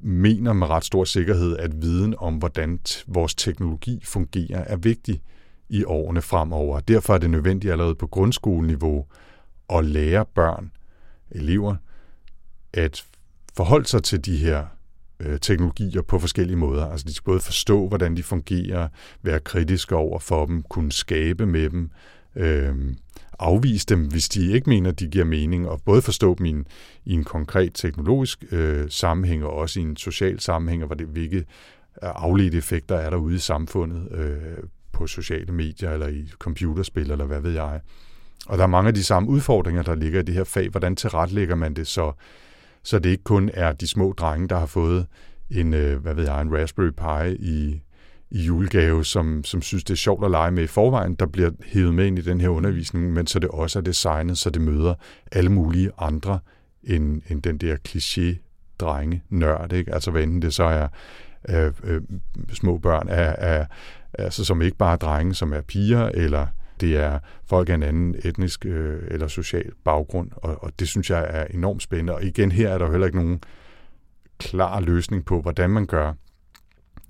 mener 0.00 0.52
med 0.52 0.66
ret 0.66 0.84
stor 0.84 1.04
sikkerhed, 1.04 1.56
at 1.56 1.82
viden 1.82 2.14
om, 2.18 2.34
hvordan 2.34 2.78
vores 3.06 3.34
teknologi 3.34 4.00
fungerer, 4.04 4.64
er 4.64 4.76
vigtig 4.76 5.22
i 5.68 5.84
årene 5.84 6.22
fremover. 6.22 6.80
Derfor 6.80 7.14
er 7.14 7.18
det 7.18 7.30
nødvendigt 7.30 7.72
allerede 7.72 7.94
på 7.94 8.06
grundskoleniveau 8.06 9.06
at 9.70 9.84
lære 9.84 10.26
børn, 10.34 10.70
elever, 11.30 11.76
at 12.72 13.04
forholde 13.56 13.86
sig 13.86 14.02
til 14.02 14.24
de 14.24 14.36
her 14.36 14.66
øh, 15.20 15.40
teknologier 15.40 16.02
på 16.02 16.18
forskellige 16.18 16.56
måder. 16.56 16.86
Altså 16.86 17.06
de 17.06 17.14
skal 17.14 17.24
både 17.24 17.40
forstå, 17.40 17.88
hvordan 17.88 18.16
de 18.16 18.22
fungerer, 18.22 18.88
være 19.22 19.40
kritiske 19.40 19.96
over 19.96 20.18
for 20.18 20.46
dem, 20.46 20.62
kunne 20.62 20.92
skabe 20.92 21.46
med 21.46 21.70
dem, 21.70 21.90
øh, 22.36 22.74
afvise 23.38 23.86
dem, 23.86 24.06
hvis 24.06 24.28
de 24.28 24.52
ikke 24.52 24.70
mener, 24.70 24.90
de 24.90 25.08
giver 25.08 25.24
mening, 25.24 25.68
og 25.68 25.80
både 25.84 26.02
forstå 26.02 26.34
dem 26.34 26.46
i 26.46 26.50
en, 26.50 26.66
i 27.04 27.12
en 27.12 27.24
konkret 27.24 27.70
teknologisk 27.74 28.44
øh, 28.50 28.86
sammenhæng, 28.90 29.44
og 29.44 29.52
også 29.52 29.80
i 29.80 29.82
en 29.82 29.96
social 29.96 30.40
sammenhæng, 30.40 30.82
og 30.82 30.86
hvor 30.86 30.96
det, 30.96 31.06
hvilke 31.06 31.36
øh, 31.36 31.44
afledte 32.00 32.58
effekter 32.58 32.96
er 32.96 33.10
der 33.10 33.16
ude 33.16 33.34
i 33.34 33.38
samfundet 33.38 34.12
øh, 34.12 34.36
på 34.92 35.06
sociale 35.06 35.52
medier, 35.52 35.90
eller 35.90 36.08
i 36.08 36.30
computerspil, 36.38 37.10
eller 37.10 37.24
hvad 37.24 37.40
ved 37.40 37.52
jeg. 37.52 37.80
Og 38.46 38.58
der 38.58 38.64
er 38.64 38.68
mange 38.68 38.88
af 38.88 38.94
de 38.94 39.04
samme 39.04 39.28
udfordringer, 39.28 39.82
der 39.82 39.94
ligger 39.94 40.20
i 40.20 40.22
det 40.22 40.34
her 40.34 40.44
fag. 40.44 40.68
Hvordan 40.68 40.96
tilrettelægger 40.96 41.54
man 41.54 41.74
det, 41.74 41.86
så, 41.86 42.12
så 42.82 42.98
det 42.98 43.10
ikke 43.10 43.24
kun 43.24 43.50
er 43.54 43.72
de 43.72 43.86
små 43.86 44.12
drenge, 44.12 44.48
der 44.48 44.58
har 44.58 44.66
fået 44.66 45.06
en, 45.50 45.74
øh, 45.74 46.02
hvad 46.02 46.14
ved 46.14 46.24
jeg, 46.24 46.42
en 46.42 46.56
Raspberry 46.56 46.90
Pi 46.90 47.34
i, 47.34 47.80
i 48.30 48.42
julegave, 48.42 49.04
som, 49.04 49.44
som 49.44 49.62
synes, 49.62 49.84
det 49.84 49.94
er 49.94 49.96
sjovt 49.96 50.24
at 50.24 50.30
lege 50.30 50.50
med 50.50 50.62
i 50.62 50.66
forvejen, 50.66 51.14
der 51.14 51.26
bliver 51.26 51.50
hævet 51.66 51.94
med 51.94 52.06
ind 52.06 52.18
i 52.18 52.22
den 52.22 52.40
her 52.40 52.48
undervisning, 52.48 53.12
men 53.12 53.26
så 53.26 53.38
det 53.38 53.50
også 53.50 53.78
er 53.78 53.82
designet, 53.82 54.38
så 54.38 54.50
det 54.50 54.62
møder 54.62 54.94
alle 55.32 55.52
mulige 55.52 55.90
andre 55.98 56.38
end, 56.82 57.22
end 57.28 57.42
den 57.42 57.58
der 57.58 57.76
kliché 57.88 58.44
drenge 58.78 59.22
nørd, 59.28 59.72
ikke? 59.72 59.94
Altså 59.94 60.10
hvad 60.10 60.22
enten 60.22 60.42
det 60.42 60.54
så 60.54 60.64
er 60.64 60.88
øh, 61.48 61.72
øh, 61.84 62.00
små 62.52 62.78
børn 62.78 63.08
er, 63.08 63.34
er, 63.38 63.66
altså, 64.14 64.44
som 64.44 64.62
ikke 64.62 64.76
bare 64.76 64.92
er 64.92 64.96
drenge, 64.96 65.34
som 65.34 65.52
er 65.52 65.60
piger, 65.60 66.06
eller 66.14 66.46
det 66.80 66.96
er 66.96 67.18
folk 67.46 67.68
af 67.68 67.74
en 67.74 67.82
anden 67.82 68.14
etnisk 68.24 68.66
øh, 68.66 69.02
eller 69.10 69.28
social 69.28 69.72
baggrund, 69.84 70.30
og, 70.36 70.62
og 70.62 70.72
det 70.78 70.88
synes 70.88 71.10
jeg 71.10 71.26
er 71.28 71.44
enormt 71.44 71.82
spændende. 71.82 72.14
Og 72.14 72.24
igen, 72.24 72.52
her 72.52 72.68
er 72.68 72.78
der 72.78 72.84
jo 72.84 72.90
heller 72.90 73.06
ikke 73.06 73.18
nogen 73.18 73.40
klar 74.38 74.80
løsning 74.80 75.24
på, 75.24 75.40
hvordan 75.40 75.70
man 75.70 75.86
gør 75.86 76.12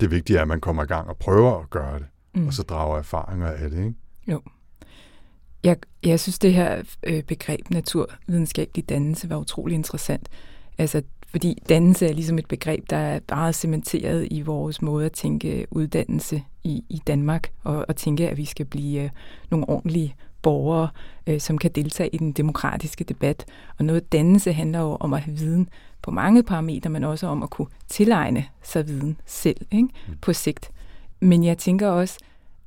det 0.00 0.10
vigtige 0.10 0.36
er, 0.36 0.42
at 0.42 0.48
man 0.48 0.60
kommer 0.60 0.82
i 0.82 0.86
gang 0.86 1.08
og 1.08 1.16
prøver 1.16 1.60
at 1.60 1.70
gøre 1.70 1.98
det, 1.98 2.06
mm. 2.34 2.46
og 2.46 2.52
så 2.52 2.62
drager 2.62 2.98
erfaringer 2.98 3.48
af 3.48 3.70
det, 3.70 3.78
ikke? 3.78 3.94
Jo. 4.26 4.40
Jeg, 5.64 5.76
jeg 6.04 6.20
synes, 6.20 6.38
det 6.38 6.54
her 6.54 6.82
øh, 7.02 7.22
begreb 7.22 7.70
naturvidenskabelig 7.70 8.88
dannelse 8.88 9.30
var 9.30 9.36
utrolig 9.36 9.74
interessant. 9.74 10.28
Altså, 10.78 11.02
fordi 11.30 11.62
dannelse 11.68 12.06
er 12.06 12.12
ligesom 12.12 12.38
et 12.38 12.48
begreb, 12.48 12.90
der 12.90 12.96
er 12.96 13.20
meget 13.30 13.54
cementeret 13.54 14.28
i 14.30 14.42
vores 14.42 14.82
måde 14.82 15.06
at 15.06 15.12
tænke 15.12 15.66
uddannelse 15.70 16.42
i, 16.64 16.84
i 16.88 17.02
Danmark, 17.06 17.50
og, 17.64 17.84
og 17.88 17.96
tænke, 17.96 18.28
at 18.30 18.36
vi 18.36 18.44
skal 18.44 18.66
blive 18.66 19.02
øh, 19.02 19.10
nogle 19.50 19.68
ordentlige 19.68 20.14
borgere, 20.48 20.88
øh, 21.26 21.40
som 21.40 21.58
kan 21.58 21.70
deltage 21.70 22.10
i 22.12 22.18
den 22.18 22.32
demokratiske 22.32 23.04
debat. 23.04 23.44
Og 23.78 23.84
noget 23.84 24.12
dannelse 24.12 24.52
handler 24.52 24.80
jo 24.80 24.96
om 25.00 25.14
at 25.14 25.20
have 25.20 25.36
viden 25.36 25.68
på 26.02 26.10
mange 26.10 26.42
parametre, 26.42 26.90
men 26.90 27.04
også 27.04 27.26
om 27.26 27.42
at 27.42 27.50
kunne 27.50 27.68
tilegne 27.88 28.44
sig 28.62 28.86
viden 28.86 29.16
selv 29.26 29.66
ikke? 29.70 29.88
Mm. 30.08 30.14
på 30.20 30.32
sigt. 30.32 30.70
Men 31.20 31.44
jeg 31.44 31.58
tænker 31.58 31.88
også, 31.88 32.18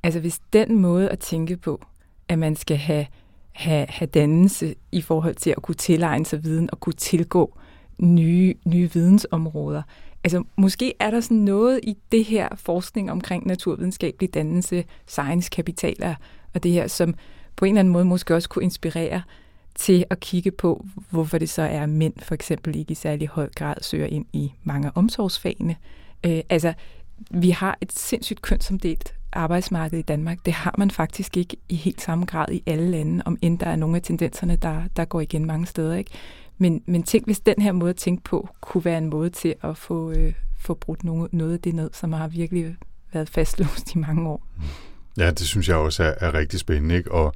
altså 0.02 0.20
hvis 0.20 0.40
den 0.52 0.78
måde 0.78 1.08
at 1.08 1.18
tænke 1.18 1.56
på, 1.56 1.80
at 2.28 2.38
man 2.38 2.56
skal 2.56 2.76
have, 2.76 3.06
have, 3.52 3.86
have 3.88 4.06
dannelse 4.06 4.74
i 4.92 5.00
forhold 5.00 5.34
til 5.34 5.50
at 5.50 5.62
kunne 5.62 5.74
tilegne 5.74 6.26
sig 6.26 6.44
viden 6.44 6.68
og 6.72 6.80
kunne 6.80 6.92
tilgå 6.92 7.58
nye, 7.98 8.54
nye 8.64 8.92
vidensområder. 8.92 9.82
Altså 10.24 10.44
måske 10.56 10.94
er 11.00 11.10
der 11.10 11.20
sådan 11.20 11.36
noget 11.36 11.80
i 11.82 11.96
det 12.12 12.24
her 12.24 12.48
forskning 12.56 13.10
omkring 13.10 13.46
naturvidenskabelig 13.46 14.34
dannelse, 14.34 14.84
science-kapitaler 15.06 16.14
og 16.54 16.62
det 16.62 16.70
her, 16.72 16.88
som 16.88 17.14
på 17.56 17.64
en 17.64 17.68
eller 17.74 17.80
anden 17.80 17.92
måde 17.92 18.04
måske 18.04 18.34
også 18.34 18.48
kunne 18.48 18.64
inspirere 18.64 19.22
til 19.74 20.04
at 20.10 20.20
kigge 20.20 20.50
på, 20.50 20.86
hvorfor 21.10 21.38
det 21.38 21.50
så 21.50 21.62
er, 21.62 21.82
at 21.82 21.88
mænd 21.88 22.14
for 22.18 22.34
eksempel 22.34 22.76
ikke 22.76 22.92
i 22.92 22.94
særlig 22.94 23.28
høj 23.28 23.48
grad 23.54 23.74
søger 23.80 24.06
ind 24.06 24.26
i 24.32 24.52
mange 24.64 24.90
omsorgsfagene. 24.94 25.76
Øh, 26.26 26.40
altså, 26.48 26.72
vi 27.30 27.50
har 27.50 27.78
et 27.80 27.92
sindssygt 27.92 28.42
kønsomdelt 28.42 29.14
arbejdsmarked 29.32 29.98
i 29.98 30.02
Danmark. 30.02 30.38
Det 30.46 30.52
har 30.52 30.74
man 30.78 30.90
faktisk 30.90 31.36
ikke 31.36 31.56
i 31.68 31.74
helt 31.74 32.00
samme 32.00 32.24
grad 32.24 32.52
i 32.52 32.62
alle 32.66 32.90
lande, 32.90 33.22
om 33.26 33.38
end 33.42 33.58
der 33.58 33.66
er 33.66 33.76
nogle 33.76 33.96
af 33.96 34.02
tendenserne, 34.02 34.56
der, 34.56 34.82
der 34.96 35.04
går 35.04 35.20
igen 35.20 35.46
mange 35.46 35.66
steder. 35.66 35.94
Ikke? 35.94 36.10
Men, 36.58 36.82
men 36.86 37.02
tænk, 37.02 37.24
hvis 37.24 37.40
den 37.40 37.62
her 37.62 37.72
måde 37.72 37.90
at 37.90 37.96
tænke 37.96 38.22
på, 38.24 38.48
kunne 38.60 38.84
være 38.84 38.98
en 38.98 39.10
måde 39.10 39.30
til 39.30 39.54
at 39.62 39.76
få, 39.76 40.10
øh, 40.10 40.32
få 40.58 40.74
brudt 40.74 41.04
noget, 41.04 41.32
noget 41.32 41.52
af 41.52 41.60
det 41.60 41.74
ned, 41.74 41.90
som 41.92 42.12
har 42.12 42.28
virkelig 42.28 42.76
været 43.12 43.28
fastlåst 43.28 43.94
i 43.94 43.98
mange 43.98 44.28
år. 44.28 44.46
Mm. 44.56 44.62
Ja, 45.18 45.30
det 45.30 45.46
synes 45.46 45.68
jeg 45.68 45.76
også 45.76 46.04
er, 46.04 46.14
er 46.20 46.34
rigtig 46.34 46.60
spændende. 46.60 46.96
Ikke? 46.96 47.12
Og 47.12 47.34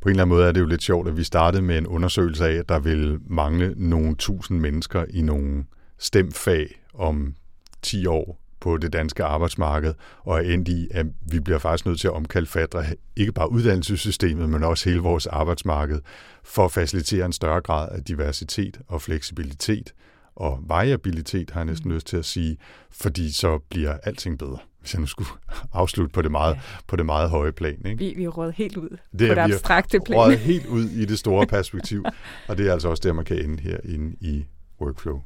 på 0.00 0.08
en 0.08 0.10
eller 0.10 0.22
anden 0.22 0.36
måde 0.36 0.48
er 0.48 0.52
det 0.52 0.60
jo 0.60 0.66
lidt 0.66 0.82
sjovt, 0.82 1.08
at 1.08 1.16
vi 1.16 1.24
startede 1.24 1.62
med 1.62 1.78
en 1.78 1.86
undersøgelse 1.86 2.46
af, 2.46 2.52
at 2.52 2.68
der 2.68 2.78
vil 2.78 3.18
mangle 3.26 3.74
nogle 3.76 4.14
tusind 4.16 4.60
mennesker 4.60 5.04
i 5.10 5.22
nogle 5.22 5.64
stemfag 5.98 6.80
om 6.94 7.34
10 7.82 8.06
år 8.06 8.40
på 8.60 8.76
det 8.76 8.92
danske 8.92 9.24
arbejdsmarked, 9.24 9.94
og 10.24 10.38
er 10.38 10.52
endt 10.52 10.68
i, 10.68 10.88
at 10.90 11.06
vi 11.30 11.40
bliver 11.40 11.58
faktisk 11.58 11.86
nødt 11.86 12.00
til 12.00 12.08
at 12.08 12.14
omkalfatre 12.14 12.84
ikke 13.16 13.32
bare 13.32 13.50
uddannelsessystemet, 13.50 14.48
men 14.48 14.64
også 14.64 14.88
hele 14.88 15.00
vores 15.00 15.26
arbejdsmarked, 15.26 16.00
for 16.44 16.64
at 16.64 16.72
facilitere 16.72 17.26
en 17.26 17.32
større 17.32 17.60
grad 17.60 17.88
af 17.92 18.04
diversitet 18.04 18.80
og 18.88 19.02
fleksibilitet 19.02 19.94
og 20.36 20.58
variabilitet, 20.66 21.50
har 21.50 21.60
jeg 21.60 21.66
næsten 21.66 21.92
lyst 21.92 22.06
til 22.06 22.16
at 22.16 22.24
sige, 22.24 22.56
fordi 22.90 23.32
så 23.32 23.58
bliver 23.70 23.96
alting 24.02 24.38
bedre 24.38 24.58
hvis 24.86 24.94
jeg 24.94 25.00
nu 25.00 25.06
skulle 25.06 25.28
afslutte 25.72 26.12
på 26.12 26.22
det 26.22 26.30
meget, 26.30 26.54
ja. 26.54 26.60
på 26.86 26.96
det 26.96 27.06
meget 27.06 27.30
høje 27.30 27.52
plan. 27.52 27.86
Ikke? 27.86 27.98
Vi, 27.98 28.14
vi 28.16 28.24
er 28.24 28.28
råd 28.28 28.52
helt 28.52 28.76
ud 28.76 28.88
det 28.88 29.28
på 29.28 29.34
det 29.34 29.38
abstrakte 29.38 30.00
plan. 30.06 30.30
Vi 30.30 30.34
er 30.34 30.38
helt 30.38 30.66
ud 30.76 30.84
i 30.84 31.04
det 31.04 31.18
store 31.18 31.46
perspektiv, 31.46 32.04
og 32.48 32.58
det 32.58 32.68
er 32.68 32.72
altså 32.72 32.88
også 32.88 33.00
der, 33.06 33.12
man 33.12 33.24
kan 33.24 33.44
ende 33.44 33.62
her 33.62 33.76
inde 33.84 34.16
i 34.20 34.44
workflow. 34.80 35.22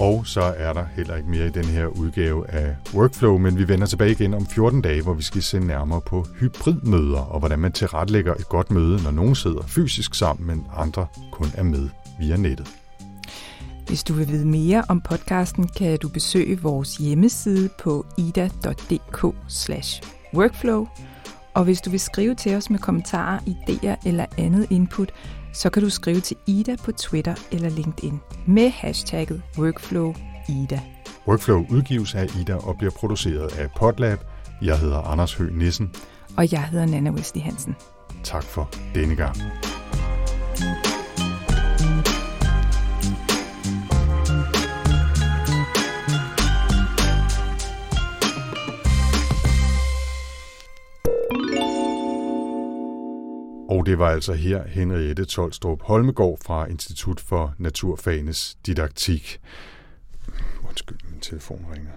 Og 0.00 0.26
så 0.26 0.40
er 0.40 0.72
der 0.72 0.84
heller 0.96 1.16
ikke 1.16 1.30
mere 1.30 1.46
i 1.46 1.50
den 1.50 1.64
her 1.64 1.86
udgave 1.86 2.50
af 2.50 2.76
Workflow, 2.94 3.38
men 3.38 3.58
vi 3.58 3.68
vender 3.68 3.86
tilbage 3.86 4.10
igen 4.10 4.34
om 4.34 4.46
14 4.46 4.82
dage, 4.82 5.02
hvor 5.02 5.14
vi 5.14 5.22
skal 5.22 5.42
se 5.42 5.60
nærmere 5.60 6.00
på 6.00 6.26
hybridmøder 6.40 7.20
og 7.20 7.38
hvordan 7.38 7.58
man 7.58 7.72
tilrettelægger 7.72 8.34
et 8.34 8.48
godt 8.48 8.70
møde, 8.70 9.02
når 9.02 9.10
nogen 9.10 9.34
sidder 9.34 9.62
fysisk 9.66 10.14
sammen, 10.14 10.46
men 10.46 10.66
andre 10.76 11.06
kun 11.32 11.46
er 11.54 11.62
med 11.62 11.88
via 12.20 12.36
nettet. 12.36 12.81
Hvis 13.92 14.04
du 14.04 14.12
vil 14.14 14.28
vide 14.28 14.46
mere 14.46 14.84
om 14.88 15.00
podcasten, 15.00 15.68
kan 15.68 15.98
du 15.98 16.08
besøge 16.08 16.60
vores 16.60 16.96
hjemmeside 16.96 17.68
på 17.78 18.06
ida.dk 18.18 19.24
workflow. 20.34 20.88
Og 21.54 21.64
hvis 21.64 21.80
du 21.80 21.90
vil 21.90 22.00
skrive 22.00 22.34
til 22.34 22.54
os 22.54 22.70
med 22.70 22.78
kommentarer, 22.78 23.38
idéer 23.38 24.08
eller 24.08 24.26
andet 24.38 24.66
input, 24.70 25.12
så 25.52 25.70
kan 25.70 25.82
du 25.82 25.90
skrive 25.90 26.20
til 26.20 26.36
Ida 26.46 26.76
på 26.84 26.92
Twitter 26.92 27.34
eller 27.50 27.68
LinkedIn 27.68 28.20
med 28.46 28.70
hashtagget 28.70 29.42
WorkflowIda. 29.58 30.80
Workflow 31.28 31.66
udgives 31.70 32.14
af 32.14 32.26
Ida 32.40 32.54
og 32.54 32.78
bliver 32.78 32.92
produceret 32.92 33.58
af 33.58 33.70
Podlab. 33.76 34.18
Jeg 34.62 34.78
hedder 34.78 34.98
Anders 34.98 35.34
Høgh 35.34 35.56
Nissen. 35.56 35.90
Og 36.36 36.52
jeg 36.52 36.64
hedder 36.64 36.86
Nana 36.86 37.10
Wesley 37.10 37.42
Hansen. 37.42 37.76
Tak 38.24 38.44
for 38.44 38.70
denne 38.94 39.16
gang. 39.16 39.36
Og 53.82 53.86
det 53.86 53.98
var 53.98 54.10
altså 54.10 54.32
her 54.32 54.62
Henriette 54.66 55.24
Tolstrup 55.24 55.82
Holmegård 55.82 56.38
fra 56.44 56.66
Institut 56.66 57.20
for 57.20 57.54
Naturfagenes 57.58 58.56
Didaktik. 58.66 59.40
Undskyld, 60.68 60.98
min 61.10 61.20
telefon 61.20 61.66
ringer. 61.72 61.90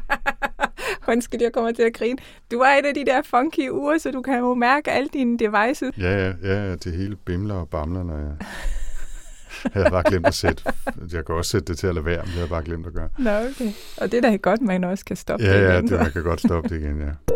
Undskyld, 1.12 1.42
jeg 1.42 1.52
kommer 1.52 1.72
til 1.72 1.82
at 1.82 1.92
grine. 1.92 2.18
Du 2.50 2.58
er 2.58 2.68
et 2.68 2.86
af 2.86 2.94
de 2.94 3.04
der 3.06 3.22
funky 3.22 3.70
uger, 3.70 3.98
så 3.98 4.10
du 4.10 4.22
kan 4.22 4.38
jo 4.38 4.54
mærke 4.54 4.90
alle 4.90 5.08
dine 5.12 5.38
devices. 5.38 5.98
Ja, 5.98 6.26
ja, 6.26 6.32
ja, 6.42 6.74
det 6.74 6.92
hele 6.92 7.16
bimler 7.16 7.54
og 7.54 7.68
bamler, 7.68 8.02
når 8.02 8.16
jeg... 8.16 8.36
Jeg 9.64 9.72
havde 9.72 9.90
bare 9.90 10.10
glemt 10.10 10.26
at 10.26 10.34
sætte. 10.34 10.62
Jeg 11.12 11.26
kan 11.26 11.34
også 11.34 11.50
sætte 11.50 11.66
det 11.66 11.78
til 11.78 11.86
at 11.86 11.94
lade 11.94 12.04
være, 12.04 12.22
men 12.26 12.38
jeg 12.38 12.48
bare 12.48 12.62
glemt 12.62 12.86
at 12.86 12.92
gøre. 12.92 13.08
Nå, 13.18 13.30
okay. 13.30 13.72
Og 13.96 14.12
det 14.12 14.24
er 14.24 14.30
da 14.30 14.36
godt, 14.36 14.62
man 14.62 14.84
også 14.84 15.04
kan 15.04 15.16
stoppe 15.16 15.44
ja, 15.44 15.58
det 15.58 15.64
Ja, 15.64 15.72
igen. 15.72 15.88
det, 15.88 16.00
man 16.00 16.12
kan 16.12 16.22
godt 16.22 16.40
stoppe 16.40 16.68
det 16.68 16.80
igen, 16.80 17.00
ja. 17.00 17.34